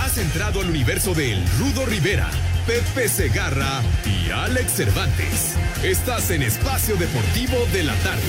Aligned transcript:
Has 0.00 0.18
entrado 0.18 0.60
al 0.60 0.70
universo 0.70 1.14
de 1.14 1.32
El 1.32 1.44
Rudo 1.58 1.86
Rivera, 1.86 2.30
Pepe 2.66 3.08
Segarra 3.08 3.82
y 4.04 4.30
Alex 4.30 4.72
Cervantes. 4.72 5.56
Estás 5.82 6.30
en 6.30 6.42
Espacio 6.42 6.96
Deportivo 6.96 7.56
de 7.72 7.84
la 7.84 7.94
Tarde. 7.96 8.22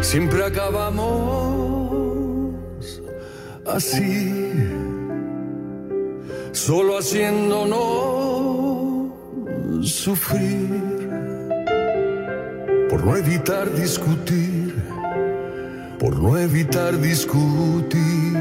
Siempre 0.00 0.44
acabamos 0.44 2.54
así, 3.66 4.32
solo 6.52 6.98
haciéndonos 6.98 9.12
sufrir, 9.82 11.10
por 12.88 13.04
no 13.04 13.16
evitar 13.16 13.70
discutir, 13.74 14.74
por 15.98 16.16
no 16.16 16.38
evitar 16.38 17.00
discutir. 17.00 18.36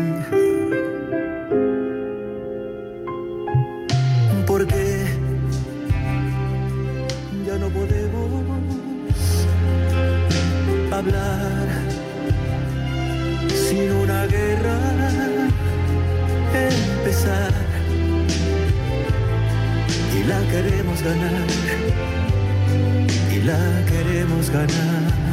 Porque 4.46 5.06
ya 7.46 7.58
no 7.58 7.70
podemos 7.70 8.30
hablar 10.92 11.68
sin 13.70 13.92
una 13.92 14.26
guerra. 14.28 14.80
Empezar. 16.54 17.54
Y 20.18 20.24
la 20.24 20.40
queremos 20.52 21.02
ganar. 21.02 21.48
Y 23.32 23.40
la 23.42 23.86
queremos 23.86 24.50
ganar 24.50 25.27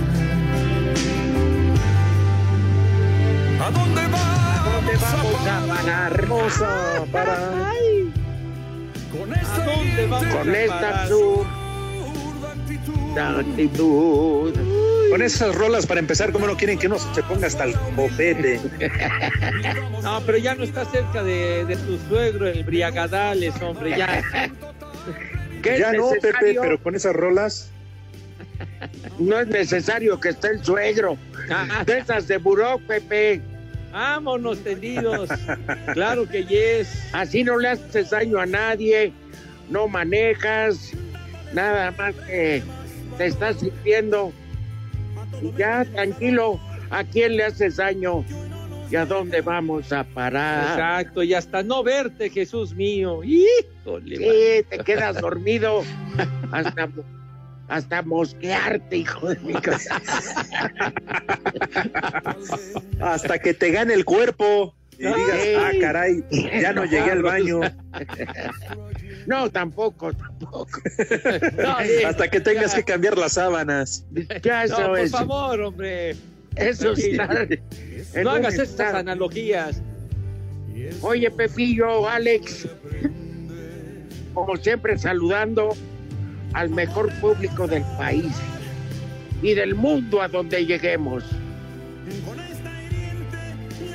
¿A 3.64 3.70
dónde 3.70 4.02
vamos, 4.02 4.74
¿Dónde 4.74 4.92
vamos 5.00 5.46
a? 5.88 6.06
Hermosa 6.08 7.04
para 7.10 7.36
Con 9.10 9.32
esta, 9.32 9.64
dónde 9.64 10.06
vamos 10.06 10.34
Con 10.34 10.50
a 10.50 10.58
esta 10.58 11.02
absurda 11.02 11.48
actitud. 13.38 14.54
Con 15.10 15.22
esas 15.22 15.54
rolas 15.54 15.86
para 15.86 16.00
empezar, 16.00 16.30
¿cómo 16.30 16.46
no 16.46 16.58
quieren 16.58 16.78
que 16.78 16.88
uno 16.88 16.98
se 16.98 17.22
ponga 17.22 17.46
hasta 17.46 17.64
el 17.64 17.74
bofete? 17.96 18.60
No, 20.02 20.20
pero 20.26 20.36
ya 20.36 20.54
no 20.54 20.64
está 20.64 20.84
cerca 20.84 21.22
de, 21.22 21.64
de 21.64 21.76
tu 21.76 21.96
suegro, 22.06 22.46
el 22.46 22.64
Briagadales, 22.64 23.54
hombre, 23.62 23.96
ya. 23.96 24.22
¿Qué 25.62 25.78
Ya 25.80 25.92
no, 25.94 26.10
Pepe, 26.20 26.58
pero 26.60 26.78
con 26.82 26.94
esas 26.94 27.16
rolas. 27.16 27.70
No 29.18 29.38
es 29.40 29.46
necesario 29.46 30.20
que 30.20 30.30
esté 30.30 30.48
el 30.48 30.62
suegro. 30.62 31.16
Ah, 31.50 31.82
De 31.86 31.98
esas 31.98 32.28
de 32.28 32.36
buró, 32.36 32.78
Pepe. 32.86 33.40
Vámonos 33.94 34.58
tendidos. 34.64 35.30
Claro 35.92 36.28
que 36.28 36.44
yes. 36.44 37.08
Así 37.12 37.44
no 37.44 37.56
le 37.58 37.68
haces 37.68 38.10
daño 38.10 38.40
a 38.40 38.46
nadie, 38.46 39.12
no 39.70 39.86
manejas, 39.86 40.90
nada 41.52 41.92
más 41.92 42.12
que 42.26 42.60
te 43.16 43.26
estás 43.26 43.60
sirviendo. 43.60 44.32
Y 45.40 45.56
ya, 45.56 45.84
tranquilo, 45.84 46.58
¿a 46.90 47.04
quién 47.04 47.36
le 47.36 47.44
haces 47.44 47.76
daño? 47.76 48.24
¿Y 48.90 48.96
a 48.96 49.06
dónde 49.06 49.40
vamos 49.42 49.92
a 49.92 50.02
parar? 50.02 50.72
Exacto, 50.72 51.22
y 51.22 51.32
hasta 51.32 51.62
no 51.62 51.84
verte, 51.84 52.30
Jesús 52.30 52.74
mío. 52.74 53.20
Híjole. 53.22 54.16
Sí, 54.16 54.66
te 54.70 54.78
quedas 54.78 55.20
dormido 55.20 55.84
hasta, 56.50 56.88
hasta 57.74 58.02
mosquearte, 58.02 58.98
hijo 58.98 59.28
de 59.28 59.40
mi 59.40 59.52
casa. 59.60 60.00
Hasta 63.00 63.38
que 63.38 63.54
te 63.54 63.70
gane 63.70 63.94
el 63.94 64.04
cuerpo 64.04 64.74
y 64.92 65.02
digas, 65.06 65.38
Ay. 65.40 65.54
ah, 65.58 65.70
caray, 65.80 66.24
ya 66.60 66.72
no 66.72 66.84
llegué 66.84 67.10
al 67.10 67.22
baño. 67.22 67.60
No, 69.26 69.48
tampoco, 69.50 70.12
tampoco. 70.12 70.68
No, 71.56 71.78
sí, 71.80 72.04
Hasta 72.04 72.28
que 72.30 72.40
tengas 72.40 72.72
ya. 72.72 72.76
que 72.76 72.84
cambiar 72.84 73.16
las 73.16 73.32
sábanas. 73.32 74.04
Ya 74.42 74.66
No, 74.66 74.74
eso 74.74 74.86
por 74.88 74.98
es. 74.98 75.10
favor, 75.12 75.60
hombre. 75.62 76.14
Eso 76.56 76.94
Sí. 76.94 77.16
No 78.22 78.30
hagas 78.32 78.52
estas 78.54 78.68
estado. 78.70 78.98
analogías. 78.98 79.80
Oye, 81.00 81.30
Pepillo, 81.30 82.06
Alex, 82.06 82.68
como 84.34 84.56
siempre 84.58 84.98
saludando 84.98 85.70
al 86.54 86.70
mejor 86.70 87.12
público 87.20 87.66
del 87.66 87.82
país 87.98 88.32
y 89.42 89.54
del 89.54 89.74
mundo 89.74 90.22
a 90.22 90.28
donde 90.28 90.64
lleguemos. 90.64 91.22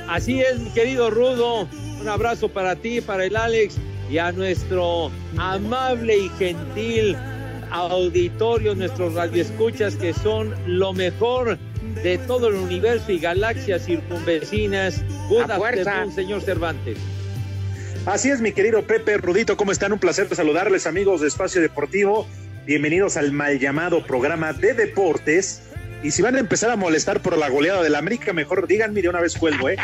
Así 0.08 0.40
es, 0.40 0.58
mi 0.60 0.70
querido 0.70 1.10
Rudo. 1.10 1.68
Un 2.00 2.08
abrazo 2.08 2.48
para 2.48 2.76
ti, 2.76 3.00
para 3.00 3.24
el 3.24 3.36
Alex 3.36 3.76
y 4.10 4.18
a 4.18 4.32
nuestro 4.32 5.10
amable 5.36 6.16
y 6.16 6.28
gentil 6.30 7.16
auditorio, 7.70 8.74
nuestros 8.74 9.14
radioescuchas 9.14 9.94
que 9.96 10.12
son 10.12 10.54
lo 10.66 10.92
mejor 10.92 11.58
de 12.02 12.18
todo 12.18 12.48
el 12.48 12.54
universo 12.54 13.12
y 13.12 13.18
galaxias 13.18 13.84
circunvecinas. 13.84 15.02
Afternoon, 15.48 16.12
señor 16.12 16.42
Cervantes. 16.42 16.98
Así 18.06 18.30
es, 18.30 18.40
mi 18.40 18.52
querido 18.52 18.82
Pepe 18.82 19.18
Rudito, 19.18 19.56
¿cómo 19.56 19.72
están? 19.72 19.92
Un 19.92 19.98
placer 19.98 20.28
de 20.28 20.34
saludarles, 20.34 20.86
amigos 20.86 21.20
de 21.20 21.28
Espacio 21.28 21.60
Deportivo. 21.60 22.26
Bienvenidos 22.66 23.16
al 23.16 23.32
mal 23.32 23.58
llamado 23.58 24.06
programa 24.06 24.52
de 24.52 24.74
deportes. 24.74 25.62
Y 26.02 26.10
si 26.10 26.22
van 26.22 26.36
a 26.36 26.40
empezar 26.40 26.70
a 26.70 26.76
molestar 26.76 27.20
por 27.20 27.36
la 27.36 27.48
goleada 27.48 27.82
del 27.82 27.94
América, 27.94 28.32
mejor 28.32 28.66
díganme 28.66 29.02
de 29.02 29.08
una 29.08 29.20
vez 29.20 29.36
cuelgo, 29.36 29.68
¿eh? 29.68 29.76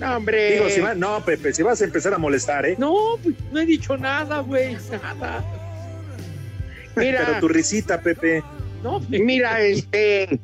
No, 0.00 0.16
hombre. 0.16 0.54
Digo, 0.54 0.68
si 0.70 0.80
van, 0.80 0.98
no, 0.98 1.22
Pepe, 1.24 1.52
si 1.52 1.62
vas 1.62 1.80
a 1.80 1.84
empezar 1.84 2.14
a 2.14 2.18
molestar, 2.18 2.66
¿eh? 2.66 2.76
No, 2.78 3.18
pues, 3.22 3.34
no 3.52 3.60
he 3.60 3.66
dicho 3.66 3.96
nada, 3.96 4.40
güey, 4.40 4.76
nada. 4.90 5.44
Mira, 6.96 7.24
Pero 7.26 7.40
tu 7.40 7.48
risita, 7.48 8.00
Pepe. 8.00 8.42
No, 8.82 9.00
mira, 9.08 9.60
este, 9.60 10.40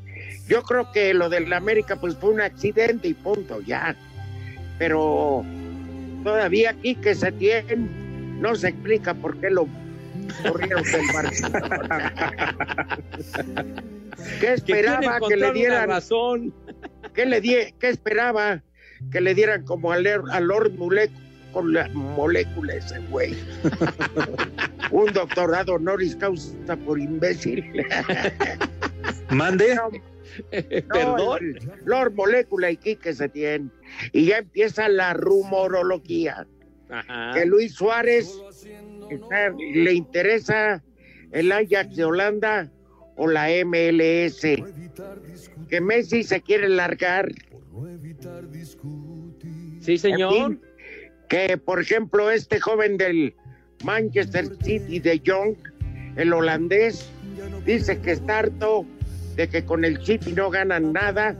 yo 0.48 0.62
creo 0.62 0.92
que 0.92 1.14
lo 1.14 1.28
del 1.28 1.52
América 1.52 1.96
pues 1.96 2.16
fue 2.16 2.30
un 2.30 2.40
accidente 2.40 3.08
y 3.08 3.14
punto, 3.14 3.60
ya. 3.62 3.96
Pero 4.78 5.44
todavía 6.25 6.70
aquí 6.70 6.94
que 6.94 7.14
se 7.14 7.32
tiene, 7.32 7.76
no 8.38 8.55
se 8.55 8.69
explica 8.69 9.14
por 9.14 9.38
qué 9.38 9.50
lo 9.50 9.66
corrieron 10.43 10.82
del 10.82 11.06
Barcelona. 11.12 12.12
¿Qué 14.41 14.53
esperaba 14.53 15.19
que, 15.27 15.37
le 15.37 15.53
dieran? 15.53 15.88
razón. 15.88 16.55
¿Qué 17.15 17.27
le 17.27 17.41
die, 17.41 17.75
qué 17.79 17.88
esperaba 17.88 18.62
que 19.11 19.21
le 19.21 19.35
dieran 19.35 19.65
como 19.65 19.93
al, 19.93 20.06
al 20.06 20.44
Lord 20.44 20.73
Mulec 20.73 21.11
con 21.53 21.73
la 21.73 21.88
molécula 21.88 22.75
ese 22.75 23.00
güey? 23.11 23.37
un 24.91 25.12
doctorado 25.12 25.75
honoris 25.75 26.17
causa 26.17 26.77
por 26.85 26.99
imbécil. 26.99 27.85
Mande. 29.31 29.75
No, 29.75 29.91
Perdón. 30.88 31.38
el 31.43 31.71
Lord 31.85 32.15
Molécula 32.15 32.71
y 32.71 32.77
Quique 32.77 33.12
Setién. 33.12 33.73
Y 34.12 34.27
ya 34.27 34.38
empieza 34.38 34.88
la 34.88 35.12
rumorología. 35.15 36.47
Ajá. 36.88 37.32
Que 37.35 37.47
Luis 37.47 37.75
Suárez 37.75 38.32
está- 39.14 39.50
le 39.50 39.92
interesa 39.92 40.82
el 41.32 41.52
Ajax 41.52 41.96
de 41.96 42.04
Holanda 42.04 42.70
o 43.16 43.28
la 43.28 43.50
MLS. 43.50 44.62
Que 45.68 45.80
Messi 45.80 46.22
se 46.24 46.40
quiere 46.40 46.68
largar 46.68 47.28
Sí, 49.80 49.96
señor. 49.98 50.34
En 50.34 50.44
fin, 50.46 50.60
que 51.28 51.56
por 51.56 51.80
ejemplo 51.80 52.30
este 52.30 52.60
joven 52.60 52.96
del 52.96 53.34
Manchester 53.84 54.48
City 54.62 54.98
de 54.98 55.20
Young, 55.20 55.54
el 56.16 56.32
holandés, 56.32 57.08
dice 57.64 57.98
que 58.00 58.12
está 58.12 58.40
harto 58.40 58.84
de 59.36 59.48
que 59.48 59.64
con 59.64 59.84
el 59.84 60.04
City 60.04 60.32
no 60.32 60.50
ganan 60.50 60.92
nada. 60.92 61.36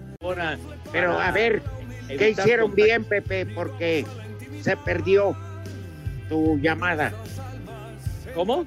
Pero 0.93 1.19
a 1.19 1.31
ver, 1.32 1.62
¿qué 2.08 2.31
hicieron 2.31 2.75
bien, 2.75 3.05
Pepe? 3.05 3.46
Porque 3.46 4.06
se 4.62 4.76
perdió 4.76 5.37
tu 6.28 6.58
llamada. 6.58 7.12
¿Cómo? 8.35 8.67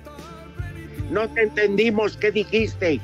No 1.11 1.27
te 1.29 1.43
entendimos 1.43 2.17
qué 2.17 2.31
dijiste. 2.31 2.99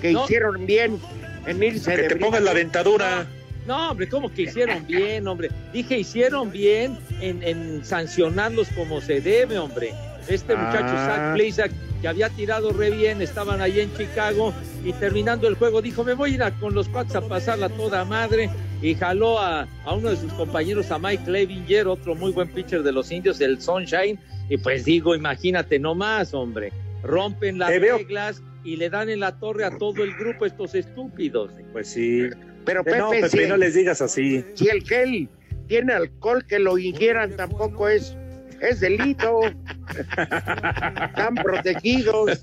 Que 0.00 0.12
No. 0.12 0.24
hicieron 0.24 0.66
bien 0.66 0.98
en 1.46 1.62
irse 1.62 1.94
Que 1.94 2.02
de 2.02 2.08
te 2.08 2.16
pongan 2.16 2.44
la 2.44 2.54
dentadura. 2.54 3.26
No, 3.66 3.90
hombre, 3.90 4.08
¿cómo 4.08 4.30
que 4.32 4.42
hicieron 4.42 4.86
bien, 4.86 5.26
hombre? 5.26 5.48
Dije, 5.72 5.98
hicieron 5.98 6.50
bien 6.50 6.98
en, 7.22 7.42
en 7.42 7.82
sancionarlos 7.84 8.68
como 8.76 9.00
se 9.00 9.20
debe, 9.22 9.56
hombre. 9.58 9.94
Este 10.28 10.54
muchacho, 10.54 10.84
Ah. 10.88 11.06
Zach 11.06 11.34
Plesac, 11.34 11.72
que 12.02 12.08
había 12.08 12.28
tirado 12.28 12.72
re 12.72 12.90
bien, 12.90 13.22
estaban 13.22 13.62
ahí 13.62 13.80
en 13.80 13.94
Chicago 13.96 14.52
y 14.84 14.92
terminando 14.94 15.48
el 15.48 15.54
juego 15.54 15.80
dijo, 15.80 16.04
me 16.04 16.12
voy 16.12 16.32
a 16.32 16.34
ir 16.34 16.42
a- 16.42 16.50
con 16.50 16.74
los 16.74 16.88
cuates 16.90 17.14
a 17.16 17.22
pasarla 17.22 17.70
toda 17.70 18.04
madre 18.04 18.50
y 18.84 18.94
jaló 18.94 19.40
a, 19.40 19.66
a 19.86 19.94
uno 19.94 20.10
de 20.10 20.16
sus 20.16 20.30
compañeros, 20.34 20.90
a 20.90 20.98
Mike 20.98 21.30
Levinger, 21.30 21.88
otro 21.88 22.14
muy 22.14 22.32
buen 22.32 22.48
pitcher 22.48 22.82
de 22.82 22.92
los 22.92 23.10
indios, 23.10 23.40
el 23.40 23.58
Sunshine, 23.58 24.18
y 24.50 24.58
pues 24.58 24.84
digo, 24.84 25.14
imagínate 25.14 25.78
nomás, 25.78 26.34
hombre, 26.34 26.70
rompen 27.02 27.58
las 27.58 27.70
reglas 27.70 28.42
y 28.62 28.76
le 28.76 28.90
dan 28.90 29.08
en 29.08 29.20
la 29.20 29.38
torre 29.38 29.64
a 29.64 29.78
todo 29.78 30.04
el 30.04 30.14
grupo 30.14 30.44
estos 30.44 30.74
estúpidos. 30.74 31.50
Pues 31.72 31.88
sí. 31.88 32.28
Pero 32.66 32.82
Eh, 32.82 32.84
Pepe, 32.84 32.98
no, 32.98 33.10
Pepe, 33.10 33.28
si, 33.30 33.46
no 33.46 33.56
les 33.56 33.72
digas 33.72 34.02
así. 34.02 34.44
si 34.52 34.68
el 34.68 34.82
gel 34.82 35.30
tiene 35.66 35.94
alcohol, 35.94 36.44
que 36.46 36.58
lo 36.58 36.76
ingieran 36.76 37.36
tampoco 37.36 37.88
es, 37.88 38.18
es 38.60 38.80
delito. 38.80 39.40
Están 39.46 41.34
protegidos. 41.42 42.42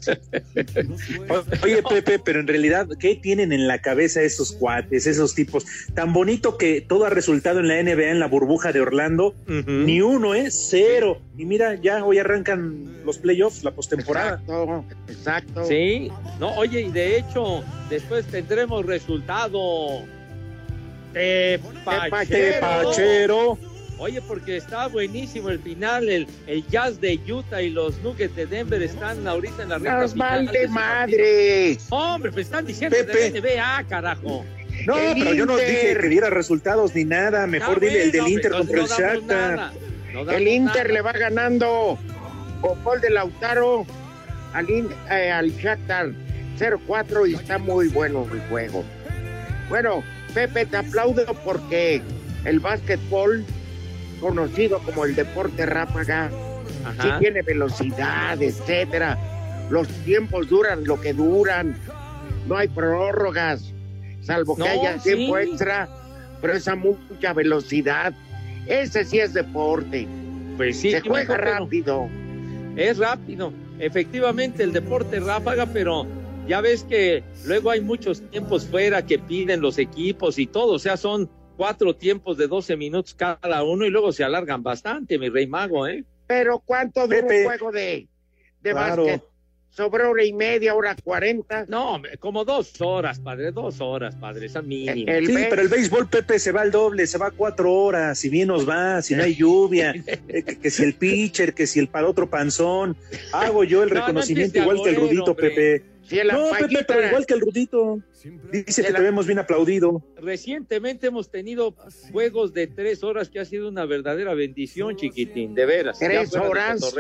Oye, 1.63 1.83
Pepe, 1.83 2.19
pero 2.19 2.39
en 2.39 2.47
realidad, 2.47 2.87
¿qué 2.99 3.15
tienen 3.15 3.51
en 3.51 3.67
la 3.67 3.79
cabeza 3.79 4.21
esos 4.21 4.51
cuates, 4.53 5.07
esos 5.07 5.35
tipos? 5.35 5.65
Tan 5.93 6.13
bonito 6.13 6.57
que 6.57 6.81
todo 6.81 7.05
ha 7.05 7.09
resultado 7.09 7.59
en 7.59 7.67
la 7.67 7.81
NBA, 7.81 8.09
en 8.09 8.19
la 8.19 8.27
burbuja 8.27 8.71
de 8.71 8.81
Orlando. 8.81 9.35
Ni 9.47 10.01
uno, 10.01 10.35
¿eh? 10.35 10.49
Cero. 10.51 11.19
Y 11.37 11.45
mira, 11.45 11.75
ya 11.75 12.03
hoy 12.03 12.19
arrancan 12.19 13.03
los 13.05 13.17
playoffs, 13.17 13.63
la 13.63 13.71
postemporada. 13.71 14.41
Exacto, 14.41 14.85
exacto. 15.07 15.65
Sí, 15.65 16.11
no, 16.39 16.53
oye, 16.55 16.81
y 16.81 16.91
de 16.91 17.17
hecho, 17.17 17.63
después 17.89 18.25
tendremos 18.25 18.85
resultado. 18.85 20.03
Tepachero. 21.13 22.53
Tepachero. 22.53 23.70
Oye, 24.03 24.19
porque 24.19 24.57
está 24.57 24.88
buenísimo 24.88 25.50
el 25.51 25.59
final, 25.59 26.09
el, 26.09 26.25
el 26.48 26.65
Jazz 26.69 27.00
de 27.00 27.19
Utah 27.31 27.62
y 27.62 27.69
los 27.69 28.00
Nuggets 28.00 28.36
de 28.36 28.48
Denver 28.48 28.81
están 28.81 29.27
ahorita 29.27 29.62
en 29.62 29.69
la 29.69 29.77
recta 29.77 30.00
Nos 30.00 30.13
final 30.13 30.45
vale 30.48 30.59
de 30.59 30.68
madre. 30.69 31.77
Hombre, 31.92 32.31
pues 32.31 32.48
están 32.48 32.65
diciendo 32.65 32.98
Pepe. 32.98 33.30
de 33.30 33.39
NBA, 33.42 33.83
carajo. 33.88 34.44
No, 34.88 34.98
El 34.98 35.13
pero 35.19 35.33
yo 35.36 35.45
no 35.45 35.56
dije 35.56 35.95
que 36.01 36.07
diera 36.09 36.31
resultados 36.31 36.95
ni 36.95 37.03
nada. 37.06 37.45
Mejor 37.45 37.77
Ah, 37.77 37.80
dile 37.80 38.03
el 38.06 38.12
del 38.12 38.27
Inter 38.27 38.51
contra 38.53 38.75
el 38.77 38.81
no 38.81 38.88
damos 38.88 39.00
Shakhtar. 39.00 39.71
no 40.13 40.31
El 40.31 40.47
Inter 40.47 40.75
nada. 40.88 40.94
le 40.95 41.01
va 41.01 41.12
ganando 41.12 42.00
con 42.59 42.83
gol 42.83 43.01
de 43.01 43.12
Lautaro 43.12 43.86
al, 44.54 44.68
In- 44.68 44.89
eh, 45.12 45.30
al 45.30 45.51
Shakhtar 45.51 46.09
0-4 46.57 47.30
y 47.30 47.36
está 47.36 47.59
muy 47.59 47.88
bueno 47.89 48.27
el 48.33 48.39
juego. 48.50 48.83
Bueno, 49.69 50.04
Pepe, 50.33 50.65
te 50.65 50.77
aplaudo 50.77 51.24
porque 51.45 52.01
el 52.45 52.59
básquetbol, 52.59 53.45
conocido 54.21 54.79
como 54.79 55.03
el 55.03 55.15
deporte 55.15 55.65
ráfaga, 55.65 56.29
sí 57.01 57.07
tiene 57.19 57.41
velocidad, 57.41 58.41
etcétera. 58.41 59.18
Los 59.69 59.88
tiempos 60.06 60.47
duran 60.47 60.85
lo 60.85 61.01
que 61.01 61.13
duran. 61.13 61.75
No 62.47 62.56
hay 62.56 62.68
prórrogas, 62.69 63.73
salvo 64.21 64.56
que 64.56 64.63
No, 64.63 64.69
haya 64.69 64.97
tiempo 64.97 65.38
extra, 65.38 65.89
pero 66.39 66.53
esa 66.53 66.75
mucha 66.75 67.33
velocidad. 67.33 68.13
Ese 68.68 69.03
sí 69.03 69.19
es 69.19 69.33
deporte. 69.33 70.07
Pues 70.57 70.79
sí, 70.79 70.91
Se 70.91 71.01
juega 71.01 71.38
rápido. 71.38 72.07
Es 72.75 72.97
rápido, 73.00 73.51
efectivamente 73.79 74.63
el 74.63 74.71
deporte 74.71 75.19
ráfaga, 75.19 75.65
pero 75.65 76.07
ya 76.47 76.62
ves 76.62 76.83
que 76.83 77.23
luego 77.45 77.69
hay 77.69 77.81
muchos 77.81 78.21
tiempos 78.29 78.65
fuera 78.65 79.06
que 79.06 79.19
piden 79.19 79.62
los 79.62 79.77
equipos 79.77 80.39
y 80.39 80.47
todo, 80.47 80.73
o 80.73 80.79
sea, 80.79 80.95
son 80.95 81.29
cuatro 81.57 81.95
tiempos 81.95 82.38
de 82.38 82.48
12 82.48 82.75
minutos 82.77 83.13
cada 83.13 83.63
uno 83.63 83.86
y 83.86 83.89
luego 83.89 84.12
se 84.12 84.24
alargan 84.24 84.63
bastante, 84.63 85.18
mi 85.19 85.30
rey 85.30 85.48
mago, 85.48 85.88
¿eh? 85.88 86.03
Pero 86.27 86.59
¿cuánto 86.59 87.07
dura 87.07 87.21
Pepe. 87.21 87.39
un 87.42 87.45
juego 87.45 87.71
de, 87.71 88.07
de 88.62 88.71
Claro. 88.71 89.03
básquet? 89.06 89.24
Sobre 89.74 90.03
hora 90.03 90.21
y 90.25 90.33
media, 90.33 90.75
hora 90.75 90.94
cuarenta. 91.01 91.63
No, 91.69 92.01
como 92.19 92.44
dos 92.44 92.74
horas, 92.81 93.21
padre, 93.21 93.53
dos 93.53 93.80
horas, 93.80 94.18
padre, 94.18 94.48
esa 94.48 94.62
mínima. 94.62 95.09
El 95.09 95.25
Sí, 95.27 95.33
pero 95.50 95.62
el 95.62 95.69
béisbol, 95.69 96.09
Pepe, 96.09 96.39
se 96.39 96.51
va 96.51 96.59
al 96.59 96.71
doble, 96.71 97.07
se 97.07 97.18
va 97.18 97.27
a 97.27 97.31
cuatro 97.31 97.71
horas, 97.71 98.19
si 98.19 98.27
bien 98.27 98.50
nos 98.50 98.68
va, 98.68 99.01
si 99.01 99.15
no 99.15 99.24
hay 99.24 99.33
lluvia, 99.33 99.94
eh, 100.27 100.44
que, 100.44 100.59
que 100.59 100.69
si 100.69 100.83
el 100.83 100.95
pitcher, 100.95 101.54
que 101.54 101.68
si 101.68 101.80
el 101.80 101.88
para 101.88 102.06
otro 102.09 102.30
panzón. 102.30 102.97
Hago 103.31 103.63
yo 103.63 103.81
el 103.83 103.89
No, 103.89 103.95
no 103.95 104.01
reconocimiento 104.01 104.59
igual 104.59 104.81
que 104.83 104.89
el 104.89 104.95
Rudito, 104.97 105.31
hombre. 105.31 105.50
Pepe. 105.51 105.90
Si 106.11 106.17
No, 106.27 106.49
Pepe, 106.59 106.83
pero 106.85 107.07
igual 107.07 107.25
que 107.25 107.33
el 107.35 107.39
Rudito. 107.39 107.99
Dice 108.51 108.83
que 108.83 108.91
la- 108.91 108.97
te 108.99 109.03
vemos 109.05 109.25
bien 109.25 109.39
aplaudido. 109.39 110.03
Recientemente 110.17 111.07
hemos 111.07 111.31
tenido 111.31 111.73
juegos 112.11 112.51
de 112.53 112.67
tres 112.67 113.01
horas 113.01 113.29
que 113.29 113.39
ha 113.39 113.45
sido 113.45 113.69
una 113.69 113.85
verdadera 113.85 114.33
bendición, 114.33 114.97
chiquitín, 114.97 115.55
de 115.55 115.65
veras. 115.65 115.99
Tres 115.99 116.35
horas. 116.35 116.93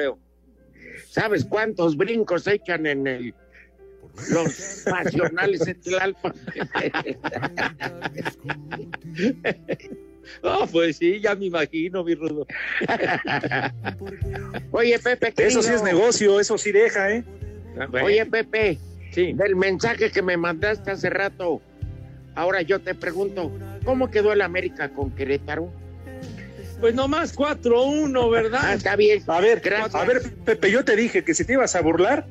¿Sabes 1.09 1.43
cuántos 1.43 1.97
brincos 1.97 2.47
echan 2.47 2.85
en 2.85 3.05
el 3.05 3.33
los 4.29 4.85
nacionales 4.85 5.67
en 5.67 5.81
Tlalpan? 5.81 6.33
Ah, 10.43 10.65
pues 10.71 10.97
sí, 10.97 11.19
ya 11.19 11.35
me 11.35 11.45
imagino, 11.47 12.03
mi 12.03 12.13
rudo. 12.15 12.45
Oye, 14.71 14.97
Pepe, 14.99 15.33
Eso 15.37 15.61
sí 15.61 15.73
es 15.73 15.83
negocio, 15.83 16.39
eso 16.39 16.57
sí 16.57 16.71
deja, 16.71 17.11
¿eh? 17.11 17.23
Oye, 18.03 18.25
Pepe, 18.25 18.77
Sí. 19.11 19.33
del 19.33 19.55
mensaje 19.55 20.09
que 20.11 20.21
me 20.21 20.37
mandaste 20.37 20.91
hace 20.91 21.09
rato, 21.09 21.61
ahora 22.35 22.61
yo 22.61 22.79
te 22.79 22.95
pregunto, 22.95 23.51
¿cómo 23.83 24.09
quedó 24.09 24.31
el 24.33 24.41
América 24.41 24.89
con 24.89 25.11
Querétaro? 25.11 25.71
Pues 26.79 26.95
nomás 26.95 27.35
4-1, 27.35 28.23
Ah, 28.23 28.29
¿verdad? 28.29 28.73
está 28.73 28.95
bien. 28.95 29.21
A 29.27 29.39
ver, 29.39 29.59
Gracias. 29.63 29.93
a 29.93 30.03
ver, 30.05 30.33
Pepe, 30.45 30.71
yo 30.71 30.83
te 30.83 30.95
dije 30.95 31.23
que 31.23 31.33
si 31.33 31.45
te 31.45 31.53
ibas 31.53 31.75
a 31.75 31.81
burlar, 31.81 32.25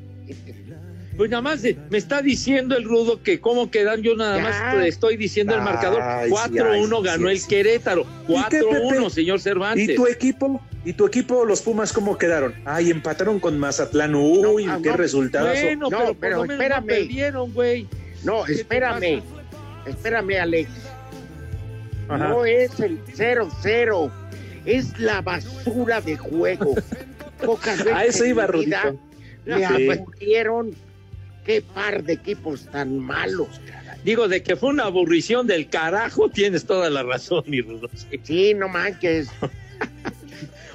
Pues 1.17 1.29
nada 1.29 1.41
más 1.41 1.63
eh, 1.65 1.77
me 1.91 1.97
está 1.99 2.21
diciendo 2.21 2.75
el 2.75 2.83
rudo 2.85 3.21
que 3.21 3.39
cómo 3.39 3.69
quedan, 3.69 4.01
yo 4.01 4.15
nada 4.15 4.37
Ya. 4.37 4.43
más 4.43 4.75
te 4.75 4.87
estoy 4.87 5.17
diciendo 5.17 5.53
el 5.53 5.61
marcador. 5.61 6.01
Ay, 6.01 6.29
sí, 6.29 6.35
4-1 6.35 6.97
ay, 6.97 7.03
ganó 7.03 7.27
sí, 7.27 7.31
el 7.33 7.39
sí. 7.39 7.47
Querétaro. 7.47 8.05
qué, 8.25 8.33
4-1, 8.33 8.89
Pepe? 8.97 9.09
señor 9.11 9.39
Cervantes. 9.39 9.89
¿y 9.89 9.95
tu 9.95 10.07
equipo? 10.07 10.59
¿Y 10.83 10.93
tu 10.93 11.05
equipo, 11.05 11.45
los 11.45 11.61
Pumas, 11.61 11.93
cómo 11.93 12.17
quedaron? 12.17 12.55
Ay, 12.65 12.89
empataron 12.89 13.39
con 13.39 13.59
Mazatlán. 13.59 14.15
Uy, 14.15 14.65
No, 14.65 14.73
ah, 14.73 14.79
qué 14.81 14.89
no, 14.89 14.97
resultadazo. 14.97 15.61
Bueno, 15.63 15.89
No, 15.89 15.97
pero, 15.97 16.15
pero 16.19 16.43
espérame. 16.45 16.85
perdieron, 16.85 17.53
güey. 17.53 17.87
No, 18.23 18.43
¿Qué 18.43 18.53
te 18.55 18.61
espérame, 18.61 19.21
espérame, 19.85 20.39
Alex. 20.41 20.69
Ajá. 22.09 22.27
No 22.29 22.45
es 22.45 22.79
el 22.79 22.99
0-0, 23.05 24.11
es 24.65 24.97
la 24.99 25.21
basura 25.21 26.01
de 26.01 26.17
juego. 26.17 26.75
Pocas 27.45 27.77
veces 27.79 27.93
A 27.93 28.05
eso 28.05 28.25
iba, 28.25 28.47
Rudito. 28.47 28.99
Me 29.45 29.57
Sí. 29.57 29.89
aburrieron. 29.89 30.71
Qué 31.45 31.61
par 31.63 32.03
de 32.03 32.13
equipos 32.13 32.65
tan 32.71 32.99
malos. 32.99 33.47
caray. 33.67 33.99
Digo, 34.03 34.27
de 34.27 34.43
que 34.43 34.55
fue 34.55 34.69
una 34.69 34.83
aburrición 34.85 35.47
del 35.47 35.69
carajo, 35.69 36.29
tienes 36.29 36.65
toda 36.65 36.89
la 36.91 37.01
razón, 37.01 37.43
mi 37.47 37.61
rudo. 37.61 37.89
Sí. 37.95 38.19
Sí, 38.23 38.53
no 38.53 38.67
manches. 38.67 39.29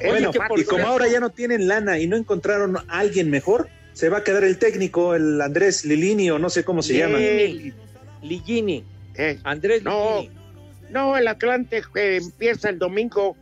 Bueno, 0.04 0.30
que 0.30 0.40
por 0.40 0.58
y 0.58 0.64
como 0.64 0.86
ahora 0.86 1.08
ya 1.08 1.20
no 1.20 1.30
tienen 1.30 1.68
lana 1.68 1.98
y 1.98 2.06
no 2.06 2.16
encontraron 2.16 2.76
a 2.76 2.84
alguien 2.88 3.30
mejor, 3.30 3.68
se 3.92 4.08
va 4.08 4.18
a 4.18 4.24
quedar 4.24 4.44
el 4.44 4.58
técnico, 4.58 5.14
el 5.14 5.40
Andrés 5.40 5.84
Lilini 5.84 6.30
o 6.30 6.38
no 6.38 6.50
sé 6.50 6.64
cómo 6.64 6.82
se 6.82 6.98
llama. 6.98 7.18
Ligini, 7.18 7.72
Ligini, 8.22 8.84
eh, 9.14 9.38
Andrés 9.44 9.82
No. 9.82 10.20
Ligini. 10.20 10.36
No, 10.90 11.16
el 11.16 11.26
Atlante 11.28 11.82
eh, 11.94 12.18
empieza 12.22 12.68
el 12.68 12.78
domingo, 12.78 13.36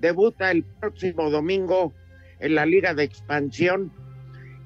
debuta 0.00 0.50
el 0.50 0.64
próximo 0.64 1.30
domingo 1.30 1.92
en 2.40 2.54
la 2.54 2.66
Liga 2.66 2.92
de 2.92 3.04
Expansión 3.04 3.90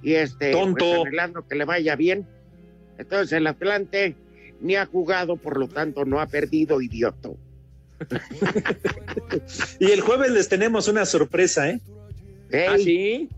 y 0.03 0.15
este 0.15 0.51
Tonto. 0.51 0.85
pues, 0.85 1.01
arreglando 1.01 1.47
que 1.47 1.55
le 1.55 1.65
vaya 1.65 1.95
bien. 1.95 2.27
Entonces 2.99 3.33
el 3.33 3.47
Atlante 3.47 4.17
ni 4.61 4.75
ha 4.77 4.87
jugado, 4.87 5.37
por 5.37 5.59
lo 5.59 5.69
tanto 5.69 6.05
no 6.05 6.21
ha 6.21 6.27
perdido, 6.27 6.81
idioto. 6.81 7.37
Y 9.81 9.91
el 9.91 10.01
jueves 10.01 10.31
les 10.31 10.49
tenemos 10.49 10.89
una 10.89 11.05
sorpresa, 11.07 11.69
¿eh? 11.71 11.81
Ey, 12.51 12.67
¿Ah, 12.69 12.77
sí? 12.79 13.29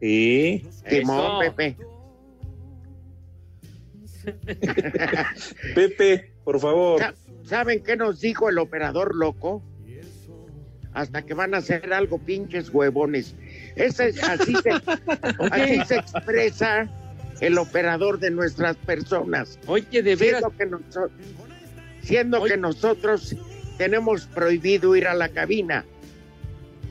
Sí. 0.00 0.66
Simón, 0.88 1.42
Eso. 1.44 1.54
Pepe. 1.56 1.76
Pepe, 5.74 6.32
por 6.44 6.60
favor. 6.60 7.00
Sa- 7.00 7.14
¿Saben 7.44 7.82
qué 7.82 7.96
nos 7.96 8.20
dijo 8.20 8.48
el 8.48 8.58
operador 8.58 9.14
loco? 9.16 9.62
Hasta 10.92 11.22
que 11.22 11.34
van 11.34 11.54
a 11.54 11.58
hacer 11.58 11.92
algo 11.92 12.18
pinches 12.18 12.68
huevones. 12.70 13.34
Ese, 13.76 14.12
así, 14.22 14.54
se, 14.62 14.70
así 15.50 15.80
se 15.86 15.96
expresa 15.96 16.88
el 17.40 17.58
operador 17.58 18.18
de 18.18 18.30
nuestras 18.30 18.76
personas. 18.76 19.58
Oye, 19.66 20.02
de 20.02 20.16
veras, 20.16 20.42
Siendo 20.42 20.56
que, 20.56 20.66
noso- 20.66 21.10
siendo 22.02 22.40
Oye. 22.40 22.52
que 22.52 22.56
nosotros 22.58 23.36
tenemos 23.80 24.26
prohibido 24.26 24.94
ir 24.94 25.06
a 25.08 25.14
la 25.14 25.30
cabina. 25.30 25.86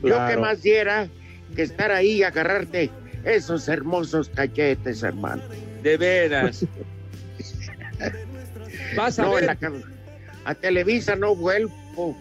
Yo 0.02 0.08
Claro. 0.08 0.28
que 0.34 0.36
más 0.40 0.60
diera 0.60 1.06
que 1.54 1.62
estar 1.62 1.92
ahí 1.92 2.14
y 2.14 2.22
agarrarte 2.24 2.90
esos 3.24 3.68
hermosos 3.68 4.28
cachetes, 4.28 5.04
hermano. 5.04 5.40
de 5.84 5.96
veras. 5.96 6.66
Vas 8.96 9.18
a 9.20 9.22
No, 9.22 9.38
en 9.38 9.46
ver. 9.46 9.56
la 9.62 9.72
a 10.44 10.54
Televisa 10.56 11.14
no 11.14 11.36
vuelvo. 11.36 12.16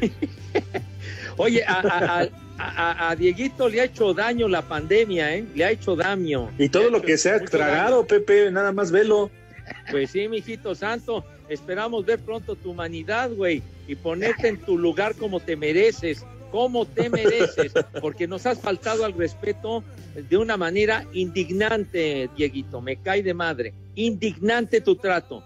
Oye, 1.36 1.64
a, 1.64 1.80
a- 1.80 2.20
a- 2.22 2.28
a- 2.58 3.10
a 3.10 3.16
Dieguito 3.16 3.68
le 3.68 3.80
ha 3.80 3.84
hecho 3.84 4.14
daño 4.14 4.46
la 4.48 4.62
pandemia, 4.62 5.34
¿eh? 5.34 5.44
Le 5.56 5.64
ha 5.64 5.70
hecho 5.72 5.96
daño. 5.96 6.50
Y 6.56 6.68
todo 6.68 6.88
lo 6.88 7.02
que 7.02 7.18
se 7.18 7.30
ha 7.32 7.40
tragado, 7.44 8.06
Pepe, 8.06 8.50
nada 8.52 8.70
más 8.70 8.92
velo. 8.92 9.28
daño. 9.66 9.84
Pues 9.90 10.10
sí, 10.10 10.28
mijito 10.28 10.72
santo. 10.76 11.24
Esperamos 11.48 12.06
ver 12.06 12.20
pronto 12.20 12.54
tu 12.54 12.70
humanidad, 12.70 13.30
güey, 13.32 13.60
y 13.86 13.94
ponerte 13.96 14.48
en 14.48 14.58
tu 14.60 14.78
lugar 14.78 15.14
como 15.14 15.40
te 15.40 15.56
mereces, 15.56 16.24
como 16.50 16.86
te 16.86 17.10
mereces, 17.10 17.72
porque 18.00 18.26
nos 18.28 18.46
has 18.46 18.60
faltado 18.60 19.04
al 19.04 19.12
respeto 19.12 19.82
de 20.14 20.36
una 20.36 20.56
manera 20.56 21.04
indignante, 21.12 22.30
Dieguito. 22.36 22.80
Me 22.80 22.96
cae 22.96 23.22
de 23.22 23.34
madre. 23.34 23.74
Indignante 23.96 24.80
tu 24.80 24.96
trato. 24.96 25.42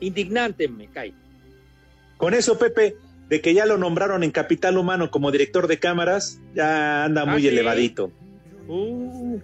Indignante 0.00 0.68
me 0.68 0.88
cae. 0.88 1.12
Con 2.18 2.34
eso, 2.34 2.58
Pepe, 2.58 2.96
de 3.28 3.40
que 3.40 3.54
ya 3.54 3.66
lo 3.66 3.78
nombraron 3.78 4.22
en 4.22 4.30
Capital 4.30 4.76
Humano 4.78 5.10
como 5.10 5.30
director 5.32 5.66
de 5.66 5.78
cámaras, 5.78 6.38
ya 6.54 7.04
anda 7.04 7.22
¿Ah, 7.22 7.26
muy 7.26 7.42
sí? 7.42 7.48
elevadito. 7.48 8.12
Uh. 8.68 9.38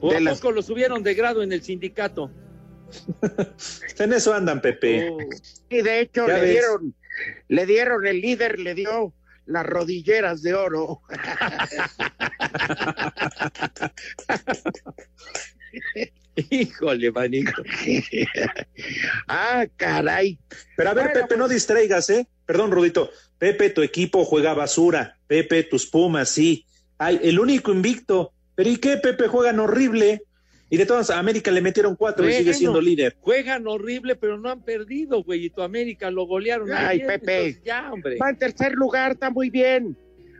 ¿O 0.00 0.10
De 0.10 0.16
a 0.16 0.20
las- 0.20 0.40
poco 0.40 0.52
lo 0.52 0.62
subieron 0.62 1.02
de 1.02 1.14
grado 1.14 1.42
en 1.42 1.52
el 1.52 1.62
sindicato? 1.62 2.30
En 3.98 4.12
eso 4.12 4.34
andan, 4.34 4.60
Pepe. 4.60 5.10
Uh. 5.10 5.18
Y 5.70 5.82
de 5.82 6.00
hecho 6.00 6.26
Ya 6.26 6.34
le 6.34 6.40
ves. 6.40 6.50
dieron, 6.50 6.94
le 7.48 7.66
dieron 7.66 8.06
el 8.06 8.20
líder, 8.20 8.58
le 8.58 8.74
dio 8.74 9.12
las 9.46 9.66
rodilleras 9.66 10.42
de 10.42 10.54
oro. 10.54 11.02
Híjole, 16.50 17.12
manito. 17.12 17.62
ah, 19.28 19.66
caray. 19.76 20.38
Pero 20.76 20.90
a 20.90 20.94
ver, 20.94 21.04
Bueno, 21.06 21.20
Pepe, 21.20 21.36
no 21.36 21.44
pues- 21.44 21.54
distraigas, 21.54 22.08
¿eh? 22.10 22.26
Perdón, 22.46 22.70
Rudito. 22.70 23.10
Pepe, 23.38 23.70
tu 23.70 23.82
equipo 23.82 24.24
juega 24.24 24.54
basura. 24.54 25.18
Pepe, 25.26 25.62
tus 25.64 25.86
Pumas, 25.86 26.28
sí. 26.30 26.66
Ay, 26.98 27.20
el 27.22 27.38
único 27.38 27.72
invicto. 27.72 28.32
Pero 28.54 28.70
¿y 28.70 28.76
qué? 28.78 28.96
Pepe 28.96 29.28
juegan 29.28 29.60
horrible. 29.60 30.22
Y 30.72 30.78
de 30.78 30.86
todas, 30.86 31.10
a 31.10 31.18
América 31.18 31.50
le 31.50 31.60
metieron 31.60 31.94
cuatro 31.96 32.26
y 32.26 32.32
sigue 32.32 32.54
siendo 32.54 32.80
líder. 32.80 33.14
Juegan 33.20 33.66
horrible, 33.66 34.16
pero 34.16 34.38
no 34.38 34.48
han 34.48 34.62
perdido, 34.64 35.22
güey. 35.22 35.44
Y 35.44 35.50
tu 35.50 35.60
América 35.60 36.10
lo 36.10 36.24
golearon. 36.24 36.72
Ay, 36.72 37.02
ayer, 37.02 37.06
Pepe. 37.20 37.36
entonces 37.40 37.62
Ya, 37.62 37.92
hombre. 37.92 38.16
Va 38.16 38.30
en 38.30 38.38
tercer 38.38 38.72
lugar, 38.72 39.12
está 39.12 39.28
muy 39.28 39.50
bien. 39.50 39.94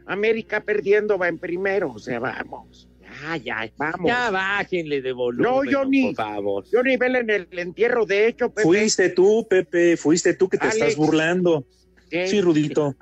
América 0.06 0.60
perdiendo 0.60 1.18
va 1.18 1.28
en 1.28 1.38
primero, 1.38 1.90
o 1.92 1.98
sea, 1.98 2.18
vamos. 2.18 2.88
Ya, 3.02 3.36
ya. 3.36 3.72
Vamos. 3.76 4.06
Ya 4.08 4.30
bájenle 4.30 5.02
de 5.02 5.12
volumen. 5.12 5.52
No, 5.52 5.64
yo 5.70 5.84
ni- 5.84 6.14
Por 6.14 6.24
favor. 6.24 6.64
Yo 6.72 6.82
nivel 6.82 7.14
en 7.16 7.28
el 7.28 7.46
entierro, 7.52 8.06
de 8.06 8.26
hecho, 8.26 8.48
Pepe. 8.48 8.62
Fuiste 8.62 9.10
tú, 9.10 9.46
Pepe, 9.50 9.98
fuiste 9.98 10.32
tú 10.32 10.48
que 10.48 10.56
te 10.56 10.64
Alex. 10.64 10.76
estás 10.76 10.96
burlando. 10.96 11.66
Sí. 12.10 12.26
Sí, 12.26 12.40
Rudito. 12.40 12.96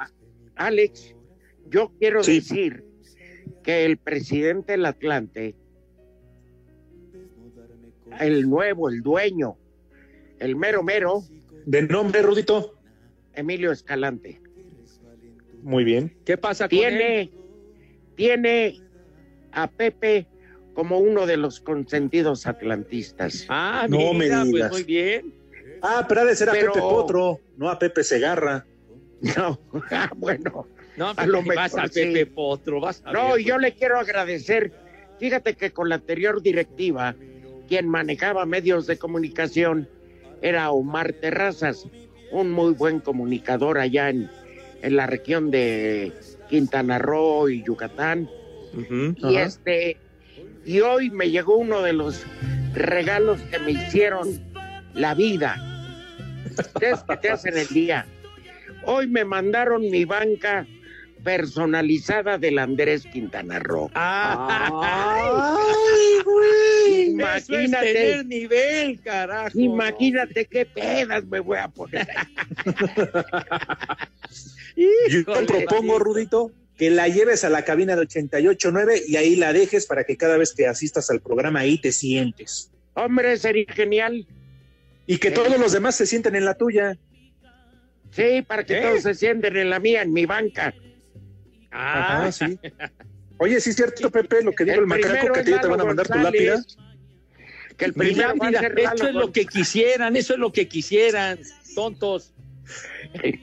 Alex, 0.57 1.15
yo 1.69 1.93
quiero 1.97 2.25
Sí. 2.25 2.41
decir 2.41 2.83
que 3.63 3.85
el 3.87 3.99
presidente 3.99 4.73
del 4.73 4.85
Atlante, 4.87 5.55
el 8.27 8.49
nuevo, 8.49 8.89
el 8.89 9.03
dueño, 9.03 9.57
el 10.39 10.57
mero 10.57 10.83
mero, 10.83 11.23
De 11.67 11.83
nombre, 11.83 12.23
Rudito. 12.23 12.75
Emilio 13.35 13.71
Escalante, 13.73 14.41
Muy 15.63 15.85
bien. 15.85 16.17
¿Qué 16.25 16.37
pasa 16.37 16.69
con 16.69 16.79
él? 16.79 16.81
tiene, 16.81 17.31
tiene 18.17 18.81
a 19.53 19.71
Pepe 19.71 20.27
como 20.75 20.99
uno 20.99 21.27
de 21.27 21.37
los 21.37 21.61
consentidos 21.61 22.47
atlantistas. 22.47 23.47
Ah, 23.49 23.87
No 23.89 24.13
me 24.15 24.29
pues 24.29 24.45
digas. 24.53 24.71
muy 24.73 24.83
bien. 24.85 25.35
Ah, 25.83 26.07
pero 26.09 26.23
ha 26.23 26.25
de 26.25 26.37
ser 26.37 26.49
a 26.49 26.53
Pero- 26.53 26.73
Pepe 26.73 26.81
Potro, 26.83 27.41
no 27.57 27.69
a 27.71 27.79
Pepe 27.79 28.03
Segarra. 28.05 28.67
No, 29.37 29.61
ah, 29.91 30.11
bueno. 30.17 30.67
No, 30.97 31.11
A 31.15 31.27
lo 31.27 31.43
vas 31.43 31.47
mejor 31.75 31.81
a 31.81 31.89
sí. 31.89 32.01
Pepe 32.07 32.25
Potro, 32.27 32.81
vas 32.81 33.03
a 33.05 33.13
No, 33.13 33.35
ver, 33.35 33.45
yo 33.45 33.59
le 33.59 33.75
quiero 33.75 33.99
agradecer. 33.99 34.73
Fíjate 35.19 35.55
que 35.57 35.71
con 35.73 35.89
la 35.91 35.97
anterior 35.97 36.41
directiva, 36.43 37.15
quien 37.71 37.89
manejaba 37.89 38.47
medios 38.47 38.89
de 38.89 38.99
comunicación 38.99 39.89
era 40.43 40.73
Omar 40.73 41.13
Terrazas, 41.13 41.87
un 42.33 42.51
muy 42.51 42.73
buen 42.73 42.99
comunicador 42.99 43.79
allá 43.79 44.11
en, 44.11 44.29
en 44.83 44.97
la 44.97 45.07
región 45.07 45.53
de 45.53 46.13
Quintana 46.49 46.99
Roo 46.99 47.49
y 47.49 47.63
Yucatán. 47.63 48.29
Y 49.19 49.37
este, 49.37 49.99
y 50.65 50.81
hoy 50.81 51.11
me 51.11 51.31
llegó 51.31 51.59
uno 51.59 51.81
de 51.83 51.93
los 51.93 52.25
regalos 52.75 53.41
que 53.43 53.61
me 53.61 53.71
hicieron 53.71 54.29
la 54.95 55.15
vida. 55.15 55.55
Ustedes 56.59 57.05
que 57.05 57.17
te 57.19 57.31
hacen 57.31 57.57
el 57.57 57.69
día. 57.69 58.05
Hoy 58.85 59.07
me 59.07 59.25
mandaron 59.25 59.83
mi 59.83 60.05
banca 60.05 60.67
personalizada 61.23 62.39
del 62.39 62.59
Andrés 62.59 63.05
Quintana 63.13 63.59
Roo. 63.59 63.91
Ah, 63.95 65.59
Eso 66.19 66.41
es 66.43 67.09
Imagínate, 67.09 67.93
tener 67.93 68.27
nivel, 68.27 69.01
carajo. 69.03 69.59
imagínate 69.59 70.47
qué 70.47 70.67
pedas 70.67 71.25
me 71.27 71.41
voy 71.41 71.59
a 71.59 71.69
poner. 71.69 72.07
Yo 74.77 75.19
Híjole, 75.21 75.47
propongo, 75.47 75.99
Rudito, 75.99 76.53
que 76.77 76.91
la 76.91 77.09
lleves 77.09 77.45
a 77.45 77.51
la 77.51 77.65
cabina 77.65 77.97
de 77.97 78.03
88.9 78.03 79.03
y 79.07 79.17
ahí 79.17 79.37
la 79.37 79.53
dejes 79.53 79.87
para 79.87 80.05
que 80.05 80.17
cada 80.17 80.37
vez 80.39 80.55
que 80.55 80.67
asistas 80.67 81.11
al 81.11 81.21
programa 81.21 81.61
ahí 81.61 81.79
te 81.79 81.93
sientes. 81.93 82.71
Hombre, 82.95 83.37
sería 83.37 83.67
genial. 83.69 84.27
Y 85.07 85.19
que 85.19 85.31
todos 85.31 85.59
los 85.59 85.73
demás 85.73 85.97
se 85.97 86.07
sienten 86.07 86.37
en 86.37 86.45
la 86.45 86.55
tuya. 86.55 86.97
Sí, 88.13 88.43
para 88.43 88.65
que 88.65 88.79
¿Eh? 88.79 88.83
todos 88.83 89.03
se 89.03 89.15
sienten 89.15 89.57
en 89.57 89.71
la 89.71 89.79
mía, 89.81 90.03
en 90.03 90.13
mi 90.13 90.25
banca. 90.27 90.75
Ah, 91.71 92.19
Ajá, 92.19 92.33
sí. 92.33 92.59
Oye, 93.39 93.61
sí 93.61 93.71
es 93.71 93.77
cierto, 93.77 94.11
Pepe, 94.11 94.43
lo 94.43 94.53
que 94.53 94.65
dijo 94.65 94.81
el, 94.81 94.87
macaco, 94.87 95.33
que 95.33 95.41
a 95.41 95.45
ti 95.45 95.51
es 95.51 95.57
ya 95.57 95.61
te 95.61 95.69
van 95.69 95.81
a 95.81 95.85
mandar 95.85 96.07
tu 96.07 96.13
González, 96.13 96.51
lápida. 96.51 96.65
Que 97.77 97.85
el 97.87 97.93
mira, 97.95 98.33
primero 98.33 98.35
mira, 98.35 98.61
ser 98.61 98.79
esto 98.79 98.95
Lalo 98.97 99.09
es 99.09 99.15
lo 99.15 99.33
que 99.33 99.47
quisieran, 99.47 100.17
eso 100.17 100.35
es 100.35 100.39
lo 100.39 100.53
que 100.53 100.69
quisieran, 100.69 101.39
tontos. 101.75 102.35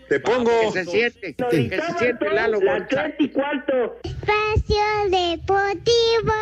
Te 0.08 0.20
pongo. 0.20 0.72
Que 0.72 0.84
se 0.84 0.92
siente, 0.92 1.34
que 1.34 1.82
se 1.82 1.98
siente 1.98 2.30
Lalo 2.30 2.60
González. 2.62 3.16
Espacio 3.20 4.86
Deportivo. 5.10 6.34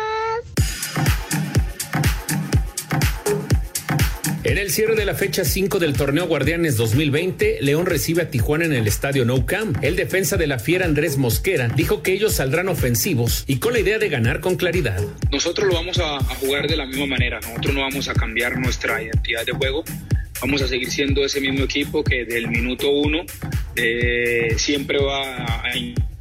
En 4.48 4.58
el 4.58 4.70
cierre 4.70 4.94
de 4.94 5.04
la 5.04 5.14
fecha 5.14 5.44
5 5.44 5.80
del 5.80 5.94
torneo 5.94 6.28
Guardianes 6.28 6.76
2020, 6.76 7.58
León 7.62 7.84
recibe 7.84 8.22
a 8.22 8.30
Tijuana 8.30 8.64
en 8.64 8.74
el 8.74 8.86
estadio 8.86 9.24
No 9.24 9.44
Camp. 9.44 9.76
El 9.82 9.96
defensa 9.96 10.36
de 10.36 10.46
la 10.46 10.60
Fiera 10.60 10.84
Andrés 10.84 11.18
Mosquera 11.18 11.66
dijo 11.66 12.00
que 12.00 12.12
ellos 12.12 12.34
saldrán 12.34 12.68
ofensivos 12.68 13.42
y 13.48 13.58
con 13.58 13.72
la 13.72 13.80
idea 13.80 13.98
de 13.98 14.08
ganar 14.08 14.38
con 14.38 14.54
claridad. 14.54 15.00
Nosotros 15.32 15.66
lo 15.66 15.74
vamos 15.74 15.98
a, 15.98 16.18
a 16.18 16.34
jugar 16.36 16.68
de 16.68 16.76
la 16.76 16.86
misma 16.86 17.06
manera, 17.06 17.40
nosotros 17.40 17.74
no 17.74 17.80
vamos 17.80 18.08
a 18.08 18.14
cambiar 18.14 18.56
nuestra 18.56 19.02
identidad 19.02 19.44
de 19.44 19.50
juego, 19.50 19.82
vamos 20.40 20.62
a 20.62 20.68
seguir 20.68 20.90
siendo 20.90 21.24
ese 21.24 21.40
mismo 21.40 21.64
equipo 21.64 22.02
que 22.04 22.24
del 22.24 22.48
minuto 22.48 22.90
uno 22.90 23.22
eh, 23.76 24.54
siempre 24.56 24.98
va 24.98 25.44
a 25.62 25.76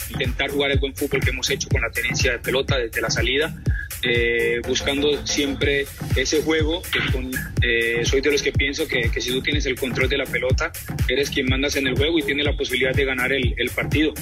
intentar 0.10 0.50
jugar 0.51 0.72
el 0.72 0.79
buen 0.79 0.95
fútbol 0.95 1.19
que 1.19 1.29
hemos 1.31 1.50
hecho 1.50 1.67
con 1.69 1.81
la 1.81 1.89
tenencia 1.89 2.34
de 2.34 2.39
pelota 2.39 2.77
desde 2.77 3.01
la 3.01 3.10
salida, 3.10 3.55
eh, 4.03 4.62
buscando 4.67 5.25
siempre 5.25 5.86
ese 6.15 6.41
juego. 6.43 6.81
Que 6.84 7.00
con- 7.12 7.31
eh, 7.62 8.01
soy 8.03 8.22
de 8.22 8.31
los 8.31 8.41
que 8.43 8.51
pienso 8.51 8.88
que, 8.88 9.10
si 9.19 9.31
tú 9.31 9.41
tienes 9.41 9.65
el 9.65 9.75
control 9.75 10.07
de 10.07 10.17
la 10.17 10.25
pelota, 10.25 10.72
eres 11.10 11.29
quien 11.31 11.48
mandas 11.48 11.75
en 11.75 11.88
el 11.88 11.95
juego 11.95 12.19
y 12.19 12.24
tienes 12.24 12.45
la 12.45 12.55
posibilidad 12.55 12.93
de 12.93 13.03
ganar 13.05 13.34
el, 13.34 13.53
el 13.57 13.69
partido. 13.72 14.13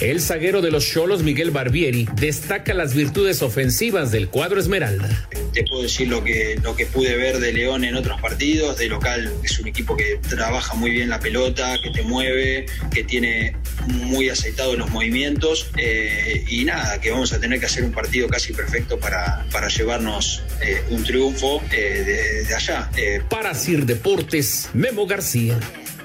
El 0.00 0.20
zaguero 0.20 0.62
de 0.62 0.70
los 0.70 0.86
Cholos, 0.86 1.24
Miguel 1.24 1.50
Barbieri, 1.50 2.06
destaca 2.14 2.72
las 2.72 2.94
virtudes 2.94 3.42
ofensivas 3.42 4.12
del 4.12 4.28
cuadro 4.28 4.60
Esmeralda. 4.60 5.28
Te 5.52 5.64
puedo 5.64 5.82
decir 5.82 6.06
lo 6.06 6.22
que, 6.22 6.56
lo 6.62 6.76
que 6.76 6.86
pude 6.86 7.16
ver 7.16 7.40
de 7.40 7.52
León 7.52 7.82
en 7.82 7.96
otros 7.96 8.20
partidos. 8.20 8.78
De 8.78 8.86
local 8.88 9.32
es 9.42 9.58
un 9.58 9.66
equipo 9.66 9.96
que 9.96 10.20
trabaja 10.28 10.74
muy 10.74 10.92
bien 10.92 11.08
la 11.08 11.18
pelota, 11.18 11.74
que 11.82 11.90
te 11.90 12.02
mueve, 12.02 12.66
que 12.94 13.02
tiene 13.02 13.56
muy 13.88 14.28
aceitados 14.28 14.78
los 14.78 14.88
movimientos. 14.90 15.68
eh, 15.76 16.44
y 16.48 16.64
nada, 16.64 17.00
que 17.00 17.10
vamos 17.10 17.32
a 17.32 17.40
tener 17.40 17.58
que 17.58 17.66
hacer 17.66 17.82
un 17.82 17.90
partido 17.92 18.28
casi 18.28 18.52
perfecto 18.52 19.00
para, 19.00 19.46
para 19.50 19.66
llevarnos 19.66 20.42
eh, 20.62 20.80
un 20.90 21.02
triunfo 21.02 21.60
eh, 21.72 22.04
de, 22.06 22.44
de 22.44 22.54
allá. 22.54 22.88
Eh, 22.96 23.20
Para 23.28 23.52
Sir 23.52 23.84
Deportes, 23.84 24.68
Memo 24.74 25.06
García. 25.08 25.58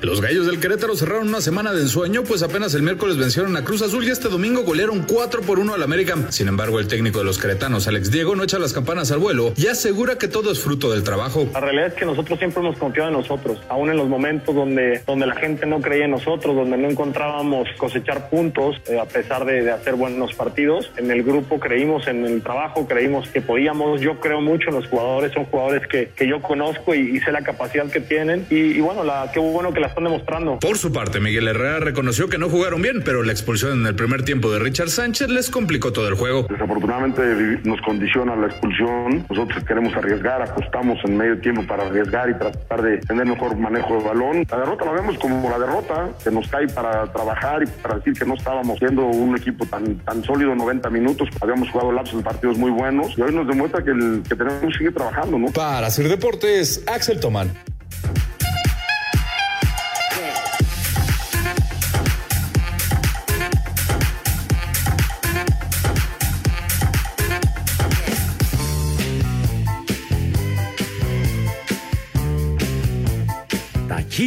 Los 0.03 0.19
gallos 0.19 0.45
del 0.47 0.59
Querétaro 0.59 0.97
cerraron 0.97 1.29
una 1.29 1.39
semana 1.39 1.71
de 1.71 1.79
ensueño, 1.79 2.23
pues 2.23 2.43
apenas 2.43 2.73
el 2.73 2.81
miércoles 2.81 3.15
vencieron 3.15 3.55
a 3.55 3.63
Cruz 3.63 3.81
Azul 3.81 4.03
y 4.03 4.09
este 4.09 4.27
domingo 4.27 4.63
golearon 4.63 5.05
4 5.07 5.43
por 5.43 5.59
1 5.59 5.75
al 5.75 5.81
América. 5.81 6.17
Sin 6.27 6.49
embargo, 6.49 6.81
el 6.81 6.89
técnico 6.89 7.19
de 7.19 7.23
los 7.23 7.37
queretanos, 7.37 7.87
Alex 7.87 8.11
Diego, 8.11 8.35
no 8.35 8.43
echa 8.43 8.59
las 8.59 8.73
campanas 8.73 9.13
al 9.13 9.19
vuelo 9.19 9.53
y 9.55 9.67
asegura 9.67 10.17
que 10.17 10.27
todo 10.27 10.51
es 10.51 10.59
fruto 10.59 10.91
del 10.91 11.05
trabajo. 11.05 11.47
La 11.53 11.61
realidad 11.61 11.87
es 11.87 11.93
que 11.93 12.03
nosotros 12.03 12.37
siempre 12.37 12.61
hemos 12.61 12.77
confiado 12.77 13.11
en 13.11 13.15
nosotros, 13.15 13.59
aún 13.69 13.91
en 13.91 13.95
los 13.95 14.09
momentos 14.09 14.53
donde, 14.53 15.01
donde 15.07 15.25
la 15.25 15.35
gente 15.35 15.65
no 15.65 15.79
creía 15.79 16.03
en 16.03 16.11
nosotros, 16.11 16.53
donde 16.53 16.75
no 16.75 16.89
encontrábamos 16.89 17.69
cosechar 17.77 18.29
puntos, 18.29 18.75
eh, 18.89 18.99
a 18.99 19.05
pesar 19.05 19.45
de, 19.45 19.63
de 19.63 19.71
hacer 19.71 19.95
buenos 19.95 20.33
partidos. 20.33 20.91
En 20.97 21.11
el 21.11 21.23
grupo 21.23 21.61
creímos 21.61 22.07
en 22.07 22.25
el 22.25 22.43
trabajo, 22.43 22.85
creímos 22.89 23.29
que 23.29 23.39
podíamos. 23.39 24.01
Yo 24.01 24.19
creo 24.19 24.41
mucho 24.41 24.67
en 24.67 24.75
los 24.75 24.87
jugadores, 24.89 25.31
son 25.31 25.45
jugadores 25.45 25.87
que, 25.87 26.09
que 26.13 26.27
yo 26.27 26.41
conozco 26.41 26.93
y, 26.93 27.21
sé 27.21 27.31
la 27.31 27.41
capacidad 27.41 27.89
que 27.89 28.01
tienen. 28.01 28.45
Y, 28.49 28.81
bueno, 28.81 29.05
la, 29.05 29.31
qué 29.33 29.39
bueno 29.39 29.71
que 29.71 29.79
la 29.79 29.92
están 29.93 30.03
demostrando. 30.05 30.59
Por 30.59 30.77
su 30.77 30.91
parte, 30.91 31.19
Miguel 31.19 31.47
Herrera 31.47 31.79
reconoció 31.79 32.27
que 32.27 32.37
no 32.37 32.49
jugaron 32.49 32.81
bien, 32.81 33.01
pero 33.05 33.23
la 33.23 33.31
expulsión 33.31 33.79
en 33.79 33.85
el 33.85 33.95
primer 33.95 34.23
tiempo 34.23 34.51
de 34.51 34.59
Richard 34.59 34.89
Sánchez 34.89 35.29
les 35.29 35.49
complicó 35.49 35.93
todo 35.93 36.07
el 36.07 36.15
juego. 36.15 36.47
Desafortunadamente 36.49 37.21
nos 37.63 37.79
condiciona 37.81 38.35
la 38.35 38.47
expulsión. 38.47 39.25
Nosotros 39.29 39.63
queremos 39.65 39.95
arriesgar, 39.95 40.41
ajustamos 40.41 40.97
en 41.05 41.17
medio 41.17 41.39
tiempo 41.39 41.65
para 41.67 41.85
arriesgar 41.85 42.29
y 42.29 42.33
tratar 42.33 42.81
de 42.81 42.97
tener 42.99 43.25
mejor 43.25 43.55
manejo 43.57 43.97
de 43.97 44.03
balón. 44.03 44.45
La 44.49 44.57
derrota 44.57 44.85
la 44.85 44.91
vemos 44.93 45.17
como 45.19 45.49
la 45.49 45.59
derrota 45.59 46.09
que 46.23 46.31
nos 46.31 46.47
cae 46.47 46.67
para 46.67 47.11
trabajar 47.11 47.63
y 47.63 47.67
para 47.81 47.95
decir 47.95 48.13
que 48.13 48.25
no 48.25 48.33
estábamos 48.33 48.79
siendo 48.79 49.05
un 49.05 49.37
equipo 49.37 49.65
tan, 49.65 49.97
tan 49.99 50.23
sólido 50.23 50.55
90 50.55 50.89
minutos. 50.89 51.29
Habíamos 51.39 51.69
jugado 51.69 51.91
lapsos 51.91 52.17
de 52.17 52.23
partidos 52.23 52.57
muy 52.57 52.71
buenos 52.71 53.15
y 53.17 53.21
hoy 53.21 53.33
nos 53.33 53.47
demuestra 53.47 53.83
que, 53.83 53.91
el, 53.91 54.23
que 54.27 54.35
tenemos 54.35 54.61
que 54.61 54.77
seguir 54.77 54.93
trabajando, 54.93 55.37
¿no? 55.37 55.47
Para 55.47 55.87
hacer 55.87 56.07
deportes, 56.07 56.83
Axel 56.87 57.19
Tomán. 57.19 57.51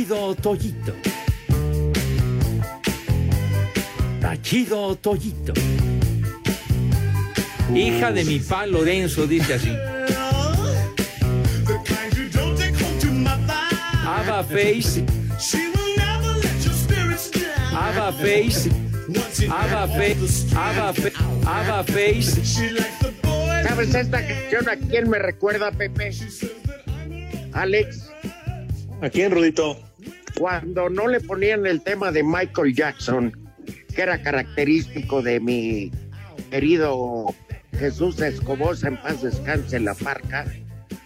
Tachido 0.07 0.37
Toyito. 0.37 0.93
Tachido 4.21 4.97
Toyito. 5.03 5.53
Hija 7.75 8.13
de 8.13 8.25
mi 8.25 8.39
pa 8.39 8.67
Lorenzo, 8.67 9.27
dice 9.27 9.55
así. 9.55 9.77
Ava 14.07 14.45
Face. 14.45 15.05
Ava 17.75 18.13
Face. 18.13 18.71
Ava 19.51 19.89
Face. 19.89 20.47
Ava 20.55 20.93
Face. 20.93 21.13
Ava 21.45 21.83
Face. 21.83 22.45
¿Sabes 23.69 23.93
esta 23.93 24.25
canción 24.25 24.69
a 24.69 24.77
quién 24.77 25.11
me 25.11 25.19
recuerda, 25.19 25.73
Pepe? 25.73 26.13
Alex. 27.53 28.09
¿A 29.03 29.11
quién, 29.11 29.33
Rudito? 29.33 29.77
Cuando 30.38 30.90
no 30.90 31.09
le 31.09 31.21
ponían 31.21 31.66
el 31.66 31.81
tema 31.83 32.12
de 32.12 32.23
Michael 32.23 32.75
Jackson, 32.75 33.33
que 33.95 34.02
era 34.02 34.21
característico 34.23 35.23
de 35.23 35.40
mi 35.40 35.90
querido 36.50 37.35
Jesús 37.78 38.21
Escobosa, 38.21 38.88
en 38.88 39.00
paz 39.00 39.23
descanse 39.23 39.76
en 39.76 39.87
la 39.87 39.95
parca, 39.95 40.45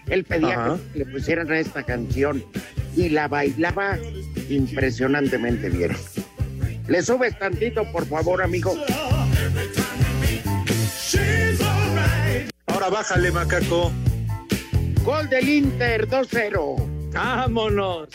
él 0.08 0.25
pedía 0.25 0.64
Ajá. 0.64 0.78
que 0.92 1.00
le 1.00 1.06
pusieran 1.06 1.50
a 1.52 1.58
esta 1.60 1.84
canción 1.84 2.44
y 2.96 3.08
la 3.10 3.28
bailaba 3.28 3.99
impresionantemente 4.49 5.70
bien. 5.70 5.92
¿Le 6.88 7.00
subes 7.02 7.38
tantito, 7.38 7.84
por 7.92 8.06
favor, 8.06 8.42
amigo? 8.42 8.75
Ahora 12.66 12.88
bájale, 12.88 13.30
macaco. 13.30 13.93
Gol 15.04 15.28
del 15.28 15.49
Inter, 15.49 16.08
2-0. 16.08 17.12
¡Vámonos! 17.12 18.08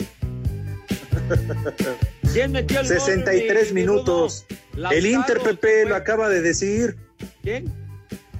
¿Quién 2.34 2.52
metió 2.52 2.80
el 2.82 2.88
gol, 2.88 2.96
63 2.98 3.68
mi- 3.68 3.74
mi 3.74 3.82
minutos. 3.82 4.46
El 4.92 5.06
Inter, 5.06 5.40
Pepe, 5.40 5.82
fue- 5.84 5.90
lo 5.90 5.96
acaba 5.96 6.30
de 6.30 6.42
decir. 6.42 6.96
¿Quién? 7.42 7.72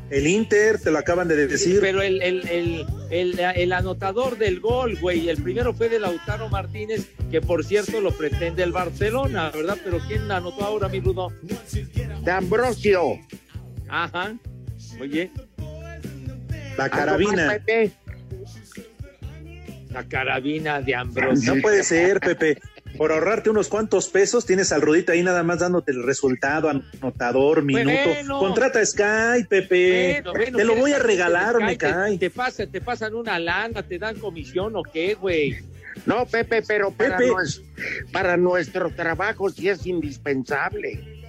El 0.10 0.28
Inter, 0.28 0.80
te 0.80 0.92
lo 0.92 1.00
acaban 1.00 1.28
de 1.28 1.48
decir. 1.48 1.80
Pero 1.82 2.02
el, 2.02 2.22
el, 2.22 2.48
el, 2.48 2.86
el, 3.10 3.40
el 3.40 3.74
anotador 3.74 4.38
del 4.38 4.60
gol, 4.60 4.98
güey, 5.00 5.30
el 5.30 5.42
primero 5.42 5.74
fue 5.74 5.90
de 5.90 6.00
Lautaro 6.00 6.48
Martínez, 6.50 7.08
que 7.32 7.42
por 7.42 7.66
cierto 7.66 8.00
lo 8.02 8.12
pretende 8.12 8.62
el 8.62 8.72
Barcelona, 8.72 9.50
¿verdad? 9.50 9.78
Pero 9.84 10.00
¿quién 10.08 10.30
anotó 10.32 10.64
ahora, 10.64 10.90
mi 10.90 11.00
Rudo? 11.00 11.32
De 12.22 12.32
Ambrosio. 12.32 13.20
Ajá. 13.88 14.36
Oye, 15.02 15.32
La 16.78 16.84
¿Algo 16.86 16.96
carabina. 16.98 17.46
más, 17.48 17.54
Pepe? 17.56 17.92
La 19.96 20.04
carabina 20.08 20.82
de 20.82 20.94
Ambrosio. 20.94 21.56
No 21.56 21.62
puede 21.62 21.84
ser, 21.84 22.20
Pepe. 22.20 22.60
Por 22.98 23.12
ahorrarte 23.12 23.50
unos 23.50 23.68
cuantos 23.70 24.08
pesos, 24.10 24.46
tienes 24.46 24.72
al 24.74 24.82
Rudito 24.82 25.12
ahí 25.14 25.24
nada 25.24 25.42
más 25.44 25.60
dándote 25.60 25.92
el 25.92 26.04
resultado, 26.04 26.70
anotador, 26.70 27.64
minuto. 27.64 27.90
Bueno. 28.06 28.40
Contrata 28.40 28.86
Sky, 28.86 29.46
Pepe. 29.50 30.22
Bueno, 30.24 30.32
bueno, 30.34 30.58
te 30.58 30.64
lo 30.64 30.74
¿quieres 30.74 30.82
voy 30.82 30.92
a 30.94 31.00
regalar, 31.00 31.58
te 31.58 31.64
me 31.64 31.78
cae? 31.78 31.92
cae. 31.94 32.18
Te, 32.18 32.30
pasa, 32.30 32.68
te 32.68 32.82
pasan 32.82 33.16
una 33.16 33.40
lana, 33.40 33.84
te 33.84 33.98
dan 33.98 34.18
comisión 34.20 34.76
o 34.76 34.84
qué, 34.84 35.14
güey. 35.16 35.58
No, 36.06 36.26
Pepe, 36.26 36.62
pero 36.62 36.92
para, 36.92 37.18
Pepe. 37.18 37.32
nues- 37.32 37.62
para 38.12 38.36
nuestro 38.38 38.90
trabajo 38.90 39.50
sí 39.50 39.70
es 39.70 39.86
indispensable. 39.86 41.24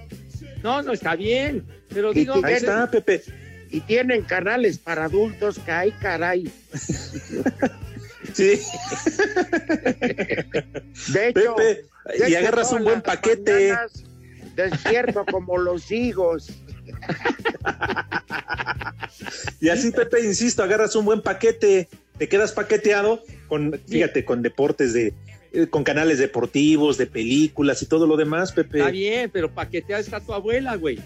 No, 0.61 0.81
no 0.81 0.91
está 0.91 1.15
bien. 1.15 1.63
Pero 1.93 2.11
Y 2.11 2.15
digo, 2.15 2.41
que- 2.41 2.47
Ahí 2.47 2.53
está, 2.55 2.89
Pepe. 2.91 3.21
Y 3.69 3.81
tienen 3.81 4.21
canales 4.23 4.77
para 4.77 5.05
adultos 5.05 5.59
que 5.59 5.71
hay, 5.71 5.91
caray. 5.91 6.49
Sí, 8.37 8.59
De 11.11 11.29
hecho, 11.29 11.55
Pepe. 11.55 11.85
de 12.05 12.17
Y 12.19 12.23
hecho, 12.23 12.37
agarras 12.39 12.71
un 12.71 12.83
buen 12.83 13.01
paquete. 13.01 13.51
mañanas 13.51 14.03
Despierto 14.55 15.25
como 15.25 15.57
los 15.57 15.91
higos. 15.91 16.49
Y 19.59 19.69
así, 19.69 19.91
Pepe, 19.91 20.23
insisto, 20.23 20.61
agarras 20.63 20.95
un 20.95 21.05
buen 21.05 21.21
paquete, 21.21 21.87
te 22.17 22.29
quedas 22.29 22.51
paqueteado 22.51 23.23
con, 23.47 23.79
fíjate, 23.87 24.23
con 24.25 24.41
deportes 24.43 24.93
de, 24.93 25.13
eh, 25.51 25.67
con 25.67 25.83
canales 25.83 26.19
deportivos, 26.19 26.97
de 26.97 27.07
películas 27.07 27.81
y 27.81 27.87
todo 27.87 28.05
lo 28.05 28.15
demás, 28.17 28.51
Pepe. 28.51 28.79
Está 28.79 28.91
bien, 28.91 29.29
pero 29.31 29.51
paqueteada 29.51 30.01
está 30.01 30.19
tu 30.19 30.33
abuela, 30.33 30.75
güey. 30.75 30.99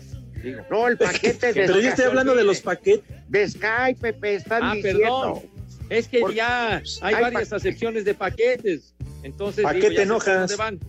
Digo. 0.44 0.62
No, 0.70 0.88
el 0.88 0.98
paquete 0.98 1.48
de, 1.54 1.66
Pero 1.66 1.80
yo 1.80 1.90
estoy 1.90 2.06
hablando 2.06 2.36
de 2.36 2.44
los 2.44 2.60
paquetes. 2.62 3.04
de 3.30 3.48
Sky, 3.50 3.96
Pepe, 4.00 4.36
están 4.36 4.64
Ah, 4.64 4.74
diciendo. 4.76 5.00
perdón. 5.00 5.61
Es 5.92 6.08
que 6.08 6.24
ya 6.34 6.78
hay 7.02 7.14
Hay 7.14 7.22
varias 7.22 7.52
acepciones 7.52 8.06
de 8.06 8.14
paquetes. 8.14 8.96
Entonces, 9.24 9.64
¿Pa' 9.64 9.74
digo, 9.74 9.90
qué 9.90 9.94
ya 9.94 10.02
te 10.02 10.08
sé 10.08 10.14
por 10.14 10.28
enojas? 10.30 10.58
van. 10.58 10.80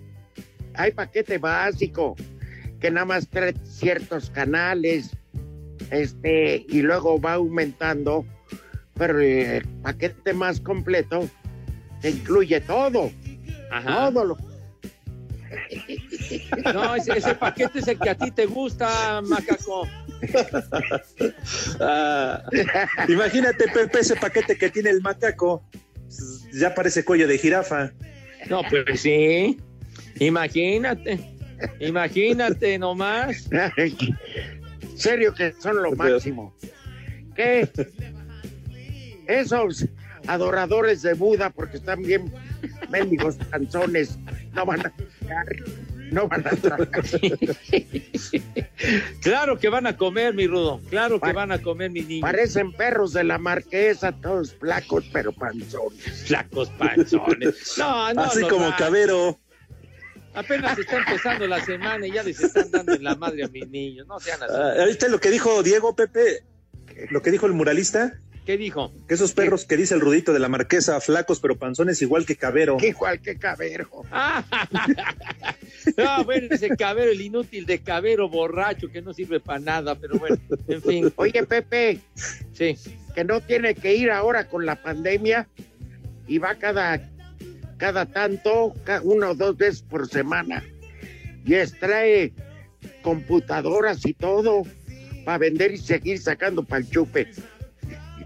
Hay 0.75 0.93
paquete 0.93 1.39
básico 1.39 2.15
que 2.79 2.89
nada 2.89 3.05
más 3.07 3.29
trae 3.29 3.53
ciertos 3.65 4.31
canales, 4.31 5.11
este, 5.91 6.65
y 6.69 6.83
luego 6.83 7.21
va 7.21 7.35
aumentando, 7.35 8.25
pero 8.95 9.21
el 9.21 9.67
paquete 9.83 10.35
más 10.35 10.61
completo 10.61 11.29
te 12.01 12.11
incluye 12.11 12.61
todo, 12.61 13.11
Ajá. 13.73 14.09
todo 14.13 14.25
lo 14.25 14.37
No, 16.73 16.95
ese, 16.95 17.19
ese 17.19 17.35
paquete 17.35 17.81
es 17.81 17.89
el 17.89 17.99
que 17.99 18.11
a 18.11 18.15
ti 18.15 18.31
te 18.31 18.47
gusta, 18.47 19.21
macaco. 19.23 19.87
Ah, 21.81 22.45
imagínate, 23.09 23.65
Pepe, 23.69 24.01
ese 24.01 24.17
paquete 24.17 24.57
que 24.57 24.71
tiene 24.71 24.91
el 24.91 25.01
macaco. 25.03 25.65
Ya 26.53 26.75
parece 26.75 27.05
cuello 27.05 27.27
de 27.27 27.39
jirafa. 27.39 27.93
No, 28.49 28.63
pues 28.69 29.01
sí. 29.01 29.59
Imagínate. 30.17 31.19
Imagínate 31.81 32.79
nomás. 32.79 33.49
serio 34.97 35.35
que 35.35 35.53
son 35.59 35.83
lo 35.83 35.93
máximo. 35.93 36.55
¿Qué? 37.35 37.69
Esos 39.27 39.87
adoradores 40.27 41.03
de 41.03 41.15
Buda, 41.15 41.51
porque 41.51 41.79
están 41.79 42.03
bien 42.03 42.33
mendigos 42.91 43.37
canzones, 43.51 44.19
no 44.53 44.67
van 44.67 44.87
a 44.87 44.93
no 46.13 46.29
van 46.29 46.47
a 46.47 46.51
tragar. 46.51 46.89
Claro 49.21 49.59
que 49.59 49.69
van 49.69 49.87
a 49.87 49.97
comer, 49.97 50.35
mi 50.35 50.47
rudo. 50.47 50.81
Claro 50.91 51.21
que 51.21 51.33
van 51.33 51.53
a 51.53 51.61
comer, 51.61 51.91
mi 51.91 52.03
niño. 52.03 52.21
Parecen 52.23 52.73
perros 52.73 53.13
de 53.13 53.25
la 53.25 53.39
marquesa, 53.39 54.13
todos 54.13 54.55
flacos, 54.55 55.05
pero 55.13 55.33
panzones. 55.33 56.25
Flacos 56.27 56.69
panzones. 56.71 57.75
No, 57.79 58.13
no. 58.15 58.23
Así 58.23 58.43
como 58.43 58.67
va- 58.69 58.77
Cabero. 58.77 59.39
Apenas 60.35 60.79
está 60.79 60.97
empezando 60.99 61.47
la 61.47 61.63
semana 61.65 62.07
y 62.07 62.13
ya 62.13 62.23
les 62.23 62.41
están 62.41 62.71
dando 62.71 62.95
en 62.95 63.05
la 63.05 63.15
madre 63.17 63.45
a 63.45 63.49
mis 63.49 63.69
niños. 63.69 64.07
No 64.07 64.19
sean 64.19 64.43
así. 64.43 64.55
Ah, 64.57 64.85
¿Viste 64.87 65.09
lo 65.11 65.21
que 65.21 65.31
dijo 65.31 65.63
Diego, 65.63 65.95
Pepe? 65.95 66.43
Lo 67.11 67.21
que 67.23 67.31
dijo 67.31 67.47
el 67.47 67.53
muralista. 67.53 68.19
¿Qué 68.45 68.57
dijo? 68.57 68.93
Que 69.07 69.15
esos 69.15 69.33
perros 69.33 69.65
que 69.67 69.77
dice 69.77 69.95
el 69.95 70.01
Rudito 70.01 70.33
de 70.33 70.41
la 70.41 70.49
Marquesa, 70.49 71.01
flacos 71.01 71.39
pero 71.39 71.57
panzones 71.57 72.03
igual 72.03 72.27
que 72.27 72.35
Cabero. 72.37 72.77
Igual 72.83 73.21
que 73.21 73.37
Cabero. 73.39 73.89
Ah, 74.11 74.45
no, 75.97 76.25
bueno, 76.25 76.49
ese 76.51 76.71
Cabero, 76.77 77.13
el 77.13 77.21
inútil 77.21 77.67
de 77.67 77.79
Cabero 77.79 78.29
borracho 78.29 78.89
que 78.91 79.01
no 79.01 79.15
sirve 79.15 79.39
para 79.41 79.61
nada, 79.61 79.95
pero 79.95 80.19
bueno, 80.19 80.37
en 80.67 80.83
fin. 80.83 81.13
Oye, 81.17 81.45
Pepe, 81.45 82.01
Sí. 82.53 82.77
que 83.15 83.23
no 83.25 83.41
tiene 83.41 83.75
que 83.77 83.95
ir 83.95 84.11
ahora 84.11 84.49
con 84.49 84.67
la 84.67 84.75
pandemia 84.83 85.47
y 86.27 86.39
va 86.39 86.57
cada, 86.57 87.01
cada 87.77 88.07
tanto, 88.07 88.75
ca- 88.85 89.03
una 89.05 89.31
o 89.31 89.35
dos 89.35 89.57
veces 89.57 89.83
por 89.83 90.09
semana. 90.09 90.65
Y 91.45 91.55
extrae 91.55 92.33
computadoras 93.03 94.05
y 94.07 94.15
todo 94.15 94.63
para 95.25 95.39
vender 95.39 95.73
y 95.73 95.79
seguir 95.79 96.19
sacando 96.21 96.65
pa'l 96.65 96.89
chupe. 96.91 97.29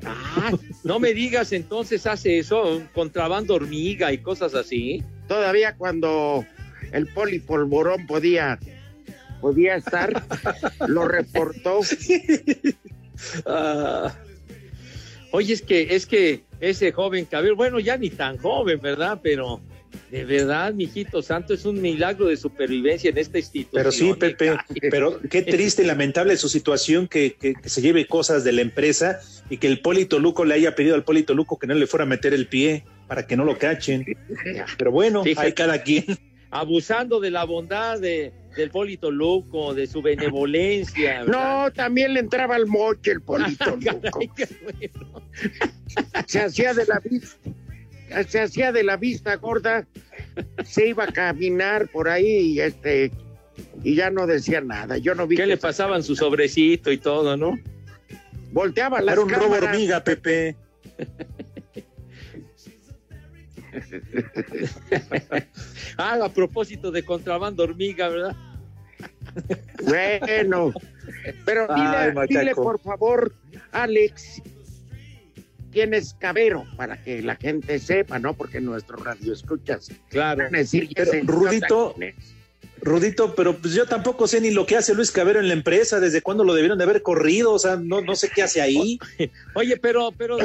Ah, 0.06 0.52
no 0.84 0.98
me 0.98 1.12
digas 1.12 1.52
entonces 1.52 2.06
hace 2.06 2.38
eso, 2.38 2.76
un 2.76 2.86
contrabando 2.94 3.54
hormiga 3.54 4.12
y 4.12 4.18
cosas 4.18 4.54
así. 4.54 5.02
Todavía 5.28 5.76
cuando 5.76 6.44
el 6.92 7.06
polipolvorón 7.08 8.06
podía, 8.06 8.58
podía 9.40 9.76
estar, 9.76 10.22
lo 10.88 11.06
reportó. 11.06 11.80
Ah. 13.46 14.14
Oye, 15.32 15.54
es 15.54 15.62
que, 15.62 15.96
es 15.96 16.04
que 16.04 16.44
ese 16.60 16.92
joven 16.92 17.24
Cabero, 17.24 17.56
bueno, 17.56 17.80
ya 17.80 17.96
ni 17.96 18.10
tan 18.10 18.36
joven, 18.36 18.78
¿verdad? 18.78 19.20
Pero 19.22 19.62
de 20.10 20.24
verdad, 20.24 20.72
mijito 20.72 21.20
santo, 21.22 21.52
es 21.54 21.64
un 21.64 21.80
milagro 21.80 22.26
de 22.26 22.36
supervivencia 22.36 23.10
en 23.10 23.18
esta 23.18 23.38
institución. 23.38 23.70
Pero 23.72 23.90
sí, 23.92 24.14
Pepe, 24.18 24.50
Ay, 24.50 24.56
pero 24.90 25.20
qué 25.28 25.42
triste 25.42 25.82
y 25.82 25.86
lamentable 25.86 26.36
su 26.36 26.48
situación 26.48 27.08
que, 27.08 27.34
que- 27.34 27.54
que 27.54 27.68
se 27.68 27.82
lleve 27.82 28.06
cosas 28.06 28.44
de 28.44 28.52
la 28.52 28.60
empresa 28.62 29.20
y 29.50 29.56
que 29.58 29.66
el 29.66 29.80
Polito 29.80 30.18
Luco 30.18 30.44
le 30.44 30.54
haya 30.54 30.74
pedido 30.74 30.94
al 30.94 31.04
Polito 31.04 31.34
Luco 31.34 31.58
que 31.58 31.66
no 31.66 31.74
le 31.74 31.86
fuera 31.86 32.04
a 32.04 32.06
meter 32.06 32.32
el 32.34 32.46
pie 32.46 32.84
para 33.08 33.26
que 33.26 33.36
no 33.36 33.44
lo 33.44 33.58
cachen. 33.58 34.04
Pero 34.78 34.90
bueno, 34.92 35.22
Fíjate. 35.24 35.46
hay 35.46 35.52
cada 35.52 35.82
quien. 35.82 36.04
Abusando 36.50 37.18
de 37.20 37.30
la 37.30 37.44
bondad 37.44 38.00
de, 38.00 38.32
del 38.56 38.70
Polito 38.70 39.10
Luco, 39.10 39.74
de 39.74 39.86
su 39.88 40.00
benevolencia. 40.02 41.24
¿verdad? 41.24 41.64
No, 41.66 41.72
también 41.72 42.14
le 42.14 42.20
entraba 42.20 42.54
al 42.54 42.66
moche 42.66 43.10
el 43.10 43.20
polito 43.22 43.76
bueno. 43.76 45.22
Se 46.26 46.40
hacía 46.40 46.72
de 46.74 46.86
la 46.86 47.00
vista, 47.00 47.36
se 48.28 48.40
hacía 48.40 48.72
de 48.72 48.82
la 48.82 48.96
vista 48.96 49.36
gorda, 49.36 49.86
se 50.64 50.88
iba 50.88 51.04
a 51.04 51.12
caminar 51.12 51.88
por 51.88 52.08
ahí 52.08 52.52
y 52.54 52.60
este 52.60 53.10
y 53.82 53.94
ya 53.94 54.10
no 54.10 54.26
decía 54.26 54.60
nada. 54.60 54.98
Yo 54.98 55.14
no 55.14 55.26
vi 55.26 55.36
¿Qué 55.36 55.42
que 55.42 55.48
le 55.48 55.56
pasaban 55.56 56.02
su 56.02 56.16
sobrecito 56.16 56.90
y 56.92 56.98
todo, 56.98 57.36
no? 57.36 57.58
volteaba 58.52 59.00
las 59.02 59.14
Era 59.14 59.22
un 59.22 59.30
robo 59.30 59.54
hormiga, 59.54 60.02
Pepe. 60.02 60.56
Ah, 65.98 66.18
a 66.22 66.28
propósito 66.30 66.90
de 66.90 67.02
contrabando 67.02 67.62
hormiga, 67.62 68.08
¿verdad? 68.08 68.36
Bueno, 69.82 70.72
pero 71.44 71.66
dile, 71.74 72.14
Ay, 72.16 72.28
dile, 72.28 72.54
por 72.54 72.80
favor, 72.80 73.34
Alex, 73.72 74.42
quién 75.76 75.92
es 75.92 76.14
Cabero, 76.18 76.64
para 76.78 77.02
que 77.02 77.20
la 77.20 77.36
gente 77.36 77.78
sepa, 77.78 78.18
¿no? 78.18 78.32
Porque 78.32 78.62
nuestro 78.62 78.96
radio 78.96 79.34
escuchas. 79.34 79.90
Claro. 80.08 80.44
Van 80.44 80.54
a 80.54 80.58
decir, 80.58 80.88
Pero, 80.94 81.12
Rudito. 81.24 81.94
Rudito, 82.80 83.34
pero 83.34 83.58
pues 83.58 83.74
yo 83.74 83.84
tampoco 83.84 84.26
sé 84.26 84.40
ni 84.40 84.50
lo 84.52 84.64
que 84.64 84.76
hace 84.76 84.94
Luis 84.94 85.10
Cabero 85.10 85.38
en 85.38 85.48
la 85.48 85.54
empresa, 85.54 86.00
desde 86.00 86.22
cuándo 86.22 86.44
lo 86.44 86.54
debieron 86.54 86.78
de 86.78 86.84
haber 86.84 87.02
corrido, 87.02 87.52
o 87.52 87.58
sea, 87.58 87.76
no, 87.76 88.00
no 88.00 88.16
sé 88.16 88.30
qué 88.34 88.42
hace 88.42 88.62
ahí. 88.62 88.98
Oye, 89.54 89.76
pero, 89.76 90.12
pero, 90.16 90.38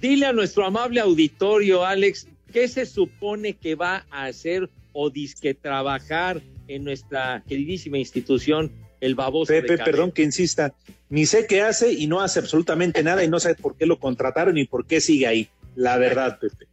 dile 0.00 0.24
a 0.24 0.32
nuestro 0.32 0.64
amable 0.64 1.00
auditorio, 1.00 1.84
Alex, 1.84 2.28
¿qué 2.52 2.68
se 2.68 2.86
supone 2.86 3.54
que 3.54 3.74
va 3.74 4.06
a 4.10 4.24
hacer 4.24 4.70
o 4.92 5.10
disque 5.10 5.52
trabajar 5.52 6.40
en 6.68 6.84
nuestra 6.84 7.42
queridísima 7.46 7.98
institución, 7.98 8.72
el 9.00 9.14
baboso 9.14 9.52
Pepe, 9.52 9.78
perdón 9.78 10.10
que 10.12 10.22
insista, 10.22 10.74
ni 11.08 11.26
sé 11.26 11.46
qué 11.46 11.62
hace 11.62 11.92
y 11.92 12.06
no 12.06 12.20
hace 12.20 12.38
absolutamente 12.40 13.02
nada 13.02 13.22
y 13.24 13.28
no 13.28 13.38
sé 13.40 13.54
por 13.54 13.76
qué 13.76 13.86
lo 13.86 13.98
contrataron 13.98 14.56
y 14.58 14.64
por 14.64 14.86
qué 14.86 15.00
sigue 15.00 15.26
ahí. 15.26 15.48
La 15.74 15.98
verdad, 15.98 16.38
Pepe. 16.40 16.66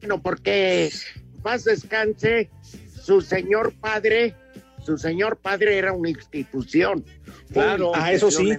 Bueno, 0.00 0.20
porque 0.22 0.90
paz 1.42 1.64
descanse, 1.64 2.50
su 3.02 3.20
señor 3.20 3.72
padre, 3.80 4.34
su 4.84 4.98
señor 4.98 5.36
padre 5.36 5.78
era 5.78 5.92
una 5.92 6.08
institución. 6.10 7.04
Claro. 7.52 7.92
Ah, 7.94 8.12
eso 8.12 8.30
sí. 8.30 8.50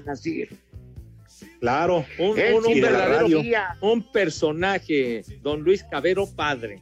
Claro. 1.59 2.05
Un, 2.17 2.29
un- 2.39 2.65
un 2.65 2.73
de 2.73 2.81
la 2.81 2.89
verdadero 2.91 3.19
radio. 3.21 3.41
guía. 3.41 3.77
un 3.81 4.11
personaje, 4.11 5.23
don 5.41 5.61
Luis 5.61 5.83
Cabero 5.83 6.25
padre. 6.27 6.81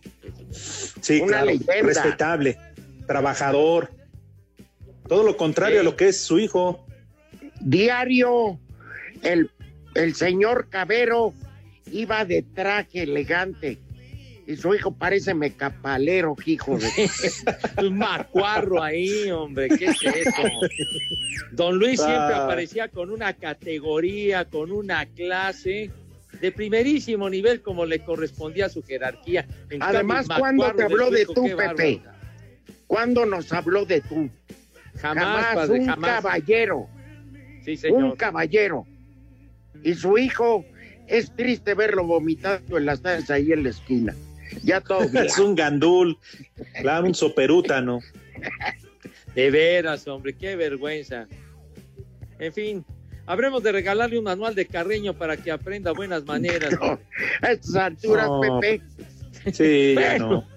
Sí, 0.52 1.20
Una 1.22 1.28
claro. 1.40 1.46
leyenda. 1.48 1.74
Respetable, 1.82 2.58
trabajador. 3.08 3.92
Todo 5.08 5.24
lo 5.24 5.38
contrario 5.38 5.80
a 5.80 5.84
lo 5.84 5.96
que 5.96 6.10
es 6.10 6.20
su 6.22 6.40
hijo. 6.40 6.86
Diario, 7.62 8.60
el, 9.24 9.50
el 9.96 10.16
señor 10.16 10.68
Cabero 10.70 11.34
iba 11.92 12.26
de 12.26 12.42
traje 12.44 13.04
elegante. 13.04 13.80
Y 14.46 14.56
su 14.56 14.74
hijo 14.74 14.92
parece 14.92 15.34
mecapalero, 15.34 16.36
hijo 16.46 16.78
de... 16.78 16.88
Un 17.86 17.98
macuarro 17.98 18.82
ahí, 18.82 19.30
hombre, 19.30 19.68
¿qué 19.68 19.88
es 19.88 20.02
eso? 20.02 20.42
Don 21.52 21.78
Luis 21.78 22.00
siempre 22.00 22.34
Ah. 22.34 22.46
aparecía 22.46 22.88
con 22.88 23.12
una 23.12 23.34
categoría, 23.34 24.46
con 24.46 24.72
una 24.72 25.06
clase 25.06 25.92
de 26.40 26.52
primerísimo 26.54 27.30
nivel, 27.30 27.62
como 27.62 27.86
le 27.86 28.00
correspondía 28.00 28.68
a 28.68 28.70
su 28.70 28.84
jerarquía. 28.84 29.46
En 29.70 29.84
Además, 29.84 30.28
cambio, 30.28 30.40
¿cuándo 30.40 30.64
macuarro 30.64 30.78
te 30.78 30.84
habló 30.94 31.12
de 31.12 31.22
hijo, 31.24 31.34
tú, 31.34 31.44
Pepe? 31.58 32.02
¿Cuándo 32.88 33.26
nos 33.26 33.52
habló 33.52 33.86
de 33.86 34.00
tú? 34.00 34.30
Jamás, 34.98 35.24
Jamás, 35.24 35.56
padre, 35.56 35.80
un 35.80 35.86
jamás. 35.88 36.10
caballero, 36.22 36.88
Sí, 37.64 37.72
un 37.72 37.78
señor. 37.78 38.18
caballero. 38.18 38.86
Y 39.84 39.94
su 39.94 40.18
hijo, 40.18 40.66
es 41.08 41.32
triste 41.36 41.74
verlo 41.74 42.04
vomitando 42.06 42.78
en 42.78 42.86
las 42.86 43.02
tardes 43.02 43.30
ahí 43.30 43.52
en 43.52 43.64
la 43.64 43.70
esquina. 43.70 44.16
Ya 44.64 44.82
todo. 44.82 45.00
Es 45.14 45.38
un 45.40 45.56
gandul, 45.56 46.18
claro, 46.82 47.06
un 47.08 47.14
soperútano. 47.16 48.00
De 49.36 49.52
veras, 49.52 50.08
hombre, 50.08 50.34
qué 50.36 50.56
vergüenza. 50.56 51.28
En 52.40 52.52
fin, 52.54 52.86
habremos 53.28 53.62
de 53.62 53.72
regalarle 53.72 54.18
un 54.18 54.24
manual 54.24 54.56
de 54.56 54.66
Carreño 54.66 55.14
para 55.14 55.38
que 55.38 55.52
aprenda 55.52 55.92
buenas 55.92 56.26
maneras. 56.26 56.74
No, 56.82 57.00
a 57.42 57.52
estas 57.52 57.76
alturas, 57.76 58.28
No. 58.28 58.60
Pepe, 58.60 58.82
Sí, 59.54 59.94
ya 59.96 60.18
Bueno. 60.18 60.30
no. 60.32 60.57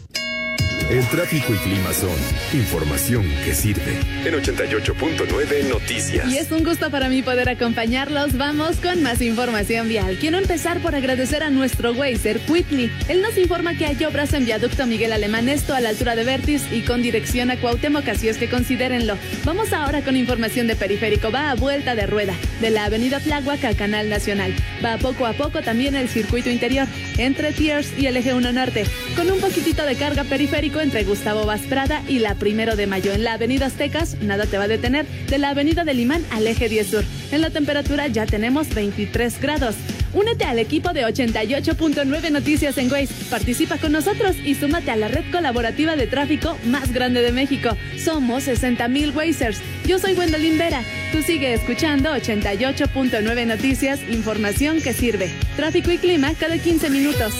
El 0.91 1.07
tráfico 1.07 1.53
y 1.53 1.57
clima 1.59 1.93
son 1.93 2.09
información 2.51 3.23
que 3.45 3.55
sirve. 3.55 3.97
En 4.25 4.33
88.9 4.33 5.69
Noticias. 5.69 6.29
Y 6.29 6.37
es 6.37 6.51
un 6.51 6.65
gusto 6.65 6.91
para 6.91 7.07
mí 7.07 7.21
poder 7.21 7.47
acompañarlos. 7.47 8.35
Vamos 8.37 8.75
con 8.75 9.01
más 9.01 9.21
información 9.21 9.87
vial. 9.87 10.17
Quiero 10.19 10.37
empezar 10.37 10.81
por 10.81 10.93
agradecer 10.93 11.43
a 11.43 11.49
nuestro 11.49 11.93
Wazer, 11.93 12.41
Whitney. 12.45 12.91
Él 13.07 13.21
nos 13.21 13.37
informa 13.37 13.77
que 13.77 13.85
hay 13.85 14.03
obras 14.03 14.33
en 14.33 14.43
viaducto 14.43 14.85
Miguel 14.85 15.13
Alemán, 15.13 15.47
esto 15.47 15.73
a 15.73 15.79
la 15.79 15.87
altura 15.87 16.17
de 16.17 16.25
Vertis 16.25 16.63
y 16.73 16.81
con 16.81 17.01
dirección 17.01 17.51
a 17.51 17.57
Cuauhtémoc, 17.57 18.09
así 18.09 18.27
es 18.27 18.35
que 18.35 18.49
considérenlo. 18.49 19.17
Vamos 19.45 19.71
ahora 19.71 20.01
con 20.01 20.17
información 20.17 20.67
de 20.67 20.75
periférico. 20.75 21.31
Va 21.31 21.51
a 21.51 21.55
vuelta 21.55 21.95
de 21.95 22.05
rueda, 22.05 22.33
de 22.59 22.69
la 22.69 22.83
avenida 22.83 23.21
Tláhuac 23.21 23.63
a 23.63 23.75
Canal 23.75 24.09
Nacional. 24.09 24.53
Va 24.83 24.97
poco 24.97 25.25
a 25.25 25.31
poco 25.31 25.61
también 25.61 25.95
el 25.95 26.09
circuito 26.09 26.49
interior, 26.49 26.85
entre 27.17 27.53
Tiers 27.53 27.97
y 27.97 28.07
el 28.07 28.17
eje 28.17 28.33
1 28.33 28.51
Norte, 28.51 28.83
con 29.15 29.31
un 29.31 29.39
poquitito 29.39 29.85
de 29.85 29.95
carga 29.95 30.25
periférico 30.25 30.80
entre 30.81 31.03
Gustavo 31.03 31.45
Vasprada 31.45 32.01
y 32.07 32.19
la 32.19 32.35
Primero 32.35 32.75
de 32.75 32.87
Mayo. 32.87 33.11
En 33.13 33.23
la 33.23 33.33
avenida 33.33 33.67
Aztecas, 33.67 34.17
nada 34.21 34.45
te 34.45 34.57
va 34.57 34.65
a 34.65 34.67
detener, 34.67 35.05
de 35.27 35.37
la 35.37 35.49
avenida 35.49 35.83
del 35.83 35.99
Imán 35.99 36.25
al 36.31 36.47
eje 36.47 36.69
10 36.69 36.87
Sur. 36.87 37.03
En 37.31 37.41
la 37.41 37.49
temperatura 37.49 38.07
ya 38.07 38.25
tenemos 38.25 38.73
23 38.73 39.39
grados. 39.39 39.75
Únete 40.13 40.43
al 40.43 40.59
equipo 40.59 40.91
de 40.91 41.05
88.9 41.05 42.31
Noticias 42.31 42.77
en 42.77 42.91
Waze. 42.91 43.13
Participa 43.29 43.77
con 43.77 43.93
nosotros 43.93 44.35
y 44.43 44.55
súmate 44.55 44.91
a 44.91 44.95
la 44.95 45.07
red 45.07 45.23
colaborativa 45.31 45.95
de 45.95 46.07
tráfico 46.07 46.57
más 46.65 46.91
grande 46.91 47.21
de 47.21 47.31
México. 47.31 47.77
Somos 47.97 48.43
60 48.43 48.87
mil 48.87 49.11
Wazers. 49.11 49.61
Yo 49.85 49.99
soy 49.99 50.13
Gwendolyn 50.13 50.57
Vera. 50.57 50.83
Tú 51.11 51.21
sigue 51.21 51.53
escuchando 51.53 52.11
88.9 52.11 53.45
Noticias, 53.45 53.99
información 54.09 54.81
que 54.81 54.93
sirve. 54.93 55.29
Tráfico 55.55 55.91
y 55.91 55.97
clima 55.97 56.33
cada 56.37 56.57
15 56.57 56.89
minutos. 56.89 57.33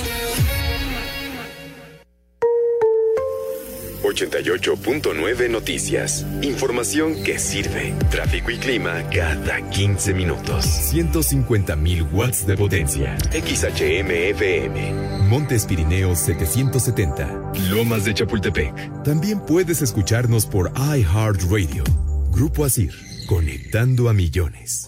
88.9 4.12 5.50
Noticias. 5.50 6.26
Información 6.42 7.24
que 7.24 7.40
sirve. 7.40 7.94
Tráfico 8.10 8.52
y 8.52 8.58
clima 8.58 9.04
cada 9.10 9.62
15 9.70 10.14
minutos. 10.14 10.66
150.000 10.94 12.12
watts 12.12 12.46
de 12.46 12.58
potencia. 12.58 13.18
XHMFM. 13.32 15.30
Montes 15.30 15.66
Pirineos 15.66 16.20
770. 16.20 17.54
Lomas 17.70 18.04
de 18.04 18.14
Chapultepec. 18.14 19.04
También 19.04 19.40
puedes 19.40 19.82
escucharnos 19.82 20.46
por 20.46 20.72
iHeartRadio. 20.76 21.84
Grupo 22.32 22.66
Asir. 22.66 22.94
Conectando 23.28 24.10
a 24.10 24.14
millones. 24.14 24.86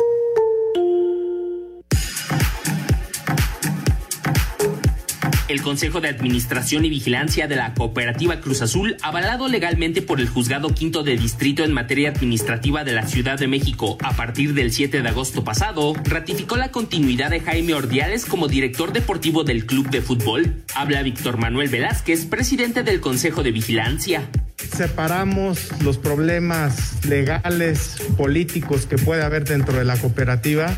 El 5.49 5.61
Consejo 5.61 5.99
de 5.99 6.07
Administración 6.07 6.85
y 6.85 6.89
Vigilancia 6.89 7.47
de 7.47 7.57
la 7.57 7.73
Cooperativa 7.73 8.39
Cruz 8.39 8.61
Azul, 8.61 8.95
avalado 9.01 9.49
legalmente 9.49 10.01
por 10.01 10.21
el 10.21 10.29
Juzgado 10.29 10.69
Quinto 10.69 11.03
de 11.03 11.17
Distrito 11.17 11.65
en 11.65 11.73
materia 11.73 12.09
administrativa 12.09 12.85
de 12.85 12.93
la 12.93 13.05
Ciudad 13.05 13.37
de 13.37 13.47
México 13.47 13.97
a 14.01 14.15
partir 14.15 14.53
del 14.53 14.71
7 14.71 15.01
de 15.01 15.09
agosto 15.09 15.43
pasado, 15.43 15.95
ratificó 16.05 16.55
la 16.55 16.71
continuidad 16.71 17.29
de 17.29 17.41
Jaime 17.41 17.73
Ordiales 17.73 18.25
como 18.25 18.47
director 18.47 18.93
deportivo 18.93 19.43
del 19.43 19.65
club 19.65 19.89
de 19.89 20.01
fútbol. 20.01 20.63
Habla 20.75 21.03
Víctor 21.03 21.37
Manuel 21.37 21.67
Velázquez, 21.67 22.25
presidente 22.25 22.83
del 22.83 23.01
Consejo 23.01 23.43
de 23.43 23.51
Vigilancia. 23.51 24.29
Separamos 24.57 25.81
los 25.83 25.97
problemas 25.97 27.05
legales, 27.05 27.97
políticos 28.17 28.85
que 28.85 28.95
puede 28.95 29.23
haber 29.23 29.43
dentro 29.43 29.77
de 29.77 29.83
la 29.83 29.97
cooperativa 29.97 30.77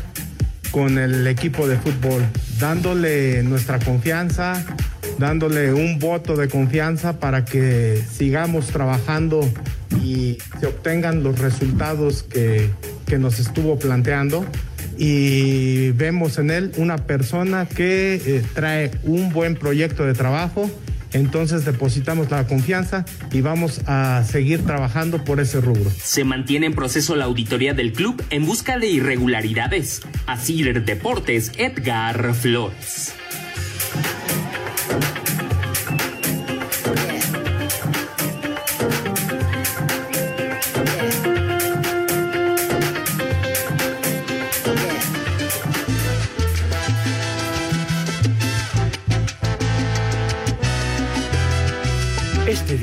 con 0.76 0.98
el 0.98 1.26
equipo 1.26 1.66
de 1.66 1.78
fútbol, 1.78 2.22
dándole 2.58 3.42
nuestra 3.42 3.78
confianza, 3.78 4.62
dándole 5.16 5.72
un 5.72 5.98
voto 5.98 6.36
de 6.36 6.48
confianza 6.48 7.18
para 7.18 7.46
que 7.46 8.04
sigamos 8.12 8.66
trabajando 8.66 9.40
y 10.04 10.36
se 10.60 10.66
obtengan 10.66 11.22
los 11.22 11.38
resultados 11.38 12.24
que, 12.24 12.68
que 13.06 13.16
nos 13.16 13.38
estuvo 13.38 13.78
planteando. 13.78 14.44
Y 14.98 15.92
vemos 15.92 16.36
en 16.36 16.50
él 16.50 16.72
una 16.76 16.98
persona 16.98 17.64
que 17.64 18.20
eh, 18.26 18.44
trae 18.52 18.90
un 19.04 19.32
buen 19.32 19.54
proyecto 19.54 20.04
de 20.04 20.12
trabajo, 20.12 20.70
entonces 21.12 21.64
depositamos 21.64 22.30
la 22.30 22.46
confianza 22.46 23.04
y 23.32 23.40
vamos 23.40 23.80
a 23.86 24.24
seguir 24.24 24.64
trabajando 24.64 25.24
por 25.24 25.40
ese 25.40 25.60
rubro. 25.60 25.90
Se 25.90 26.24
mantiene 26.24 26.66
en 26.66 26.74
proceso 26.74 27.16
la 27.16 27.24
auditoría 27.24 27.74
del 27.74 27.92
club 27.92 28.22
en 28.30 28.46
busca 28.46 28.78
de 28.78 28.88
irregularidades. 28.88 30.02
Asir 30.26 30.84
Deportes, 30.84 31.52
Edgar 31.56 32.34
Flores. 32.34 33.14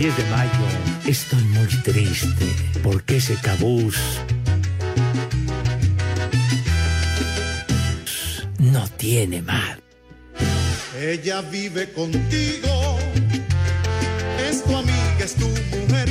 10 0.04 0.18
de 0.18 0.24
mayo 0.26 0.68
estoy 1.08 1.42
muy 1.46 1.66
triste 1.82 2.46
porque 2.84 3.16
ese 3.16 3.36
cabús 3.36 3.96
no 8.60 8.86
tiene 8.98 9.42
mal. 9.44 9.82
Ella 11.00 11.42
vive 11.44 11.90
contigo, 11.94 13.00
es 14.50 14.62
tu 14.66 14.76
amiga, 14.76 15.20
es 15.24 15.36
tu 15.36 15.48
mujer, 15.48 16.10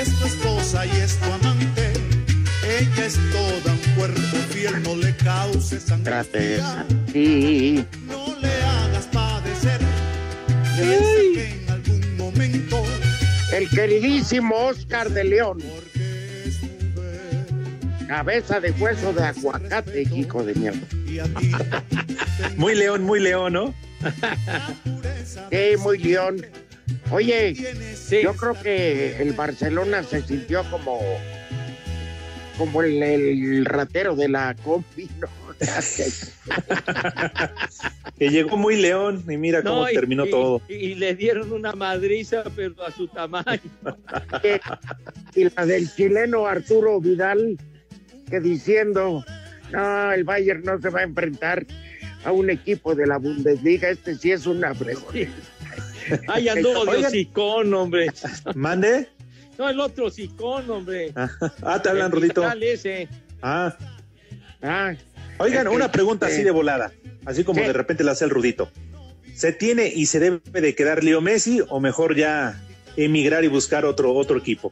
es 0.00 0.18
tu 0.18 0.26
esposa 0.26 0.84
y 0.84 0.90
es 0.90 1.18
tu 1.18 1.32
amante. 1.32 1.92
Ella 2.80 3.06
es 3.06 3.16
toda 3.30 3.74
un 3.74 3.94
cuerpo 3.94 4.36
fiel, 4.50 4.82
no 4.82 4.96
le 4.96 5.14
causes 5.18 5.88
angustia, 5.88 6.84
Sí. 7.12 7.84
no 8.08 8.34
le 8.40 8.52
hagas 8.60 9.06
padecer. 9.12 9.80
Piensa 10.76 11.11
El 13.52 13.68
queridísimo 13.68 14.56
Oscar 14.56 15.10
de 15.10 15.24
León. 15.24 15.58
Cabeza 18.08 18.60
de 18.60 18.70
hueso 18.72 19.12
de 19.12 19.24
aguacate, 19.24 20.02
hijo 20.02 20.42
de 20.42 20.54
mierda. 20.54 20.80
Muy 22.56 22.74
león, 22.74 23.02
muy 23.04 23.20
león, 23.20 23.52
¿no? 23.52 23.74
Sí, 25.50 25.76
muy 25.78 25.98
león. 25.98 26.44
Oye, 27.10 27.54
yo 28.22 28.34
creo 28.34 28.54
que 28.54 29.20
el 29.20 29.32
Barcelona 29.32 30.02
se 30.02 30.22
sintió 30.22 30.64
como 30.70 30.98
como 32.56 32.82
el, 32.82 33.02
el 33.02 33.64
ratero 33.64 34.16
de 34.16 34.28
la 34.28 34.54
compi, 34.62 35.08
¿no? 35.20 35.28
Que 38.18 38.28
llegó 38.28 38.56
muy 38.56 38.80
león 38.80 39.24
y 39.28 39.36
mira 39.36 39.62
cómo 39.62 39.88
y- 39.88 39.94
terminó 39.94 40.26
y- 40.26 40.30
todo. 40.30 40.62
Y, 40.68 40.74
y 40.74 40.94
le 40.94 41.14
dieron 41.14 41.52
una 41.52 41.72
madriza, 41.72 42.44
pero 42.54 42.82
a 42.84 42.90
su 42.92 43.08
tamaño. 43.08 43.60
y 45.34 45.44
la 45.50 45.66
del 45.66 45.92
chileno 45.94 46.46
Arturo 46.46 47.00
Vidal, 47.00 47.58
que 48.30 48.40
diciendo, 48.40 49.24
no, 49.72 50.12
el 50.12 50.24
Bayern 50.24 50.62
no 50.62 50.80
se 50.80 50.90
va 50.90 51.00
a 51.00 51.04
enfrentar 51.04 51.66
a 52.24 52.32
un 52.32 52.50
equipo 52.50 52.94
de 52.94 53.06
la 53.06 53.18
Bundesliga, 53.18 53.88
este 53.88 54.14
sí 54.16 54.30
es 54.30 54.46
una 54.46 54.74
fregona. 54.74 55.28
Ay, 56.28 56.48
anduvo 56.48 56.84
de 56.86 57.06
hocicón, 57.06 57.74
hombre. 57.74 58.06
¿Mande? 58.54 59.08
No, 59.58 59.68
el 59.68 59.80
otro 59.80 60.06
hocicón, 60.06 60.70
hombre. 60.70 61.12
Ah, 61.16 61.80
te 61.82 61.88
hablan, 61.88 62.06
El 62.06 62.12
Rudito. 62.12 62.42
Vidal 62.42 62.62
ese. 62.62 63.08
Ah. 63.42 63.76
Ah. 64.62 64.94
Oigan, 65.38 65.68
una 65.68 65.90
pregunta 65.90 66.26
así 66.26 66.40
eh, 66.42 66.44
de 66.44 66.50
volada, 66.50 66.92
así 67.24 67.44
como 67.44 67.60
¿qué? 67.60 67.66
de 67.66 67.72
repente 67.72 68.04
la 68.04 68.12
hace 68.12 68.24
el 68.24 68.30
Rudito. 68.30 68.70
¿Se 69.34 69.52
tiene 69.52 69.86
y 69.88 70.06
se 70.06 70.20
debe 70.20 70.40
de 70.60 70.74
quedar 70.74 71.02
Leo 71.02 71.20
Messi 71.20 71.60
o 71.68 71.80
mejor 71.80 72.14
ya 72.14 72.62
emigrar 72.96 73.44
y 73.44 73.48
buscar 73.48 73.84
otro, 73.84 74.12
otro 74.14 74.38
equipo? 74.38 74.70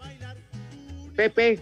Pepe. 1.16 1.58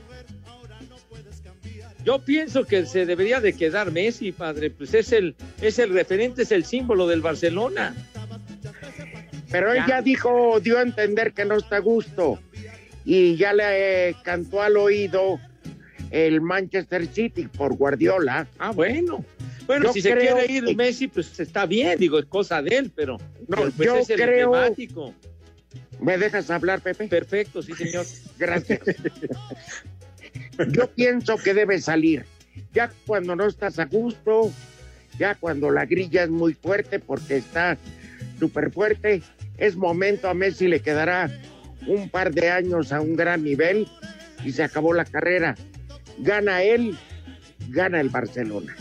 Yo 2.05 2.19
pienso 2.21 2.65
que 2.65 2.87
se 2.87 3.07
debería 3.07 3.41
de 3.41 3.53
quedar 3.53 3.91
Messi, 3.93 4.33
padre. 4.33 4.71
Pues 4.71 4.95
es 4.95 5.13
el, 5.13 5.37
es 5.61 5.79
el 5.79 5.93
referente, 5.93 6.43
es 6.43 6.53
el 6.53 6.65
símbolo 6.65 7.07
del 7.07 7.21
Barcelona. 7.21 7.95
Pero 9.51 9.73
él 9.73 9.79
Ya. 9.79 9.87
ya 9.87 10.03
dijo, 10.03 10.59
dio 10.61 10.79
a 10.79 10.83
entender 10.83 11.33
que 11.33 11.45
no 11.45 11.57
está 11.57 11.77
a 11.77 11.81
gusto. 11.81 12.39
Y 13.05 13.37
ya 13.37 13.53
le 13.53 14.09
eh, 14.11 14.17
cantó 14.23 14.63
al 14.63 14.77
oído 14.77 15.39
el 16.11 16.41
Manchester 16.41 17.07
City 17.07 17.49
por 17.49 17.75
Guardiola. 17.77 18.47
Ah, 18.59 18.71
bueno. 18.73 19.25
Bueno, 19.67 19.87
Yo 19.87 19.93
si 19.93 20.01
se 20.03 20.15
quiere 20.17 20.51
ir 20.51 20.65
que- 20.65 20.75
Messi, 20.75 21.09
pues 21.09 21.39
está 21.41 21.67
bien, 21.67 21.99
digo, 21.99 22.19
es 22.19 22.25
cosa 22.25 22.63
de 22.63 22.77
él, 22.77 22.93
pero, 22.95 23.19
No, 23.49 23.57
pues 23.57 23.75
yo 23.77 23.97
es 23.99 24.09
el 24.11 24.17
creo- 24.21 24.55
emblemático. 24.55 25.15
¿Me 26.01 26.17
dejas 26.17 26.49
hablar, 26.51 26.81
Pepe? 26.81 27.09
Perfecto, 27.09 27.61
sí, 27.61 27.73
señor. 27.75 28.07
Gracias. 28.39 28.81
Yo 30.73 30.89
pienso 30.91 31.37
que 31.37 31.55
debe 31.55 31.81
salir. 31.81 32.25
Ya 32.73 32.91
cuando 33.07 33.37
no 33.37 33.47
estás 33.47 33.79
a 33.79 33.85
gusto, 33.87 34.51
ya 35.19 35.35
cuando 35.37 35.71
la 35.71 35.87
grilla 35.87 36.25
es 36.25 36.31
muy 36.31 36.55
fuerte 36.55 36.99
porque 36.99 37.37
está 37.37 37.79
súper 38.39 38.71
fuerte, 38.73 39.23
es 39.57 39.77
momento 39.77 40.29
a 40.29 40.35
Messi 40.35 40.67
le 40.69 40.81
quedará 40.81 41.31
un 41.87 42.09
par 42.09 42.33
de 42.33 42.51
años 42.51 42.93
a 42.93 43.01
un 43.01 43.15
gran 43.17 43.43
nivel 43.45 43.87
y 44.45 44.53
se 44.53 44.63
acabó 44.65 44.93
la 44.93 45.05
carrera. 45.05 45.55
Gana 46.21 46.63
él, 46.63 46.97
gana 47.69 48.01
el 48.01 48.09
Barcelona. 48.09 48.77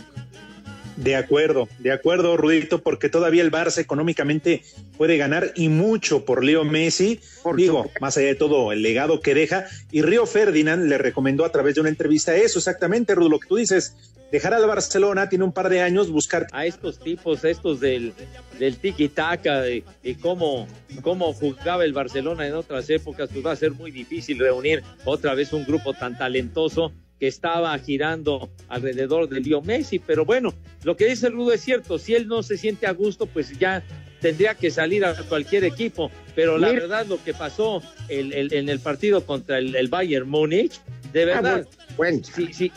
De 0.98 1.14
acuerdo, 1.14 1.68
de 1.78 1.92
acuerdo, 1.92 2.36
Rudito, 2.36 2.82
porque 2.82 3.08
todavía 3.08 3.42
el 3.42 3.52
Barça 3.52 3.78
económicamente 3.78 4.64
puede 4.96 5.16
ganar 5.16 5.52
y 5.54 5.68
mucho 5.68 6.24
por 6.24 6.42
Leo 6.42 6.64
Messi. 6.64 7.20
Digo, 7.54 7.88
más 8.00 8.16
allá 8.16 8.26
de 8.26 8.34
todo 8.34 8.72
el 8.72 8.82
legado 8.82 9.20
que 9.20 9.32
deja. 9.32 9.66
Y 9.92 10.02
Río 10.02 10.26
Ferdinand 10.26 10.88
le 10.88 10.98
recomendó 10.98 11.44
a 11.44 11.52
través 11.52 11.76
de 11.76 11.82
una 11.82 11.90
entrevista 11.90 12.34
eso, 12.34 12.58
exactamente, 12.58 13.14
Rudo, 13.14 13.28
lo 13.28 13.38
que 13.38 13.46
tú 13.46 13.56
dices. 13.56 13.94
Dejar 14.32 14.52
al 14.54 14.66
Barcelona, 14.66 15.28
tiene 15.28 15.44
un 15.44 15.52
par 15.52 15.68
de 15.68 15.82
años, 15.82 16.10
buscar. 16.10 16.48
A 16.50 16.66
estos 16.66 16.98
tipos, 16.98 17.44
a 17.44 17.48
estos 17.48 17.78
del, 17.78 18.12
del 18.58 18.76
tiki-taka, 18.78 19.62
de, 19.62 19.84
de 20.02 20.18
cómo, 20.18 20.66
cómo 21.02 21.32
jugaba 21.32 21.84
el 21.84 21.92
Barcelona 21.92 22.44
en 22.44 22.54
otras 22.54 22.90
épocas, 22.90 23.30
pues 23.32 23.46
va 23.46 23.52
a 23.52 23.56
ser 23.56 23.70
muy 23.70 23.92
difícil 23.92 24.40
reunir 24.40 24.82
otra 25.04 25.34
vez 25.34 25.52
un 25.52 25.64
grupo 25.64 25.94
tan 25.94 26.18
talentoso 26.18 26.92
que 27.18 27.26
estaba 27.26 27.76
girando 27.78 28.48
alrededor 28.68 29.28
de 29.28 29.40
Leo 29.40 29.60
Messi. 29.62 29.98
Pero 29.98 30.24
bueno, 30.24 30.54
lo 30.84 30.96
que 30.96 31.06
dice 31.06 31.28
Rudo 31.28 31.52
es 31.52 31.60
cierto, 31.62 31.98
si 31.98 32.14
él 32.14 32.28
no 32.28 32.42
se 32.42 32.56
siente 32.56 32.86
a 32.86 32.92
gusto, 32.92 33.26
pues 33.26 33.58
ya 33.58 33.82
tendría 34.20 34.54
que 34.54 34.70
salir 34.70 35.04
a 35.04 35.14
cualquier 35.14 35.64
equipo. 35.64 36.10
Pero 36.34 36.58
la 36.58 36.68
Mira. 36.68 36.80
verdad, 36.80 37.06
lo 37.06 37.22
que 37.22 37.34
pasó 37.34 37.82
el- 38.08 38.32
el- 38.32 38.52
en 38.52 38.68
el 38.68 38.80
partido 38.80 39.24
contra 39.24 39.58
el, 39.58 39.74
el 39.74 39.88
Bayern 39.88 40.28
Múnich, 40.28 40.80
de 41.12 41.22
Ah, 41.22 41.26
verdad, 41.40 41.66
bueno, 41.96 42.18
bueno. 42.20 42.20
sí, 42.34 42.48
sí, 42.52 42.72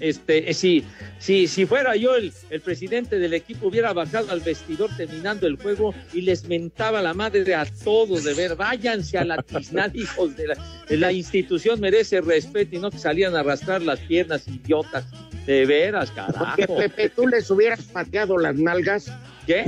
Este, 0.00 0.50
eh, 0.50 0.54
si, 0.54 0.84
si, 1.18 1.46
si 1.46 1.66
fuera 1.66 1.96
yo 1.96 2.14
el, 2.16 2.32
el 2.50 2.60
presidente 2.60 3.18
del 3.18 3.34
equipo, 3.34 3.68
hubiera 3.68 3.92
bajado 3.92 4.30
al 4.30 4.40
vestidor 4.40 4.90
terminando 4.96 5.46
el 5.46 5.56
juego 5.56 5.94
y 6.12 6.22
les 6.22 6.44
mentaba 6.44 7.02
la 7.02 7.14
madre 7.14 7.54
a 7.54 7.66
todos 7.84 8.24
de 8.24 8.34
ver, 8.34 8.56
váyanse 8.56 9.18
a 9.18 9.24
la 9.24 9.42
tiznada, 9.42 9.92
hijos 9.94 10.36
de 10.36 10.48
la, 10.48 10.56
de 10.88 10.96
la 10.96 11.12
institución 11.12 11.80
merece 11.80 12.20
respeto 12.20 12.76
y 12.76 12.78
no 12.78 12.90
que 12.90 12.98
salían 12.98 13.36
a 13.36 13.40
arrastrar 13.40 13.82
las 13.82 14.00
piernas, 14.00 14.46
idiotas. 14.48 15.04
De 15.46 15.64
veras, 15.64 16.10
carajo. 16.10 16.56
Porque 16.66 16.90
Pepe, 16.90 17.08
tú 17.08 17.26
les 17.26 17.50
hubieras 17.50 17.82
pateado 17.84 18.36
las 18.36 18.56
nalgas. 18.56 19.10
¿Qué? 19.46 19.64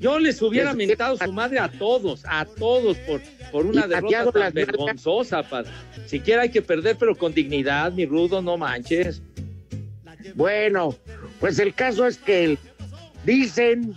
Yo 0.00 0.18
les 0.18 0.40
hubiera 0.40 0.72
mentado 0.72 1.16
su 1.18 1.30
madre 1.30 1.58
a 1.58 1.68
todos, 1.68 2.22
a 2.26 2.46
todos 2.46 2.96
por, 2.98 3.20
por 3.52 3.66
una 3.66 3.86
derrota 3.86 4.32
tan 4.32 4.52
vergonzosa, 4.54 5.42
padre. 5.42 5.70
Siquiera 6.06 6.42
hay 6.42 6.48
que 6.48 6.62
perder, 6.62 6.96
pero 6.98 7.14
con 7.14 7.34
dignidad, 7.34 7.92
mi 7.92 8.06
rudo, 8.06 8.40
no 8.40 8.56
manches. 8.56 9.22
Bueno, 10.34 10.94
pues 11.38 11.58
el 11.58 11.74
caso 11.74 12.06
es 12.06 12.18
que 12.18 12.58
dicen 13.24 13.94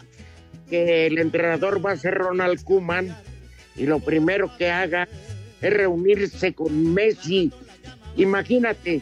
que 0.70 1.08
el 1.08 1.20
entrenador 1.20 1.86
va 1.86 1.92
a 1.92 1.98
ser 1.98 2.16
Ronald 2.16 2.64
Kuman 2.64 3.16
y 3.76 3.86
lo 3.86 4.00
primero 4.00 4.56
que 4.58 4.70
haga 4.70 5.08
es 5.62 5.74
reunirse 5.74 6.54
con 6.54 6.94
Messi. 6.94 7.52
Imagínate, 8.18 9.02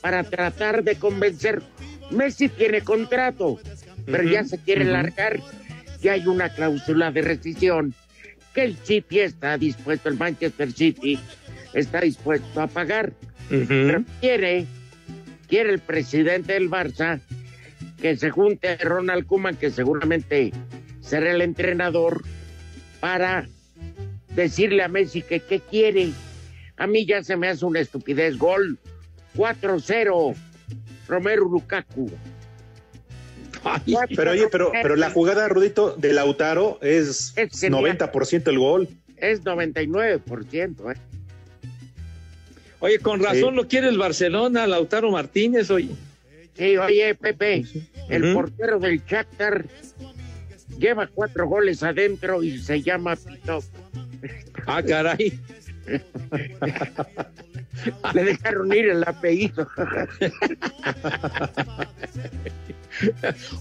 para 0.00 0.24
tratar 0.24 0.84
de 0.84 0.96
convencer. 0.96 1.62
Messi 2.10 2.48
tiene 2.48 2.80
contrato, 2.80 3.60
pero 4.06 4.22
ya 4.22 4.44
se 4.44 4.58
quiere 4.58 4.84
largar. 4.84 5.40
Ya 6.00 6.12
hay 6.12 6.26
una 6.26 6.48
cláusula 6.48 7.10
de 7.10 7.22
rescisión 7.22 7.94
que 8.54 8.64
el 8.64 8.76
City 8.76 9.20
está 9.20 9.58
dispuesto, 9.58 10.08
el 10.08 10.16
Manchester 10.16 10.72
City 10.72 11.18
está 11.74 12.00
dispuesto 12.00 12.60
a 12.60 12.66
pagar. 12.66 13.12
Pero 13.48 14.04
quiere, 14.20 14.66
quiere 15.48 15.72
el 15.72 15.80
presidente 15.80 16.52
del 16.52 16.70
Barça 16.70 17.20
que 18.00 18.16
se 18.16 18.30
junte 18.30 18.76
Ronald 18.76 19.26
Koeman, 19.26 19.56
que 19.56 19.70
seguramente 19.70 20.52
será 21.00 21.32
el 21.32 21.42
entrenador, 21.42 22.22
para 23.00 23.48
decirle 24.34 24.82
a 24.82 24.88
Messi 24.88 25.22
que 25.22 25.40
qué 25.40 25.60
quiere. 25.60 26.10
A 26.76 26.86
mí 26.86 27.06
ya 27.06 27.22
se 27.22 27.36
me 27.36 27.48
hace 27.48 27.64
una 27.64 27.80
estupidez. 27.80 28.36
Gol 28.38 28.78
4-0. 29.36 30.34
Romero 31.08 31.44
Lukaku. 31.44 32.10
Pero 34.14 34.30
oye, 34.30 34.46
pero, 34.50 34.70
pero 34.70 34.94
la 34.94 35.10
jugada, 35.10 35.48
Rudito, 35.48 35.94
de 35.96 36.12
Lautaro 36.12 36.78
es 36.82 37.34
genial. 37.34 37.98
90% 37.98 38.48
el 38.48 38.58
gol. 38.58 38.88
Es 39.16 39.42
99%. 39.42 40.92
¿eh? 40.92 40.96
Oye, 42.80 42.98
con 43.00 43.22
razón 43.22 43.50
Sí. 43.50 43.56
lo 43.56 43.68
quiere 43.68 43.88
el 43.88 43.98
Barcelona, 43.98 44.66
Lautaro 44.66 45.10
Martínez, 45.10 45.70
oye. 45.70 45.90
Sí, 46.56 46.76
oye, 46.76 47.14
Pepe, 47.14 47.64
el 48.08 48.32
portero 48.34 48.78
del 48.78 49.02
Shakhtar 49.04 49.64
lleva 50.78 51.06
cuatro 51.06 51.46
goles 51.48 51.82
adentro 51.82 52.42
y 52.42 52.58
se 52.58 52.82
llama 52.82 53.16
Pitov. 53.16 53.64
Ah, 54.66 54.82
caray. 54.82 55.38
Le 58.14 58.24
dejaron 58.24 58.72
ir 58.72 58.88
el 58.90 59.02
apellido. 59.04 59.66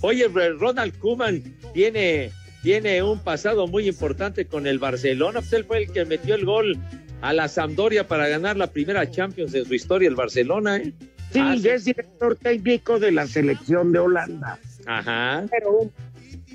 Oye, 0.01 0.27
Ronald 0.27 0.97
Koeman 0.97 1.43
tiene, 1.73 2.31
tiene 2.63 3.01
un 3.03 3.19
pasado 3.19 3.67
muy 3.67 3.87
importante 3.87 4.45
con 4.45 4.67
el 4.67 4.79
Barcelona. 4.79 5.39
Pues 5.39 5.53
él 5.53 5.65
fue 5.65 5.83
el 5.83 5.91
que 5.91 6.05
metió 6.05 6.35
el 6.35 6.45
gol 6.45 6.77
a 7.21 7.33
la 7.33 7.47
Sampdoria 7.47 8.07
para 8.07 8.27
ganar 8.27 8.57
la 8.57 8.67
primera 8.67 9.09
Champions 9.09 9.51
de 9.51 9.65
su 9.65 9.73
historia, 9.73 10.09
el 10.09 10.15
Barcelona, 10.15 10.77
¿eh? 10.77 10.93
Sí, 11.31 11.39
Ah, 11.41 11.55
ya 11.55 11.73
es 11.73 11.83
director 11.85 12.35
técnico 12.37 12.99
de 12.99 13.11
la 13.11 13.27
selección 13.27 13.91
de 13.91 13.99
Holanda. 13.99 14.59
Ajá. 14.85 15.45
Pero, 15.51 15.91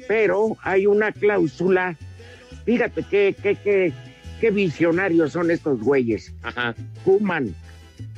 pero 0.09 0.57
hay 0.63 0.87
una 0.87 1.13
cláusula. 1.13 1.97
Fíjate 2.65 3.05
qué, 3.11 3.35
qué, 3.43 3.55
qué, 3.57 3.93
qué 4.41 4.51
visionarios 4.51 5.33
son 5.33 5.51
estos 5.51 5.79
güeyes. 5.81 6.33
Ajá. 6.43 6.75
Kuman, 7.05 7.55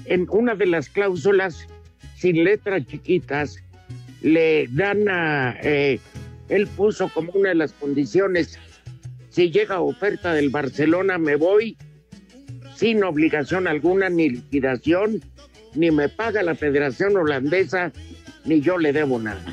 en 0.04 0.26
una 0.30 0.54
de 0.54 0.66
las 0.66 0.88
cláusulas, 0.88 1.66
sin 2.16 2.44
letras 2.44 2.86
chiquitas, 2.86 3.56
le 4.22 4.68
dan 4.70 5.08
a. 5.08 5.56
eh, 5.62 5.98
él 6.48 6.66
puso 6.66 7.08
como 7.08 7.32
una 7.32 7.50
de 7.50 7.54
las 7.56 7.72
condiciones: 7.72 8.58
si 9.30 9.50
llega 9.50 9.80
oferta 9.80 10.32
del 10.34 10.50
Barcelona, 10.50 11.18
me 11.18 11.36
voy 11.36 11.76
sin 12.76 13.04
obligación 13.04 13.66
alguna, 13.68 14.08
ni 14.08 14.30
liquidación, 14.30 15.22
ni 15.74 15.90
me 15.90 16.08
paga 16.08 16.42
la 16.42 16.54
Federación 16.54 17.16
Holandesa, 17.16 17.92
ni 18.44 18.60
yo 18.60 18.78
le 18.78 18.92
debo 18.92 19.18
nada. 19.18 19.44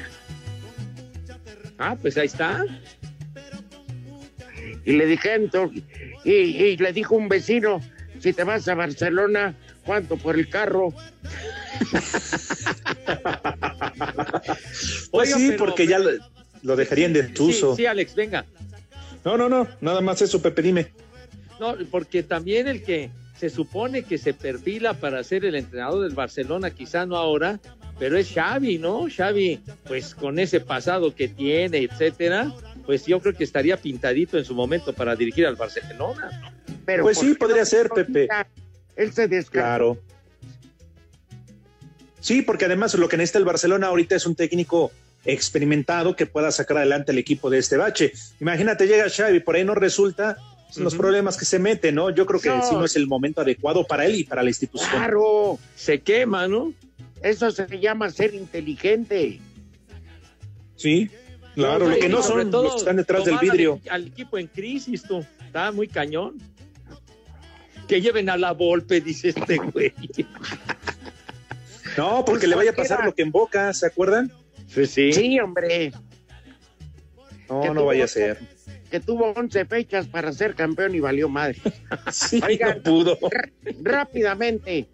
Ah, 1.77 1.95
pues 2.01 2.17
ahí 2.17 2.25
está. 2.27 2.63
Y 4.85 4.93
le 4.93 5.05
dije, 5.05 5.35
entonces, 5.35 5.83
y, 6.23 6.31
y 6.31 6.77
le 6.77 6.93
dijo 6.93 7.15
un 7.15 7.29
vecino, 7.29 7.81
si 8.19 8.33
te 8.33 8.43
vas 8.43 8.67
a 8.67 8.73
Barcelona, 8.75 9.55
¿cuánto 9.85 10.17
por 10.17 10.35
el 10.37 10.49
carro? 10.49 10.93
Pues 15.11 15.11
Oiga, 15.11 15.37
sí, 15.37 15.47
pero- 15.51 15.65
porque 15.65 15.87
ya 15.87 15.99
lo, 16.61 16.71
lo 16.71 16.75
dejarían 16.75 17.13
de 17.13 17.33
Sí, 17.35 17.53
sí, 17.75 17.85
Alex, 17.85 18.15
venga. 18.15 18.45
No, 19.23 19.37
no, 19.37 19.49
no, 19.49 19.67
nada 19.81 20.01
más 20.01 20.21
eso, 20.21 20.41
Pepe, 20.41 20.61
dime. 20.61 20.87
No, 21.59 21.75
porque 21.91 22.23
también 22.23 22.67
el 22.67 22.83
que 22.83 23.11
se 23.37 23.49
supone 23.49 24.03
que 24.03 24.17
se 24.17 24.33
perfila 24.33 24.93
para 24.93 25.23
ser 25.23 25.45
el 25.45 25.55
entrenador 25.55 26.03
del 26.03 26.15
Barcelona, 26.15 26.71
quizá 26.71 27.05
no 27.05 27.17
ahora, 27.17 27.59
pero 27.99 28.17
es 28.17 28.31
Xavi, 28.33 28.77
¿no? 28.77 29.07
Xavi, 29.15 29.61
pues 29.85 30.15
con 30.15 30.39
ese 30.39 30.59
pasado 30.59 31.13
que 31.15 31.27
tiene, 31.27 31.79
etcétera, 31.79 32.53
pues 32.85 33.05
yo 33.05 33.19
creo 33.19 33.35
que 33.35 33.43
estaría 33.43 33.77
pintadito 33.77 34.37
en 34.37 34.45
su 34.45 34.55
momento 34.55 34.93
para 34.93 35.15
dirigir 35.15 35.45
al 35.45 35.55
Barcelona. 35.55 36.53
Pero 36.85 37.03
Pues 37.03 37.17
¿por 37.17 37.27
sí, 37.27 37.33
podría 37.35 37.61
no 37.61 37.65
ser, 37.65 37.89
Pepe. 37.89 38.27
Él 38.95 39.13
se 39.13 39.27
descarga. 39.27 39.67
Claro. 39.69 39.97
Sí, 42.19 42.41
porque 42.41 42.65
además 42.65 42.93
lo 42.95 43.07
que 43.07 43.17
necesita 43.17 43.39
el 43.39 43.45
Barcelona 43.45 43.87
ahorita 43.87 44.15
es 44.15 44.25
un 44.25 44.35
técnico 44.35 44.91
experimentado 45.25 46.15
que 46.15 46.25
pueda 46.25 46.51
sacar 46.51 46.77
adelante 46.77 47.11
el 47.11 47.17
equipo 47.17 47.49
de 47.49 47.59
este 47.59 47.77
bache. 47.77 48.11
Imagínate, 48.39 48.87
llega 48.87 49.09
Xavi, 49.09 49.39
por 49.39 49.55
ahí 49.55 49.63
no 49.63 49.75
resulta 49.75 50.37
son 50.71 50.85
los 50.85 50.95
problemas 50.95 51.35
que 51.35 51.43
se 51.43 51.59
mete, 51.59 51.91
¿no? 51.91 52.11
Yo 52.11 52.25
creo 52.25 52.39
que 52.39 52.47
No. 52.47 52.63
sí 52.63 52.73
no 52.73 52.85
es 52.85 52.95
el 52.95 53.05
momento 53.05 53.41
adecuado 53.41 53.85
para 53.85 54.05
él 54.05 54.15
y 54.15 54.23
para 54.23 54.41
la 54.41 54.49
institución. 54.49 54.89
Claro, 54.89 55.59
Se 55.75 55.99
quema, 55.99 56.47
¿no? 56.47 56.73
eso 57.21 57.51
se 57.51 57.67
llama 57.79 58.09
ser 58.09 58.33
inteligente. 58.33 59.41
Sí, 60.77 61.11
claro, 61.55 61.85
No, 61.85 61.91
lo 61.91 61.99
que 61.99 62.07
no 62.09 62.23
son 62.23 62.49
todo 62.49 62.63
los 62.63 62.71
que 62.73 62.77
están 62.79 62.95
detrás 62.95 63.25
del 63.25 63.33
al- 63.35 63.39
vidrio. 63.41 63.81
Al, 63.89 64.07
equipo 64.07 64.37
en 64.37 64.47
crisis, 64.47 65.03
tú. 65.03 65.25
Está 65.45 65.71
muy 65.73 65.87
cañón. 65.89 66.37
Que 67.87 67.99
lleven 68.01 68.29
a 68.29 68.37
la 68.37 68.53
Volpe, 68.53 69.01
dice 69.01 69.29
este 69.29 69.57
güey. 69.57 69.93
No, 71.97 72.23
porque 72.23 72.39
Pues 72.41 72.49
le 72.49 72.55
vaya 72.55 72.71
a 72.71 72.75
pasar 72.75 73.03
lo 73.05 73.13
que 73.13 73.21
en 73.23 73.31
Boca, 73.31 73.73
¿se 73.73 73.85
acuerdan? 73.85 74.31
Pues 74.73 74.91
sí. 74.91 75.11
Sí, 75.11 75.39
hombre, 75.39 75.91
No, 77.49 77.61
Que 77.61 77.69
no 77.71 77.85
vaya 77.85 78.05
a 78.05 78.07
ser. 78.07 78.39
que 78.89 78.99
tuvo 78.99 79.31
11 79.31 79.65
fechas 79.65 80.07
para 80.07 80.31
ser 80.33 80.55
campeón 80.55 80.95
y 80.95 80.99
valió 80.99 81.27
madre. 81.29 81.57
Sí, 82.11 82.41
Oigan. 82.45 82.77
no 82.77 82.83
pudo. 82.83 83.17
Rápidamente, 83.81 84.87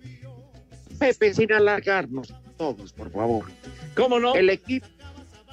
Pepe, 0.99 1.33
sin 1.33 1.51
alargarnos 1.51 2.33
todos, 2.57 2.91
por 2.93 3.11
favor. 3.11 3.45
¿Cómo 3.95 4.19
no? 4.19 4.33
El 4.35 4.49
equipo, 4.49 4.87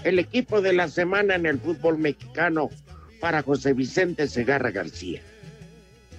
el 0.05 0.19
equipo 0.19 0.63
de 0.63 0.73
la 0.73 0.89
semana 0.89 1.35
en 1.35 1.45
el 1.45 1.59
fútbol 1.59 1.99
mexicano 1.99 2.71
para 3.21 3.43
José 3.43 3.75
Vicente 3.75 4.27
Segarra 4.27 4.71
García. 4.71 5.21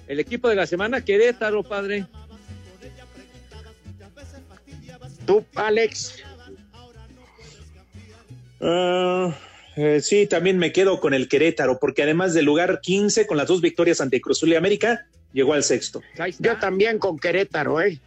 El 0.06 0.20
equipo 0.20 0.48
de 0.48 0.54
la 0.54 0.66
semana, 0.66 1.04
Querétaro, 1.04 1.64
padre. 1.64 2.06
Tú, 5.26 5.44
Alex, 5.56 6.22
Ah, 8.60 9.34
eh, 9.76 10.00
sí, 10.00 10.26
también 10.26 10.58
me 10.58 10.72
quedo 10.72 11.00
con 11.00 11.14
el 11.14 11.28
Querétaro, 11.28 11.78
porque 11.78 12.02
además 12.02 12.32
del 12.34 12.46
lugar 12.46 12.80
15 12.80 13.26
con 13.26 13.36
las 13.36 13.48
dos 13.48 13.60
victorias 13.60 14.00
ante 14.00 14.20
Cruzul 14.20 14.50
y 14.50 14.54
América, 14.56 15.06
llegó 15.32 15.52
al 15.52 15.62
sexto. 15.62 16.02
Yo 16.38 16.56
también 16.58 16.98
con 16.98 17.18
Querétaro, 17.18 17.80
¿eh? 17.80 18.00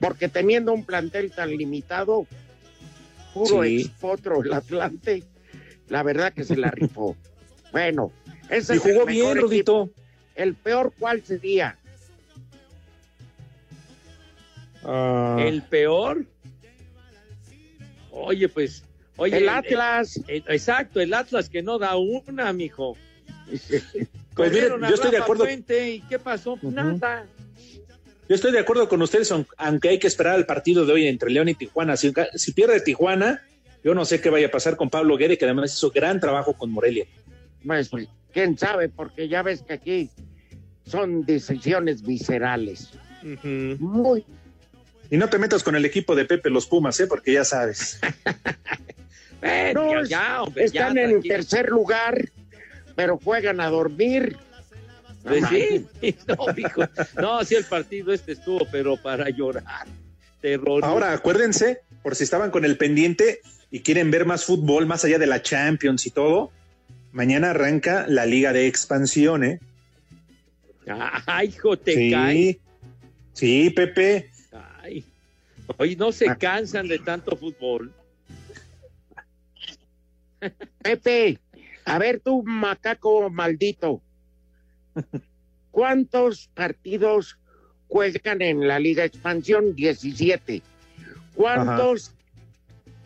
Porque 0.00 0.28
teniendo 0.28 0.72
un 0.72 0.84
plantel 0.84 1.30
tan 1.32 1.50
limitado, 1.56 2.26
puro 3.34 3.64
Sí. 3.64 3.82
expotro 3.82 4.42
el 4.42 4.52
Atlante, 4.52 5.22
la 5.88 6.02
verdad 6.02 6.32
que 6.32 6.44
se 6.44 6.56
la 6.56 6.70
rifó. 6.70 7.16
bueno, 7.72 8.12
ese 8.48 8.74
Y 8.74 8.76
es 8.78 8.84
el 8.86 8.92
jugó 8.92 9.06
mejor 9.06 9.34
bien. 9.34 9.38
Rudito. 9.38 9.90
El 10.34 10.54
peor, 10.54 10.92
¿cuál 10.98 11.22
sería? 11.24 11.78
Ah, 14.84 15.36
El 15.40 15.62
peor. 15.62 16.24
Oye, 18.12 18.48
pues. 18.48 18.82
Oye, 19.16 19.38
el 19.38 19.48
Atlas. 19.48 20.20
eh, 20.28 20.42
exacto, 20.48 21.00
el 21.00 21.14
Atlas 21.14 21.48
que 21.48 21.62
no 21.62 21.78
da 21.78 21.96
una, 21.96 22.52
mijo. 22.52 22.96
Pues 24.36 24.52
mire, 24.52 24.68
Corrieron 24.68 24.84
a 24.84 24.88
yo 24.90 24.96
estoy 24.96 25.10
de 25.12 25.16
acuerdo. 25.16 25.44
Puente, 25.44 25.90
¿Y 25.92 26.00
qué 26.02 26.18
pasó? 26.18 26.58
Nada. 26.60 27.24
Yo 28.28 28.34
estoy 28.34 28.52
de 28.52 28.58
acuerdo 28.58 28.86
con 28.86 29.00
ustedes, 29.00 29.32
aunque 29.56 29.88
hay 29.88 29.98
que 29.98 30.08
esperar 30.08 30.38
el 30.38 30.44
partido 30.44 30.84
de 30.84 30.92
hoy 30.92 31.06
entre 31.06 31.30
León 31.30 31.48
y 31.48 31.54
Tijuana. 31.54 31.96
Si, 31.96 32.12
si 32.34 32.52
pierde 32.52 32.82
Tijuana, 32.82 33.42
yo 33.82 33.94
no 33.94 34.04
sé 34.04 34.20
qué 34.20 34.28
vaya 34.28 34.48
a 34.48 34.50
pasar 34.50 34.76
con 34.76 34.90
Pablo 34.90 35.16
Guede, 35.16 35.38
que 35.38 35.46
además 35.46 35.72
hizo 35.72 35.90
gran 35.90 36.20
trabajo 36.20 36.52
con 36.52 36.70
Morelia. 36.70 37.06
Pues, 37.64 37.90
quién 38.32 38.58
sabe, 38.58 38.90
porque 38.90 39.28
ya 39.28 39.42
ves 39.42 39.62
que 39.62 39.72
aquí 39.72 40.10
son 40.84 41.24
decisiones 41.24 42.02
viscerales. 42.02 42.90
Muy. 43.42 44.24
Y 45.10 45.16
no 45.16 45.28
te 45.28 45.38
metas 45.38 45.62
con 45.62 45.76
el 45.76 45.84
equipo 45.84 46.14
de 46.14 46.24
Pepe 46.24 46.50
los 46.50 46.66
Pumas, 46.66 46.98
¿eh? 47.00 47.06
porque 47.06 47.32
ya 47.32 47.44
sabes. 47.44 48.00
no, 49.74 50.04
ya, 50.04 50.42
están 50.54 50.98
en 50.98 51.22
tercer 51.22 51.68
lugar, 51.68 52.30
pero 52.94 53.18
juegan 53.18 53.60
a 53.60 53.68
dormir. 53.68 54.36
Pues 55.22 55.44
sí, 55.48 55.86
no, 56.28 56.46
hijo. 56.56 56.82
no, 57.20 57.44
sí, 57.44 57.56
el 57.56 57.64
partido 57.64 58.12
este 58.12 58.32
estuvo, 58.32 58.66
pero 58.70 58.96
para 58.96 59.28
llorar. 59.30 59.86
Terror. 60.40 60.84
Ahora, 60.84 61.12
acuérdense, 61.12 61.80
por 62.02 62.14
si 62.14 62.24
estaban 62.24 62.50
con 62.50 62.64
el 62.64 62.76
pendiente 62.76 63.40
y 63.70 63.80
quieren 63.80 64.10
ver 64.10 64.26
más 64.26 64.44
fútbol, 64.44 64.86
más 64.86 65.04
allá 65.04 65.18
de 65.18 65.26
la 65.26 65.42
Champions 65.42 66.06
y 66.06 66.10
todo, 66.10 66.52
mañana 67.12 67.50
arranca 67.50 68.06
la 68.08 68.26
Liga 68.26 68.52
de 68.52 68.66
Expansión, 68.66 69.42
¿eh? 69.42 69.60
Ay, 71.26 71.48
hijo, 71.48 71.76
te 71.76 71.94
sí. 71.94 72.10
cae. 72.10 72.58
Sí, 73.32 73.70
Pepe. 73.70 74.30
Ay. 74.80 75.04
Oye, 75.78 75.96
no 75.96 76.12
se 76.12 76.36
cansan 76.36 76.86
de 76.86 76.98
tanto 77.00 77.36
fútbol. 77.36 77.92
Pepe, 80.82 81.38
a 81.84 81.98
ver 81.98 82.20
tú, 82.20 82.42
macaco 82.42 83.30
maldito. 83.30 84.02
¿Cuántos 85.70 86.48
partidos 86.54 87.38
juegan 87.88 88.42
en 88.42 88.66
la 88.66 88.78
Liga 88.78 89.04
Expansión? 89.04 89.74
17. 89.74 90.62
¿Cuántos 91.34 92.12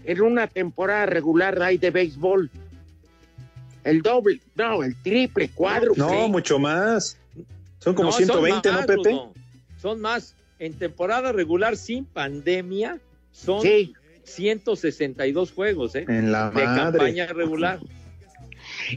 en 0.05 0.20
una 0.20 0.47
temporada 0.47 1.07
regular 1.07 1.61
hay 1.62 1.78
de 1.78 1.91
béisbol? 1.91 2.51
El 3.83 4.03
doble, 4.03 4.41
no, 4.55 4.83
el 4.83 4.95
triple, 5.03 5.51
cuadro. 5.51 5.95
No, 5.97 6.28
mucho 6.28 6.59
más. 6.59 7.16
Son 7.78 7.95
como 7.95 8.11
no, 8.11 8.16
120, 8.16 8.68
son 8.68 8.76
más, 8.76 8.81
¿no, 8.81 8.87
Pepe? 8.87 9.11
Rudo. 9.11 9.33
Son 9.81 10.01
más. 10.01 10.37
En 10.59 10.74
temporada 10.74 11.33
regular 11.33 11.76
sin 11.76 12.05
pandemia 12.05 13.01
son 13.33 13.62
sí. 13.62 13.95
162 14.25 15.53
juegos, 15.53 15.95
¿eh? 15.95 16.05
En 16.09 16.33
la 16.33 16.51
de 16.51 16.64
madre. 16.64 16.99
campaña 16.99 17.27
regular. 17.27 17.81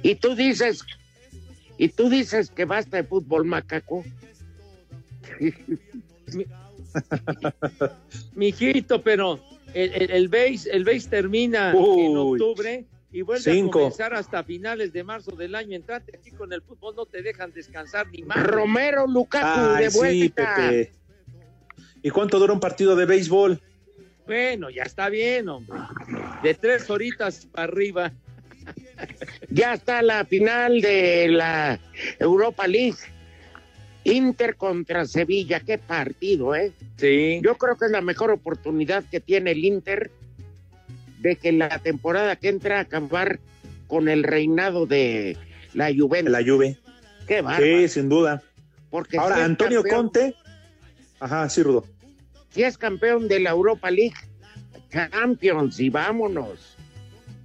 Y 0.02 0.16
tú 0.16 0.36
dices, 0.36 0.84
y 1.78 1.90
tú 1.90 2.10
dices 2.10 2.50
que 2.50 2.66
basta 2.66 2.98
de 2.98 3.04
fútbol 3.04 3.46
macaco. 3.46 4.04
Mi, 6.34 6.46
mijito, 8.36 9.02
pero 9.02 9.40
el, 9.74 9.94
el, 9.94 10.12
el 10.12 10.28
base, 10.28 10.70
el 10.72 10.84
base 10.84 11.10
termina 11.10 11.74
Uy, 11.76 12.06
en 12.06 12.18
octubre 12.18 12.86
y 13.12 13.22
vuelve 13.22 13.44
cinco. 13.44 13.80
a 13.80 13.82
comenzar 13.84 14.14
hasta 14.14 14.44
finales 14.44 14.94
de 14.94 15.04
marzo 15.04 15.32
del 15.32 15.56
año 15.56 15.76
entrante. 15.76 16.18
Aquí 16.18 16.32
con 16.32 16.52
el 16.54 16.62
fútbol 16.62 16.96
no 16.96 17.06
te 17.06 17.22
dejan 17.22 17.52
descansar 17.52 18.08
ni 18.12 18.24
más. 18.24 18.44
Romero 18.44 19.08
Lukaku 19.08 19.46
Ay, 19.76 19.84
de 19.86 19.90
vuelta. 19.90 20.10
Sí, 20.12 20.30
Pepe. 20.30 20.92
¿Y 22.02 22.10
cuánto 22.10 22.38
dura 22.40 22.54
un 22.54 22.60
partido 22.60 22.96
de 22.96 23.06
béisbol? 23.06 23.62
Bueno, 24.26 24.70
ya 24.70 24.84
está 24.84 25.10
bien, 25.10 25.50
hombre. 25.50 25.80
De 26.42 26.54
tres 26.54 26.90
horitas 26.90 27.46
para 27.46 27.64
arriba. 27.64 28.12
Ya 29.50 29.74
está 29.74 30.02
la 30.02 30.24
final 30.26 30.82
de 30.82 31.28
la 31.30 31.80
Europa 32.20 32.68
League. 32.68 32.98
Inter 34.06 34.56
contra 34.56 35.06
Sevilla, 35.06 35.62
qué 35.62 35.78
partido, 35.78 36.56
¿eh? 36.56 36.74
Sí. 36.98 37.40
Yo 37.42 37.56
creo 37.56 37.78
que 37.78 37.86
es 37.86 37.92
la 37.92 38.02
mejor 38.02 38.32
oportunidad 38.32 39.04
que 39.10 39.20
tiene 39.20 39.52
el 39.52 39.64
Inter 39.64 40.12
de 41.20 41.38
que 41.38 41.54
la 41.54 41.80
temporada 41.80 42.36
que 42.36 42.50
entra 42.50 42.80
a 42.80 42.82
acabar 42.82 43.40
con 43.88 44.10
el 44.10 44.24
reinado 44.24 44.86
de 44.86 45.38
la 45.74 45.90
Juventus. 45.96 46.32
La 46.32 46.44
Juve. 46.44 46.78
Qué 47.28 47.42
bárbaro. 47.42 47.66
Sí, 47.66 47.88
sin 47.88 48.10
duda. 48.10 48.44
Porque 48.90 49.18
Ahora, 49.18 49.46
Antonio 49.46 49.82
campeón, 49.82 50.10
Conte. 50.10 50.36
Ajá, 51.20 51.50
sí, 51.50 51.64
Rudo. 51.64 51.86
Si 52.54 52.64
es 52.64 52.78
campeón 52.78 53.28
de 53.28 53.40
la 53.40 53.52
Europa 53.52 53.90
League, 53.90 54.16
Champions 54.92 55.80
y 55.80 55.90
vámonos. 55.90 56.76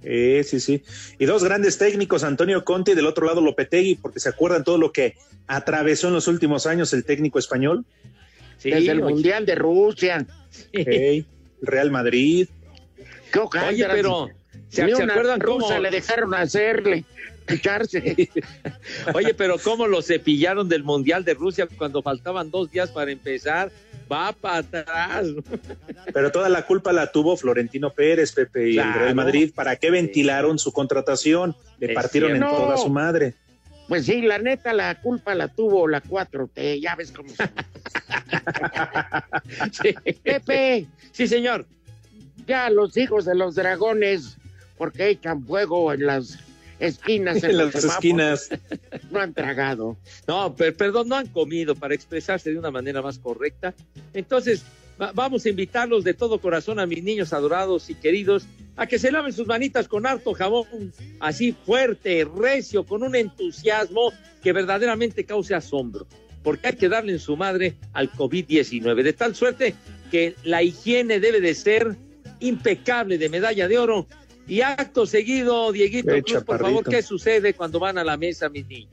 Eh, 0.03 0.43
sí, 0.45 0.59
sí. 0.59 0.83
Y 1.17 1.25
dos 1.25 1.43
grandes 1.43 1.77
técnicos, 1.77 2.23
Antonio 2.23 2.63
Conte 2.63 2.91
y 2.91 2.95
del 2.95 3.07
otro 3.07 3.25
lado 3.25 3.41
Lopetegui, 3.41 3.95
porque 3.95 4.19
se 4.19 4.29
acuerdan 4.29 4.63
todo 4.63 4.77
lo 4.77 4.91
que 4.91 5.15
atravesó 5.47 6.07
en 6.07 6.13
los 6.13 6.27
últimos 6.27 6.67
años 6.67 6.93
el 6.93 7.03
técnico 7.03 7.39
español. 7.39 7.85
Sí, 8.57 8.69
Desde 8.69 8.91
el 8.91 9.01
oye. 9.01 9.13
Mundial 9.13 9.45
de 9.45 9.55
Rusia. 9.55 10.25
Okay. 10.69 11.25
Real 11.61 11.91
Madrid. 11.91 12.47
¿Qué 13.31 13.39
ojalá, 13.39 13.69
Oye, 13.69 13.85
pero 13.89 14.29
¿se, 14.69 14.87
¿se 14.87 15.03
acuerdan 15.03 15.39
cómo 15.39 15.59
rusa 15.67 15.79
le 15.79 15.91
dejaron 15.91 16.33
hacerle? 16.33 17.03
Echarse. 17.47 18.29
Oye, 19.13 19.33
pero 19.33 19.57
cómo 19.57 19.87
lo 19.87 20.01
cepillaron 20.01 20.69
del 20.69 20.83
Mundial 20.83 21.25
de 21.25 21.33
Rusia 21.33 21.67
cuando 21.77 22.01
faltaban 22.01 22.51
dos 22.51 22.69
días 22.71 22.91
para 22.91 23.11
empezar. 23.11 23.71
Va 24.11 24.31
para 24.31 24.57
atrás. 24.57 25.27
Pero 26.13 26.31
toda 26.31 26.49
la 26.49 26.65
culpa 26.65 26.91
la 26.91 27.11
tuvo 27.11 27.37
Florentino 27.37 27.91
Pérez, 27.91 28.31
Pepe, 28.31 28.69
y 28.69 28.73
claro. 28.73 28.91
el 28.91 28.99
Real 28.99 29.15
Madrid. 29.15 29.51
¿Para 29.53 29.75
qué 29.75 29.91
ventilaron 29.91 30.57
su 30.57 30.71
contratación? 30.71 31.55
Le 31.77 31.87
es 31.87 31.93
partieron 31.93 32.31
en 32.31 32.39
no. 32.39 32.49
toda 32.49 32.77
su 32.77 32.89
madre. 32.89 33.35
Pues 33.87 34.05
sí, 34.05 34.21
la 34.21 34.37
neta, 34.37 34.73
la 34.73 35.01
culpa 35.01 35.33
la 35.33 35.47
tuvo 35.47 35.87
la 35.87 36.03
4T, 36.03 36.79
ya 36.79 36.95
ves 36.95 37.11
cómo. 37.11 37.29
sí. 39.71 39.95
Pepe. 40.23 40.87
Sí, 41.11 41.27
señor. 41.27 41.65
Ya 42.45 42.69
los 42.69 42.97
hijos 42.97 43.25
de 43.25 43.35
los 43.35 43.55
dragones, 43.55 44.37
porque 44.77 45.09
echan 45.09 45.43
fuego 45.43 45.91
en 45.91 46.05
las 46.05 46.37
esquinas. 46.79 47.43
En, 47.43 47.49
en 47.51 47.57
las 47.57 47.75
esquinas. 47.75 48.49
No 49.11 49.19
han 49.19 49.33
tragado. 49.33 49.97
No, 50.27 50.55
pero, 50.55 50.75
perdón, 50.75 51.09
no 51.09 51.15
han 51.15 51.27
comido 51.27 51.75
para 51.75 51.95
expresarse 51.95 52.51
de 52.51 52.59
una 52.59 52.69
manera 52.69 53.01
más 53.01 53.17
correcta. 53.17 53.73
Entonces, 54.13 54.63
va, 55.01 55.11
vamos 55.13 55.45
a 55.45 55.49
invitarlos 55.49 56.03
de 56.03 56.13
todo 56.13 56.39
corazón 56.39 56.79
a 56.79 56.85
mis 56.85 57.03
niños 57.03 57.33
adorados 57.33 57.89
y 57.89 57.95
queridos 57.95 58.45
a 58.75 58.87
que 58.87 58.99
se 58.99 59.11
laven 59.11 59.33
sus 59.33 59.47
manitas 59.47 59.87
con 59.87 60.05
harto 60.05 60.33
jabón, 60.33 60.93
así 61.19 61.51
fuerte, 61.65 62.25
recio, 62.25 62.85
con 62.85 63.03
un 63.03 63.15
entusiasmo 63.15 64.13
que 64.41 64.53
verdaderamente 64.53 65.25
cause 65.25 65.53
asombro. 65.53 66.07
Porque 66.43 66.67
hay 66.67 66.75
que 66.75 66.87
darle 66.87 67.13
en 67.13 67.19
su 67.19 67.35
madre 67.35 67.75
al 67.91 68.11
COVID-19, 68.11 69.03
de 69.03 69.13
tal 69.13 69.35
suerte 69.35 69.75
que 70.09 70.35
la 70.43 70.63
higiene 70.63 71.19
debe 71.19 71.41
de 71.41 71.53
ser 71.55 71.97
impecable 72.39 73.17
de 73.17 73.27
medalla 73.27 73.67
de 73.67 73.77
oro 73.77 74.07
y 74.49 74.61
acto 74.61 75.05
seguido, 75.05 75.71
Dieguito 75.71 76.11
Cruz, 76.23 76.43
por 76.43 76.59
favor, 76.59 76.83
¿qué 76.83 77.03
sucede 77.03 77.53
cuando 77.53 77.79
van 77.79 77.99
a 77.99 78.03
la 78.03 78.17
mesa, 78.17 78.49
mis 78.49 78.65
niños? 78.65 78.91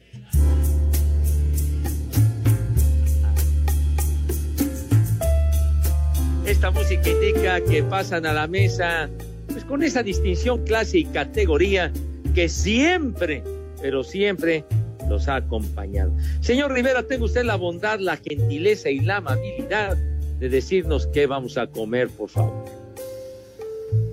Esta 6.45 6.71
música 6.71 7.09
indica 7.09 7.61
que 7.63 7.83
pasan 7.83 8.27
a 8.27 8.33
la 8.33 8.47
mesa 8.47 9.09
pues 9.49 9.65
con 9.65 9.83
esa 9.83 10.03
distinción, 10.03 10.63
clase 10.65 10.99
y 10.99 11.05
categoría 11.07 11.91
que 12.35 12.49
siempre, 12.49 13.43
pero 13.81 14.05
siempre 14.05 14.65
los 15.09 15.27
ha 15.27 15.37
acompañado. 15.37 16.15
Señor 16.41 16.73
Rivera, 16.73 17.03
tenga 17.03 17.25
usted 17.25 17.45
la 17.45 17.57
bondad, 17.57 17.99
la 17.99 18.19
gentileza 18.19 18.91
y 18.91 19.01
la 19.01 19.17
amabilidad 19.17 19.97
de 20.39 20.49
decirnos 20.51 21.09
qué 21.09 21.27
vamos 21.27 21.57
a 21.57 21.67
comer, 21.67 22.11
por 22.11 22.29
favor 22.29 22.76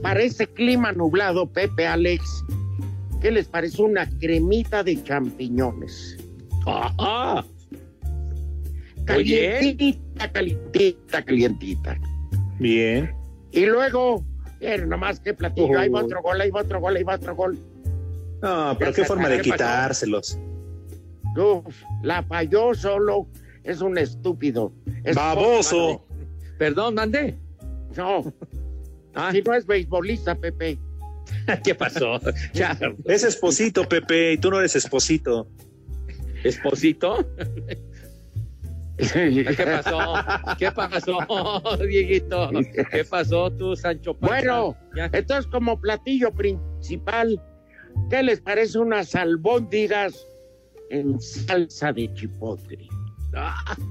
para 0.04 0.22
este 0.22 0.46
clima 0.46 0.92
nublado, 0.92 1.48
Pepe 1.48 1.88
Alex, 1.88 2.44
¿qué 3.22 3.32
les 3.32 3.48
parece 3.48 3.82
una 3.82 4.08
cremita 4.20 4.84
de 4.84 5.02
champiñones? 5.02 6.18
¡Ajá! 6.68 7.46
Calientita, 9.06 10.32
calientita, 10.32 11.24
calientita. 11.24 11.98
Bien. 12.60 13.16
Y 13.52 13.66
luego, 13.66 14.26
pero 14.60 14.86
nomás 14.86 15.22
que 15.22 15.34
platillo, 15.34 15.68
uh. 15.70 15.78
ahí 15.78 15.90
va 15.90 16.04
otro 16.04 16.22
gol, 16.22 16.42
ahí 16.42 16.52
va 16.52 16.62
otro 16.62 16.82
gol, 16.82 16.96
ahí 16.98 17.04
va 17.04 17.16
otro 17.16 17.36
gol. 17.36 17.58
No, 18.42 18.76
pero 18.78 18.92
ya 18.92 18.96
qué 18.96 19.06
forma 19.06 19.30
de 19.30 19.42
quitárselos. 19.42 20.38
Uf, 21.38 21.82
la 22.04 22.24
falló 22.24 22.74
solo, 22.74 23.28
es 23.64 23.80
un 23.80 23.98
estúpido. 23.98 24.74
Es 25.06 25.16
Baboso. 25.16 26.06
Perdón, 26.58 26.96
mandé. 26.96 27.38
No, 27.96 28.34
Ah. 29.16 29.32
Si 29.32 29.42
no 29.42 29.54
es 29.54 29.66
beisbolista, 29.66 30.36
Pepe. 30.36 30.78
¿Qué 31.64 31.76
pasó? 31.76 32.20
Ya. 32.54 32.78
Es 33.06 33.24
esposito, 33.24 33.88
Pepe, 33.88 34.34
y 34.34 34.38
tú 34.38 34.50
no 34.52 34.60
eres 34.60 34.76
esposito. 34.76 35.48
¿Esposito? 36.44 37.26
¿Qué 38.98 39.66
pasó? 39.66 40.14
¿Qué 40.60 40.72
pasó, 40.72 41.18
Dieguito? 41.88 42.50
¿Qué 42.92 43.04
pasó 43.04 43.52
tú, 43.52 43.76
Sancho 43.76 44.14
Panza? 44.14 44.36
Bueno, 44.36 44.78
¿Ya? 44.96 45.10
entonces 45.12 45.48
como 45.48 45.80
platillo 45.80 46.32
principal, 46.32 47.42
¿qué 48.10 48.22
les 48.22 48.42
parece 48.42 48.78
unas 48.78 49.16
albóndigas 49.16 50.28
en 50.92 51.20
salsa 51.20 51.92
de 51.92 52.14
chipotle? 52.14 52.88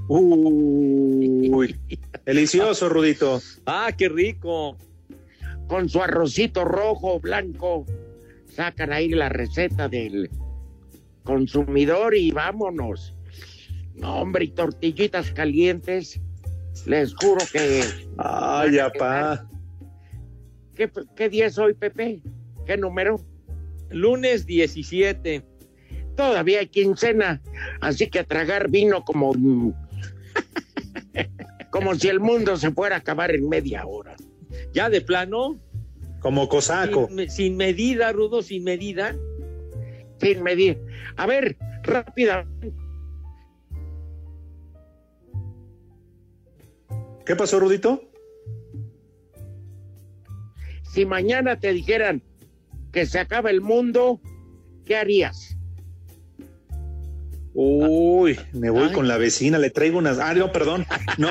Uy, 0.08 1.76
delicioso, 2.24 2.88
Rudito. 2.88 3.40
Ah, 3.66 3.90
qué 3.96 4.08
rico. 4.08 4.76
Con 5.68 5.88
su 5.88 6.02
arrocito 6.02 6.64
rojo, 6.64 7.20
blanco. 7.20 7.86
Sacan 8.46 8.92
ahí 8.92 9.08
la 9.08 9.28
receta 9.28 9.88
del 9.88 10.30
consumidor 11.24 12.14
y 12.14 12.30
vámonos. 12.30 13.14
No, 13.94 14.20
hombre, 14.20 14.46
y 14.46 14.48
tortillitas 14.48 15.30
calientes. 15.32 16.20
Les 16.86 17.14
juro 17.14 17.44
que. 17.52 17.82
Ay, 18.18 18.78
apá. 18.78 19.48
¿Qué, 20.74 20.90
¿Qué 21.14 21.28
día 21.28 21.46
es 21.46 21.58
hoy, 21.58 21.74
Pepe? 21.74 22.22
¿Qué 22.66 22.76
número? 22.76 23.20
Lunes 23.90 24.46
17. 24.46 25.44
Todavía 26.16 26.60
hay 26.60 26.68
quincena, 26.68 27.42
así 27.80 28.08
que 28.08 28.20
a 28.20 28.24
tragar 28.24 28.70
vino 28.70 29.04
como. 29.04 29.32
como 31.70 31.94
si 31.94 32.08
el 32.08 32.20
mundo 32.20 32.56
se 32.56 32.70
fuera 32.70 32.96
a 32.96 32.98
acabar 32.98 33.34
en 33.34 33.48
media 33.48 33.86
hora. 33.86 34.14
¿Ya 34.72 34.90
de 34.90 35.00
plano? 35.00 35.60
Como 36.20 36.48
cosaco. 36.48 37.08
Sin, 37.08 37.30
sin 37.30 37.56
medida, 37.56 38.12
Rudo, 38.12 38.42
sin 38.42 38.64
medida. 38.64 39.16
Sin 40.20 40.42
medida. 40.42 40.76
A 41.16 41.26
ver, 41.26 41.56
rápida. 41.82 42.46
¿Qué 47.26 47.36
pasó, 47.36 47.60
Rudito? 47.60 48.02
Si 50.92 51.06
mañana 51.06 51.58
te 51.58 51.72
dijeran 51.72 52.22
que 52.92 53.06
se 53.06 53.18
acaba 53.18 53.50
el 53.50 53.60
mundo, 53.60 54.20
¿qué 54.84 54.96
harías? 54.96 55.56
Uy, 57.54 58.38
me 58.52 58.70
voy 58.70 58.88
Ay. 58.88 58.92
con 58.92 59.08
la 59.08 59.18
vecina, 59.18 59.58
le 59.58 59.70
traigo 59.70 59.98
unas. 59.98 60.18
Ah, 60.18 60.32
no, 60.34 60.50
perdón. 60.52 60.86
No. 61.18 61.28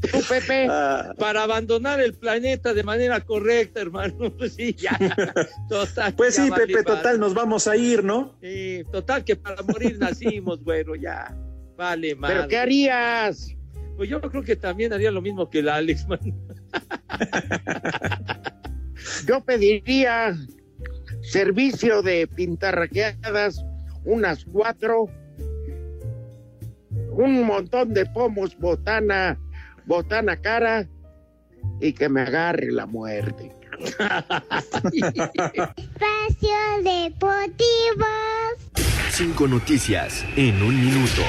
¿Tú, 0.00 0.18
Pepe? 0.28 0.66
Ah, 0.70 1.14
Para 1.18 1.44
abandonar 1.44 2.00
el 2.00 2.14
planeta 2.14 2.74
de 2.74 2.82
manera 2.82 3.20
correcta, 3.20 3.80
hermano. 3.80 4.34
Sí, 4.56 4.74
ya. 4.74 4.98
Total. 5.68 6.12
pues 6.14 6.36
ya 6.36 6.44
sí, 6.44 6.50
vale 6.50 6.66
Pepe, 6.66 6.82
madre. 6.82 6.96
total, 6.96 7.20
nos 7.20 7.34
vamos 7.34 7.66
a 7.68 7.76
ir, 7.76 8.02
¿no? 8.04 8.36
Sí, 8.42 8.82
total, 8.90 9.24
que 9.24 9.36
para 9.36 9.62
morir 9.62 9.98
nacimos, 9.98 10.62
güero, 10.64 10.94
ya. 10.96 11.34
Vale, 11.76 12.14
madre. 12.16 12.34
¿Pero 12.36 12.48
qué 12.48 12.58
harías? 12.58 13.48
Pues 13.96 14.08
yo 14.10 14.20
creo 14.20 14.42
que 14.42 14.56
también 14.56 14.92
haría 14.92 15.10
lo 15.10 15.20
mismo 15.22 15.48
que 15.48 15.60
el 15.60 15.68
Alex, 15.68 16.06
man. 16.08 16.18
Yo 19.26 19.44
pediría 19.44 20.34
servicio 21.32 22.02
de 22.02 22.26
pintarraqueadas, 22.26 23.64
unas 24.04 24.44
cuatro, 24.44 25.06
un 27.12 27.44
montón 27.44 27.94
de 27.94 28.04
pomos, 28.04 28.54
botana, 28.58 29.38
botana 29.86 30.36
cara 30.36 30.86
y 31.80 31.94
que 31.94 32.10
me 32.10 32.20
agarre 32.20 32.70
la 32.70 32.84
muerte. 32.84 33.50
Espacio 34.92 35.72
Deportivo. 36.84 38.06
Cinco 39.10 39.48
noticias 39.48 40.26
en 40.36 40.62
un 40.62 40.78
minuto. 40.78 41.22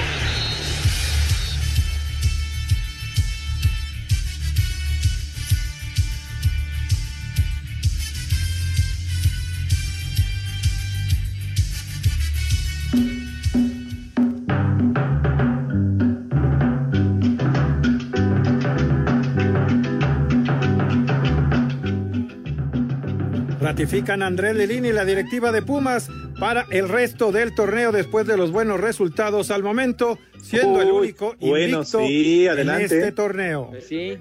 Ratifican 23.93 24.23
a 24.23 24.25
Andrés 24.25 24.55
Lilini 24.55 24.87
y 24.87 24.91
la 24.91 25.05
directiva 25.05 25.51
de 25.51 25.61
Pumas 25.61 26.09
para 26.39 26.65
el 26.71 26.89
resto 26.89 27.31
del 27.31 27.53
torneo 27.53 27.91
después 27.91 28.25
de 28.25 28.37
los 28.37 28.51
buenos 28.51 28.79
resultados 28.81 29.51
al 29.51 29.61
momento, 29.61 30.17
siendo 30.41 30.81
el 30.81 30.89
único 30.89 31.35
bueno, 31.39 31.77
invicto 31.83 31.99
sí, 31.99 32.47
en 32.47 32.69
este 32.71 33.11
torneo. 33.11 33.67
Pues 33.69 33.85
sí. 33.85 34.17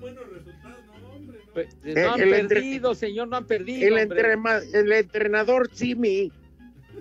Pues, 1.55 1.69
Eh, 1.85 1.95
no 2.05 2.13
han 2.13 2.21
el 2.21 2.35
entre- 2.35 2.57
perdido, 2.61 2.95
señor, 2.95 3.29
no 3.29 3.39
han 3.39 3.47
perdido. 3.47 3.89
El, 3.97 4.11
entrema- 4.11 4.61
el 4.75 4.93
entrenador 4.93 5.71
Simi, 5.73 6.31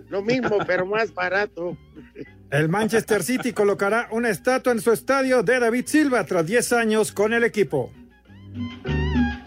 lo 0.10 0.22
mismo, 0.22 0.58
pero 0.66 0.86
más 0.86 1.14
barato. 1.14 1.78
El 2.52 2.70
Manchester 2.70 3.22
City 3.22 3.52
colocará 3.52 4.08
una 4.12 4.30
estatua 4.30 4.72
en 4.72 4.80
su 4.80 4.94
estadio 4.94 5.44
de 5.44 5.60
David 5.60 5.88
Silva 5.88 6.24
tras 6.26 6.48
10 6.48 6.72
años 6.72 7.12
con 7.12 7.34
el 7.34 7.44
equipo. 7.44 7.92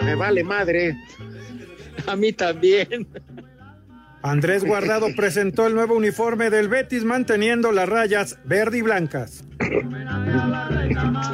Me 0.04 0.14
vale 0.14 0.44
madre. 0.44 0.94
A 2.06 2.16
mí 2.16 2.32
también. 2.32 3.06
Andrés 4.22 4.64
Guardado 4.66 5.08
presentó 5.14 5.66
el 5.66 5.74
nuevo 5.74 5.94
uniforme 5.94 6.50
del 6.50 6.68
Betis 6.68 7.04
manteniendo 7.04 7.72
las 7.72 7.88
rayas 7.88 8.38
verde 8.44 8.78
y 8.78 8.82
blancas. 8.82 9.44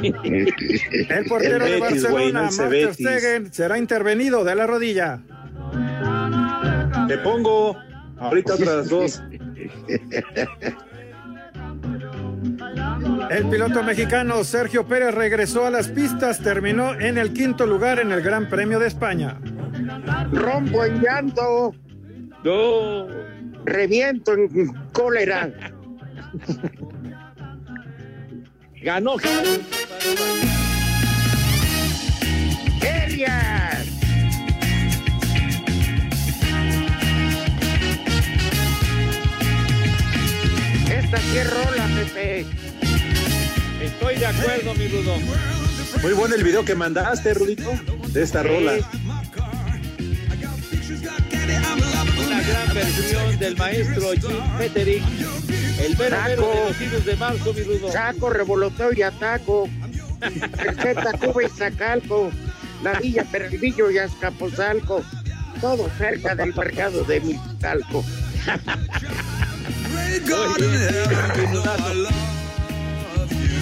El 0.03 1.25
portero 1.29 1.67
El 1.67 1.73
de 1.73 1.81
Betis, 1.81 2.03
no 2.03 2.15
Barcelona, 2.15 2.51
Betis. 2.69 2.95
Stegen, 2.95 3.53
será 3.53 3.79
intervenido 3.79 4.45
de 4.45 4.55
la 4.55 4.67
rodilla. 4.67 5.21
Te 7.07 7.19
pongo 7.19 7.77
ahorita 8.19 8.55
otras 8.55 8.89
dos. 8.89 9.23
El 13.31 13.49
piloto 13.49 13.83
mexicano 13.83 14.43
Sergio 14.45 14.87
Pérez 14.87 15.15
regresó 15.15 15.67
a 15.67 15.71
las 15.71 15.89
pistas, 15.89 16.41
terminó 16.41 16.95
en 16.95 17.19
el 17.19 17.33
quinto 17.33 17.67
lugar 17.67 17.99
en 17.99 18.13
el 18.13 18.23
Gran 18.23 18.49
Premio 18.49 18.79
de 18.79 18.87
España. 18.89 19.39
Rompo 20.33 20.85
en 20.85 21.01
llanto, 21.01 21.75
No. 22.45 23.07
reviento 23.65 24.33
en 24.35 24.73
cólera. 24.93 25.51
Ganó. 28.83 29.17
¡Herias! 32.83 33.87
Esta 40.91 41.19
sí 41.19 41.39
es 41.39 41.51
rola, 41.51 41.89
Pepe. 41.95 42.47
Estoy 43.83 44.17
de 44.17 44.27
acuerdo, 44.27 44.75
mi 44.75 44.89
Rudo. 44.89 45.15
Muy 46.03 46.13
bueno 46.13 46.35
el 46.35 46.45
video 46.45 46.65
que 46.65 46.75
mandaste, 46.75 47.35
Rudito, 47.35 47.71
de 48.09 48.23
esta 48.23 48.43
rola. 48.43 48.75
Versión 52.73 53.39
del 53.39 53.57
maestro 53.57 54.13
Jim 54.13 54.59
Petterick. 54.59 55.03
El 55.81 55.97
mero 55.97 56.17
mero 56.25 56.49
de 56.49 56.69
los 56.69 56.81
hijos 56.81 57.05
de 57.05 57.17
marzo, 57.17 57.55
mi 57.55 57.63
Rudo. 57.63 57.91
Saco, 57.91 58.31
revoloteo 58.31 58.93
y 58.93 59.03
ataco. 59.03 59.69
Receta, 60.21 61.13
Cuba 61.13 61.45
y 61.45 61.49
Zacalco. 61.49 62.31
La 62.83 62.95
Villa 62.95 63.25
Pervillo 63.25 63.91
y 63.91 63.99
Azcapotzalco. 63.99 65.03
Todo 65.61 65.91
cerca 65.99 66.35
del 66.35 66.55
mercado 66.55 67.05
de 67.05 67.21
Mixtalco. 67.21 68.05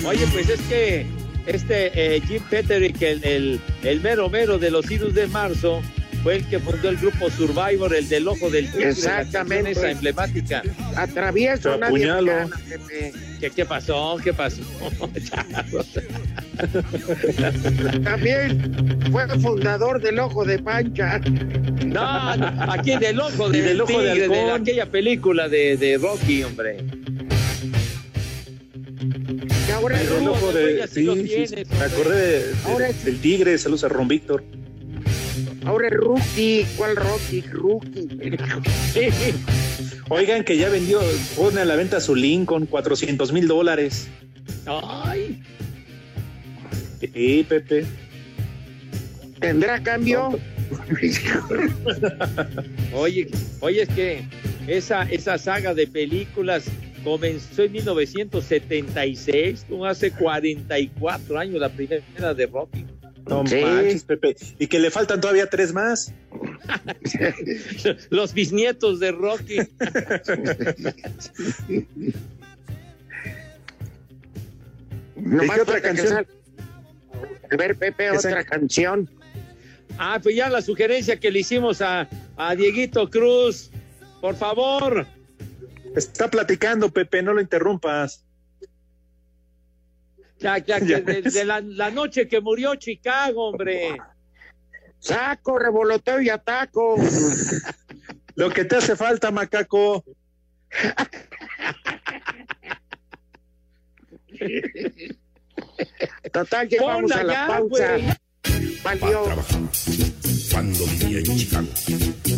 Oye, 0.06 0.26
pues 0.32 0.48
es 0.48 0.60
que 0.62 1.06
este 1.46 2.16
eh, 2.16 2.20
Jim 2.26 2.42
Petterick, 2.48 3.00
el, 3.02 3.24
el, 3.24 3.60
el 3.82 4.00
mero 4.00 4.28
mero 4.28 4.58
de 4.58 4.70
los 4.70 4.90
Idus 4.90 5.14
de 5.14 5.26
marzo, 5.26 5.82
fue 6.22 6.36
el 6.36 6.48
que 6.48 6.58
fundó 6.58 6.88
el 6.88 6.96
grupo 6.96 7.30
Survivor, 7.30 7.94
el 7.94 8.08
del 8.08 8.26
ojo 8.28 8.48
del 8.50 8.70
tigre, 8.70 8.90
Exactamente. 8.90 9.70
esa 9.72 9.90
emblemática. 9.90 10.62
Atravieso, 10.96 11.78
Pepe. 12.68 13.12
¿Qué, 13.40 13.50
qué 13.50 13.64
pasó? 13.64 14.16
¿Qué 14.22 14.32
pasó? 14.34 14.62
También 18.04 18.98
fue 19.12 19.28
fundador 19.40 20.00
del 20.02 20.18
Ojo 20.18 20.44
de 20.44 20.58
Pancha. 20.58 21.18
no, 21.86 22.36
no, 22.36 22.72
aquí 22.72 22.96
del 22.96 23.20
ojo 23.20 23.48
del, 23.48 23.64
del 23.64 23.80
ojo 23.80 24.02
de 24.02 24.12
tigre, 24.12 24.28
de, 24.28 24.50
aquella 24.50 24.86
película 24.86 25.48
de, 25.48 25.76
de 25.76 25.98
Rocky, 25.98 26.42
hombre. 26.42 26.78
Y 29.68 29.70
ahora 29.70 30.00
El 30.00 30.26
ojo 30.28 30.52
de. 30.52 30.86
sí 30.88 30.94
Sí. 30.94 31.02
Me 31.04 31.10
hombre. 31.12 31.64
acordé 31.80 32.16
de- 32.16 32.38
de- 32.48 32.54
Ahora 32.66 32.88
es- 32.88 33.04
del 33.04 33.20
tigre. 33.20 33.56
Saludos 33.58 33.84
a 33.84 33.88
Ron 33.88 34.08
Víctor. 34.08 34.42
Ahora 35.68 35.88
es 35.88 35.92
Rookie. 35.92 36.66
¿Cuál 36.78 36.96
Rocky? 36.96 37.42
Rookie. 37.42 38.08
Oigan 40.08 40.42
que 40.42 40.56
ya 40.56 40.70
vendió, 40.70 40.98
pone 41.36 41.60
a 41.60 41.66
la 41.66 41.76
venta 41.76 42.00
su 42.00 42.14
Lincoln, 42.14 42.64
400 42.64 43.30
mil 43.34 43.46
dólares. 43.46 44.08
Ay, 44.64 45.42
Sí, 47.00 47.44
Pepe. 47.46 47.84
¿Tendrá 49.40 49.82
cambio? 49.82 50.38
oye, 52.94 53.28
oye, 53.60 53.82
es 53.82 53.88
que 53.90 54.22
esa, 54.66 55.02
esa 55.02 55.36
saga 55.36 55.74
de 55.74 55.86
películas 55.86 56.64
comenzó 57.04 57.64
en 57.64 57.72
1976, 57.72 59.66
como 59.68 59.84
hace 59.84 60.12
44 60.12 61.38
años, 61.38 61.60
la 61.60 61.68
primera 61.68 62.32
de 62.32 62.46
Rocky. 62.46 62.87
No 63.28 63.44
manches, 63.44 64.04
Pepe. 64.04 64.36
Y 64.58 64.66
que 64.66 64.78
le 64.78 64.90
faltan 64.90 65.20
todavía 65.20 65.48
tres 65.50 65.72
más. 65.74 66.14
Los 68.10 68.32
bisnietos 68.32 69.00
de 69.00 69.12
Rocky. 69.12 69.58
Nomás 75.16 75.56
qué 75.56 75.62
otra 75.62 75.80
canción? 75.82 76.26
A 77.50 77.56
ver, 77.56 77.76
Pepe, 77.76 78.10
otra 78.10 78.44
canción. 78.44 79.10
Ah, 79.98 80.20
pues 80.22 80.36
ya 80.36 80.48
la 80.48 80.62
sugerencia 80.62 81.18
que 81.18 81.30
le 81.30 81.40
hicimos 81.40 81.82
a, 81.82 82.08
a 82.36 82.54
Dieguito 82.54 83.10
Cruz. 83.10 83.70
Por 84.20 84.36
favor. 84.36 85.06
Está 85.96 86.30
platicando, 86.30 86.90
Pepe, 86.90 87.22
no 87.22 87.34
lo 87.34 87.40
interrumpas. 87.40 88.24
Ya, 90.40 90.58
ya, 90.66 90.80
que 90.80 91.00
de, 91.00 91.22
de 91.22 91.44
la, 91.44 91.60
la 91.60 91.90
noche 91.90 92.28
que 92.28 92.40
murió 92.40 92.74
Chicago, 92.76 93.48
hombre. 93.48 93.96
Saco, 95.00 95.58
revoloteo 95.58 96.20
y 96.20 96.28
ataco. 96.28 96.96
Lo 98.34 98.50
que 98.50 98.64
te 98.64 98.76
hace 98.76 98.96
falta, 98.96 99.30
macaco. 99.30 100.04
Total, 106.32 106.68
llevamos 106.68 107.10
Ponla 107.12 107.16
a 107.16 107.24
la 107.24 107.32
ya, 107.32 107.46
pausa. 107.46 107.96
Valió. 108.82 109.24
Cuando 110.50 110.84
vivía 110.86 111.18
en 111.18 111.36
Chicago, 111.36 111.68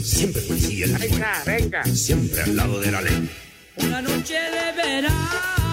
siempre 0.03 0.43
policía 0.43 0.87
en 0.87 0.93
la 0.93 0.99
Venga, 0.99 1.43
venga. 1.47 1.85
siempre 1.85 2.43
al 2.43 2.57
lado 2.57 2.81
de 2.81 2.91
la 2.91 3.01
ley. 3.03 3.31
Una 3.77 4.03
noche 4.03 4.35
de 4.35 4.73
verano. 4.77 5.70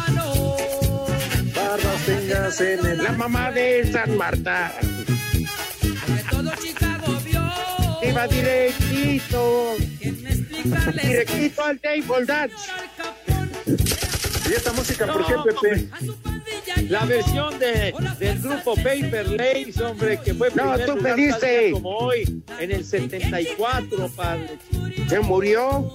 Barras 1.68 2.05
tengas 2.05 2.61
en 2.61 2.86
el... 2.86 3.03
La 3.03 3.11
mamá 3.11 3.51
de 3.51 3.91
San 3.91 4.15
Marta. 4.15 4.74
Todo 6.32 6.51
Chicago 6.61 7.20
vio. 7.26 7.41
Iba 8.09 8.28
directito. 8.28 9.76
Directito 11.03 11.63
al 11.63 11.80
table 11.80 12.26
dance. 12.26 12.55
¿Y 14.49 14.53
esta 14.53 14.72
música 14.72 15.07
por 15.07 15.26
qué, 15.26 15.34
Pepe? 15.43 15.89
La 16.89 17.03
versión 17.03 17.59
de, 17.59 17.93
del 18.18 18.39
grupo 18.39 18.76
Paper 18.76 19.28
Lace, 19.32 19.84
hombre, 19.84 20.20
que 20.24 20.34
fue 20.34 20.49
No, 20.55 20.80
tú 20.80 20.97
pediste. 20.99 21.72
como 21.72 21.89
hoy, 21.97 22.43
en 22.59 22.72
el 22.72 22.86
74, 22.86 24.07
padre. 24.15 24.57
Se 25.09 25.20
murió. 25.20 25.91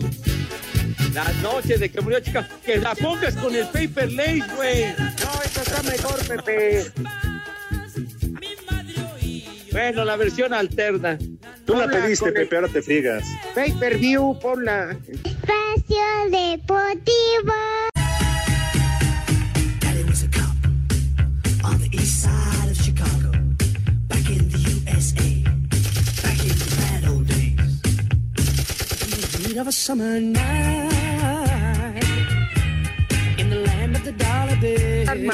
La 1.14 1.24
noche 1.42 1.78
de 1.78 1.90
que 1.90 2.00
murió 2.02 2.20
Chicago. 2.20 2.46
Que 2.64 2.76
la 2.76 2.94
pongas 2.94 3.34
con 3.36 3.54
el 3.54 3.66
Paper 3.68 4.12
Lace, 4.12 4.44
güey. 4.54 4.94
No, 4.98 5.31
esto 5.54 5.60
está 5.62 5.82
mejor, 5.82 6.26
Pepe. 6.26 6.84
Bueno, 9.70 10.04
la 10.04 10.16
versión 10.16 10.52
alterna. 10.54 11.18
Tú 11.64 11.74
la 11.74 11.84
Ponla 11.84 12.02
pediste, 12.02 12.26
con 12.26 12.28
el- 12.36 12.42
Pepe, 12.44 12.56
ahora 12.56 12.68
te 12.68 12.82
friegas. 12.82 13.24
Pay 13.54 13.72
per 13.72 13.98
view, 13.98 14.38
ponla. 14.40 14.96
Espacio 15.24 16.30
Deportivo. 16.30 17.52
Was 20.04 20.22
a 20.24 20.28
cop 20.28 20.56
town 35.12 35.26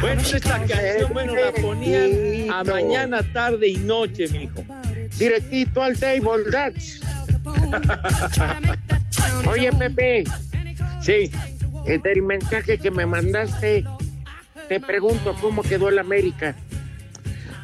Bueno, 0.00 0.20
esta 0.20 0.66
canción, 0.66 1.12
bueno, 1.12 1.34
la 1.34 1.52
ponían 1.52 2.50
a 2.50 2.64
mañana, 2.64 3.22
tarde 3.32 3.68
y 3.68 3.76
noche, 3.76 4.28
mijo. 4.28 4.64
Directito 5.18 5.82
al 5.82 5.98
table 5.98 6.50
dance. 6.50 7.00
Oye, 9.48 9.72
Pepe, 9.72 10.24
Sí. 11.02 11.30
del 11.86 12.22
mensaje 12.22 12.78
que 12.78 12.90
me 12.90 13.06
mandaste, 13.06 13.84
te 14.68 14.80
pregunto 14.80 15.34
cómo 15.40 15.62
quedó 15.62 15.88
el 15.88 15.98
América. 15.98 16.54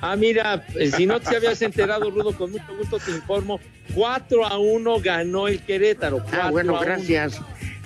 Ah, 0.00 0.16
mira, 0.16 0.64
eh, 0.74 0.90
si 0.90 1.06
no 1.06 1.20
te 1.20 1.36
habías 1.36 1.60
enterado, 1.62 2.10
Rudo, 2.10 2.36
con 2.36 2.52
mucho 2.52 2.76
gusto 2.78 2.98
te 2.98 3.12
informo. 3.12 3.60
4 3.94 4.46
a 4.46 4.58
1 4.58 5.00
ganó 5.00 5.48
el 5.48 5.60
Querétaro. 5.60 6.18
Ah, 6.26 6.50
4 6.50 6.52
bueno, 6.52 6.80
1. 6.80 6.86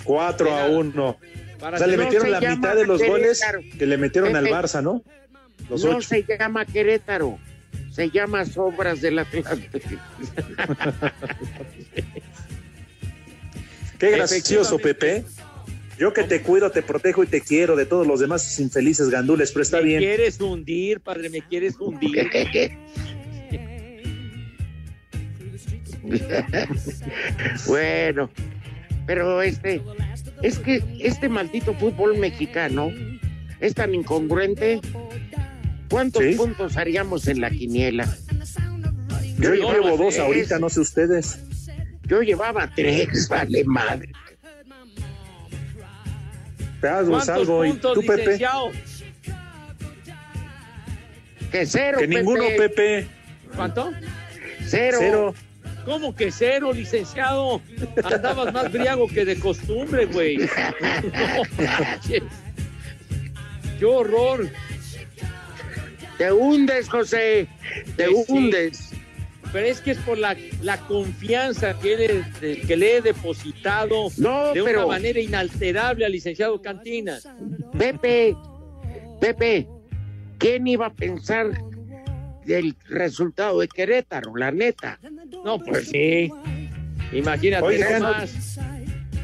Gracias. 0.05 0.36
4 0.36 0.55
a 0.55 0.66
1. 0.68 1.18
Para 1.59 1.76
O 1.76 1.78
sea, 1.78 1.86
le 1.86 1.96
no 1.96 2.05
metieron 2.05 2.26
se 2.26 2.32
la 2.32 2.40
mitad 2.40 2.74
de 2.74 2.86
los 2.86 3.03
goles 3.03 3.42
que 3.78 3.86
le 3.86 3.96
metieron 3.98 4.34
al. 4.34 4.46
Barça, 4.46 4.82
¿no? 4.82 5.03
Los 5.68 5.84
no 5.84 5.96
ocho. 5.96 6.09
se 6.09 6.24
llama 6.24 6.64
Querétaro, 6.64 7.38
se 7.92 8.11
llama 8.11 8.44
Sobras 8.44 9.01
del 9.01 9.18
Atlante. 9.18 9.70
Qué 13.98 14.11
gracioso. 14.11 14.78
Pepe. 14.78 15.24
Yo 15.98 16.14
que 16.14 16.24
te 16.24 16.40
cuido, 16.40 16.70
te 16.70 16.80
protejo 16.80 17.22
y 17.22 17.26
te 17.26 17.42
quiero 17.42 17.76
de 17.76 17.84
todos 17.84 18.07
los 18.07 18.20
demás 18.20 18.59
infelices 18.59 19.11
gandules, 19.11 19.53
pero 19.53 19.62
está 19.62 19.76
me 19.78 19.82
bien. 19.84 20.01
quieres 20.01 20.40
hundir, 20.40 21.01
padre, 21.01 21.28
me 21.28 21.42
quieres 21.42 21.76
hundir. 21.78 22.26
bueno, 27.66 28.30
pero 29.07 29.42
este, 29.42 29.82
es 30.42 30.59
que 30.59 30.82
este 31.01 31.28
maldito 31.28 31.74
fútbol 31.74 32.18
mexicano 32.18 32.90
es 33.61 33.74
tan 33.74 33.94
incongruente. 33.94 34.80
¿Cuántos 35.88 36.22
Sí. 36.22 36.34
puntos 36.34 36.76
haríamos 36.76 37.26
en 37.26 37.40
la 37.40 37.51
quiniela? 37.51 38.07
Yo 39.38 39.55
llevo 39.55 39.96
dos 39.96 40.14
tres. 40.14 40.18
ahorita, 40.20 40.59
no 40.59 40.68
sé 40.68 40.80
ustedes. 40.80 41.38
Yo 42.05 42.22
llevaba 42.22 42.70
tres, 42.74 43.28
vale 43.30 43.64
madre. 43.64 44.12
Te 46.80 46.88
hago 46.88 47.11
¿Cuántos 47.11 47.28
algo. 47.28 47.64
¿Y 47.64 47.72
tú, 47.74 48.03
Pepe? 48.07 48.38
Que 51.51 51.66
cero, 51.66 51.98
Que 51.98 52.07
ninguno, 52.07 52.44
Pepe. 52.57 53.07
¿Cuánto? 53.57 53.92
Cero. 54.64 54.96
Cero. 55.01 55.34
¿Cómo 55.91 56.14
que 56.14 56.30
cero, 56.30 56.72
licenciado? 56.72 57.61
Andabas 58.05 58.55
más 58.55 58.70
briago 58.70 59.09
que 59.09 59.24
de 59.24 59.36
costumbre, 59.41 60.07
güey. 60.07 60.36
No. 60.36 60.47
¡Qué 63.78 63.84
horror! 63.84 64.49
Te 66.16 66.30
hundes, 66.30 66.88
José. 66.88 67.49
Te 67.97 68.05
Pues 68.09 68.26
sí. 68.26 68.32
hundes. 68.32 68.91
Pero 69.53 69.66
es 69.66 69.80
que 69.80 69.91
es 69.91 69.99
por 69.99 70.16
la, 70.16 70.36
la 70.62 70.76
confianza 70.86 71.76
que 71.80 71.97
le, 71.97 72.22
de- 72.41 72.61
que 72.61 72.76
le 72.76 72.99
he 72.99 73.03
depositado 73.03 74.11
No, 74.16 74.53
de 74.55 74.62
pero- 74.62 74.86
una 74.86 74.95
manera 74.95 75.18
inalterable 75.18 76.05
al 76.07 76.12
licenciado 76.12 76.62
Cantina. 76.62 77.18
Pepe, 77.76 78.36
Pepe, 79.20 79.66
¿quién 80.38 80.68
iba 80.68 80.86
a 80.86 80.93
pensar 80.95 81.51
del 82.55 82.76
resultado 82.88 83.61
de 83.61 83.68
Querétaro? 83.68 84.36
La 84.36 84.51
neta. 84.53 84.98
No, 85.44 85.59
pues 85.62 85.88
sí. 85.88 86.30
Imagínate 87.12 87.64
Oigan. 87.64 88.03
nomás. 88.03 88.59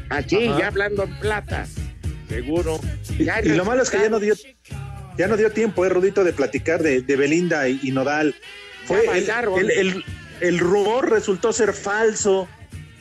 Así, 0.09 0.47
Ajá. 0.47 0.59
ya 0.59 0.67
hablando 0.67 1.03
en 1.03 1.19
plata. 1.19 1.65
Seguro. 2.29 2.79
Y 3.17 3.49
lo 3.49 3.65
malo 3.65 3.83
es 3.83 3.89
que 3.89 3.97
ya 3.99 4.09
no 4.09 4.19
dio, 4.19 4.33
ya 5.17 5.27
no 5.27 5.37
dio 5.37 5.51
tiempo, 5.51 5.85
eh, 5.85 5.89
Rudito, 5.89 6.23
de 6.23 6.33
platicar 6.33 6.81
de, 6.83 7.01
de 7.01 7.15
Belinda 7.15 7.67
y, 7.69 7.79
y 7.83 7.91
Nodal. 7.91 8.35
Fue 8.85 9.01
el, 9.01 9.07
bailaron. 9.07 9.59
el, 9.59 9.71
el- 9.71 10.03
el 10.39 10.59
rumor 10.59 11.09
resultó 11.09 11.51
ser 11.51 11.73
falso. 11.73 12.47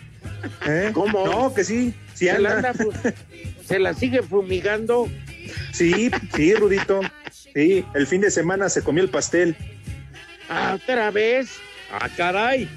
¿Eh? 0.67 0.91
¿Cómo? 0.95 1.27
No, 1.27 1.53
que 1.55 1.65
sí, 1.65 1.93
sí 2.15 2.27
Se 2.29 2.39
la, 2.39 2.53
anda. 2.57 2.73
se 3.67 3.79
la 3.79 3.93
sigue 3.95 4.23
fumigando. 4.23 5.09
Sí, 5.73 6.11
sí, 6.35 6.55
Rudito. 6.55 7.01
Sí, 7.31 7.85
el 7.95 8.07
fin 8.07 8.21
de 8.23 8.31
semana 8.31 8.69
se 8.69 8.83
comió 8.83 9.03
el 9.03 9.11
pastel. 9.11 9.55
Otra 10.49 11.11
vez. 11.11 11.59
¡Ah, 11.93 12.09
caray! 12.17 12.69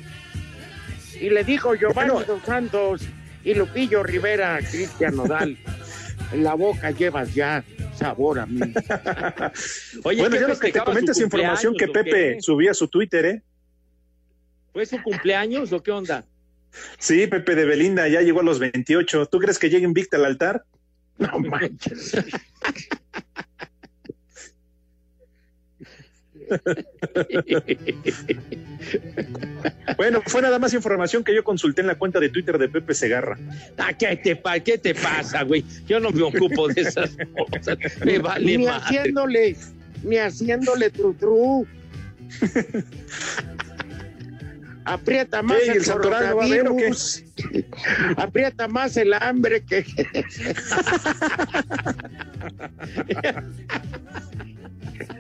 Y 1.20 1.30
le 1.30 1.44
dijo 1.44 1.76
Giovanni 1.76 2.12
Bueno. 2.12 2.26
Dos 2.26 2.44
Santos 2.44 3.02
y 3.44 3.54
Lupillo 3.54 4.04
Rivera 4.04 4.56
a 4.56 4.60
Cristian 4.60 5.16
Nodal. 5.16 5.58
En 6.32 6.44
la 6.44 6.54
boca 6.54 6.92
llevas 6.92 7.34
ya 7.34 7.64
sabor 7.96 8.40
a 8.40 8.46
mí. 8.46 8.60
Oye, 10.04 10.22
bueno, 10.22 10.36
¿qué 10.36 10.42
yo 10.42 10.48
lo 10.48 10.60
que 10.60 10.72
te 10.72 10.80
comento 10.80 11.14
su 11.14 11.20
es 11.20 11.26
información 11.26 11.76
que 11.76 11.88
Pepe 11.88 12.42
subía 12.42 12.72
a 12.72 12.74
su 12.74 12.88
Twitter, 12.88 13.26
¿eh? 13.26 13.44
¿Fue 14.72 14.86
su 14.86 15.02
cumpleaños 15.02 15.74
o 15.74 15.82
qué 15.82 15.92
onda? 15.92 16.26
Sí, 17.00 17.28
Pepe 17.28 17.56
de 17.56 17.66
Belinda 17.66 18.08
ya 18.08 18.22
llegó 18.22 18.42
a 18.42 18.44
los 18.44 18.60
28. 18.60 19.26
¿Tú 19.26 19.40
crees 19.40 19.58
que 19.58 19.70
llegue 19.70 19.86
invicta 19.86 20.18
al 20.18 20.26
altar? 20.26 20.64
No 21.18 21.40
manches. 21.40 22.16
Bueno, 29.98 30.22
fue 30.26 30.42
nada 30.42 30.58
más 30.60 30.74
información 30.74 31.24
que 31.24 31.36
yo 31.36 31.44
consulté 31.44 31.82
en 31.82 31.88
la 31.88 31.96
cuenta 31.96 32.20
de 32.20 32.30
Twitter 32.30 32.58
de 32.58 32.70
Pepe 32.70 32.94
Segarra. 32.94 33.38
Ah, 33.78 33.92
¿qué, 33.98 34.16
te, 34.16 34.36
pa- 34.38 34.60
¿Qué 34.60 34.78
te 34.78 34.96
pasa, 34.96 35.44
güey? 35.44 35.66
Yo 35.88 36.00
no 36.00 36.12
me 36.12 36.22
ocupo 36.24 36.68
de 36.70 36.82
esas 36.82 37.18
cosas. 37.52 37.78
Me 38.06 38.20
vale 38.20 38.46
ni 38.58 38.66
madre. 38.66 38.82
haciéndole, 38.86 39.56
ni 40.04 40.18
haciéndole 40.18 40.90
tru 40.92 41.14
tru. 41.16 41.68
Aprieta 44.86 45.42
más 45.44 45.58
¿Qué, 45.60 45.66
y 45.68 45.70
el, 45.72 45.78
el 45.78 45.84
santoral 45.86 46.30
no 46.30 46.36
va 46.38 46.44
a 46.44 46.46
haber 46.46 46.62
o 46.62 46.64
qué? 46.76 46.90
coronavirus. 46.90 47.24
Aprieta 48.18 48.68
más 48.70 48.96
el 48.98 49.14
hambre 49.14 49.64
que. 49.66 49.86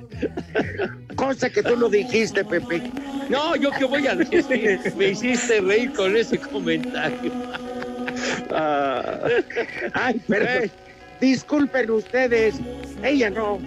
Cosa 1.15 1.49
que 1.49 1.63
tú 1.63 1.75
no 1.75 1.89
dijiste, 1.89 2.45
Pepe. 2.45 2.81
No, 3.29 3.55
yo 3.55 3.71
qué 3.71 3.85
voy 3.85 4.07
a 4.07 4.15
decir. 4.15 4.79
Me 4.95 5.09
hiciste 5.09 5.61
reír 5.61 5.91
con 5.93 6.15
ese 6.15 6.37
comentario. 6.37 7.31
Ah, 8.51 9.27
Ay, 9.93 10.19
perdón. 10.27 10.71
Disculpen 11.21 11.91
ustedes. 11.91 12.55
Ella 13.03 13.29
no. 13.29 13.59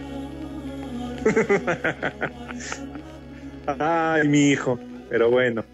Ay, 3.66 4.28
mi 4.28 4.50
hijo. 4.50 4.78
Pero 5.10 5.30
bueno. 5.30 5.64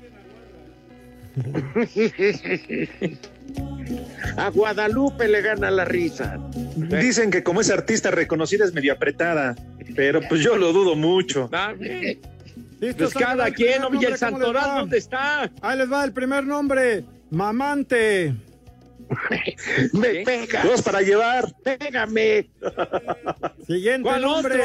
A 4.37 4.51
Guadalupe 4.51 5.29
le 5.29 5.41
gana 5.43 5.71
la 5.71 5.85
risa. 5.85 6.39
Dicen 6.77 7.31
que 7.31 7.43
como 7.43 7.61
es 7.61 7.71
artista 7.71 8.11
reconocida 8.11 8.65
es 8.65 8.73
medio 8.73 8.93
apretada. 8.93 9.57
Pero 9.97 10.21
pues 10.29 10.43
yo 10.43 10.57
lo 10.57 10.73
dudo 10.73 10.95
mucho. 10.95 11.51
Pues 11.51 13.15
cada 13.15 13.51
quien, 13.51 13.83
oye, 13.83 13.83
el 13.83 13.83
nombre, 13.83 13.91
¿cómo 13.91 14.11
les 14.11 14.21
santoral? 14.21 14.79
¿dónde 14.81 14.99
está? 14.99 15.51
Ahí 15.61 15.79
les 15.79 15.91
va 15.91 16.05
el 16.05 16.13
primer 16.13 16.45
nombre. 16.45 17.05
Mamante. 17.31 18.35
Me 19.93 20.25
pega. 20.25 20.63
Dos 20.63 20.83
para 20.83 21.01
llevar. 21.03 21.53
Pégame. 21.65 22.49
Siguiente 23.67 24.03
¿Cuál 24.03 24.23
nombre. 24.23 24.63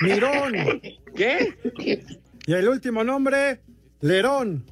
Mirón. 0.00 0.80
¿Qué? 1.14 1.54
Y 2.46 2.52
el 2.52 2.68
último 2.68 3.04
nombre, 3.04 3.60
Lerón. 4.00 4.64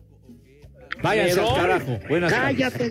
Váyanse 1.04 1.40
al 1.40 1.46
Lerón. 1.46 1.60
carajo. 1.60 2.00
Buenas. 2.08 2.32
Cállate. 2.32 2.90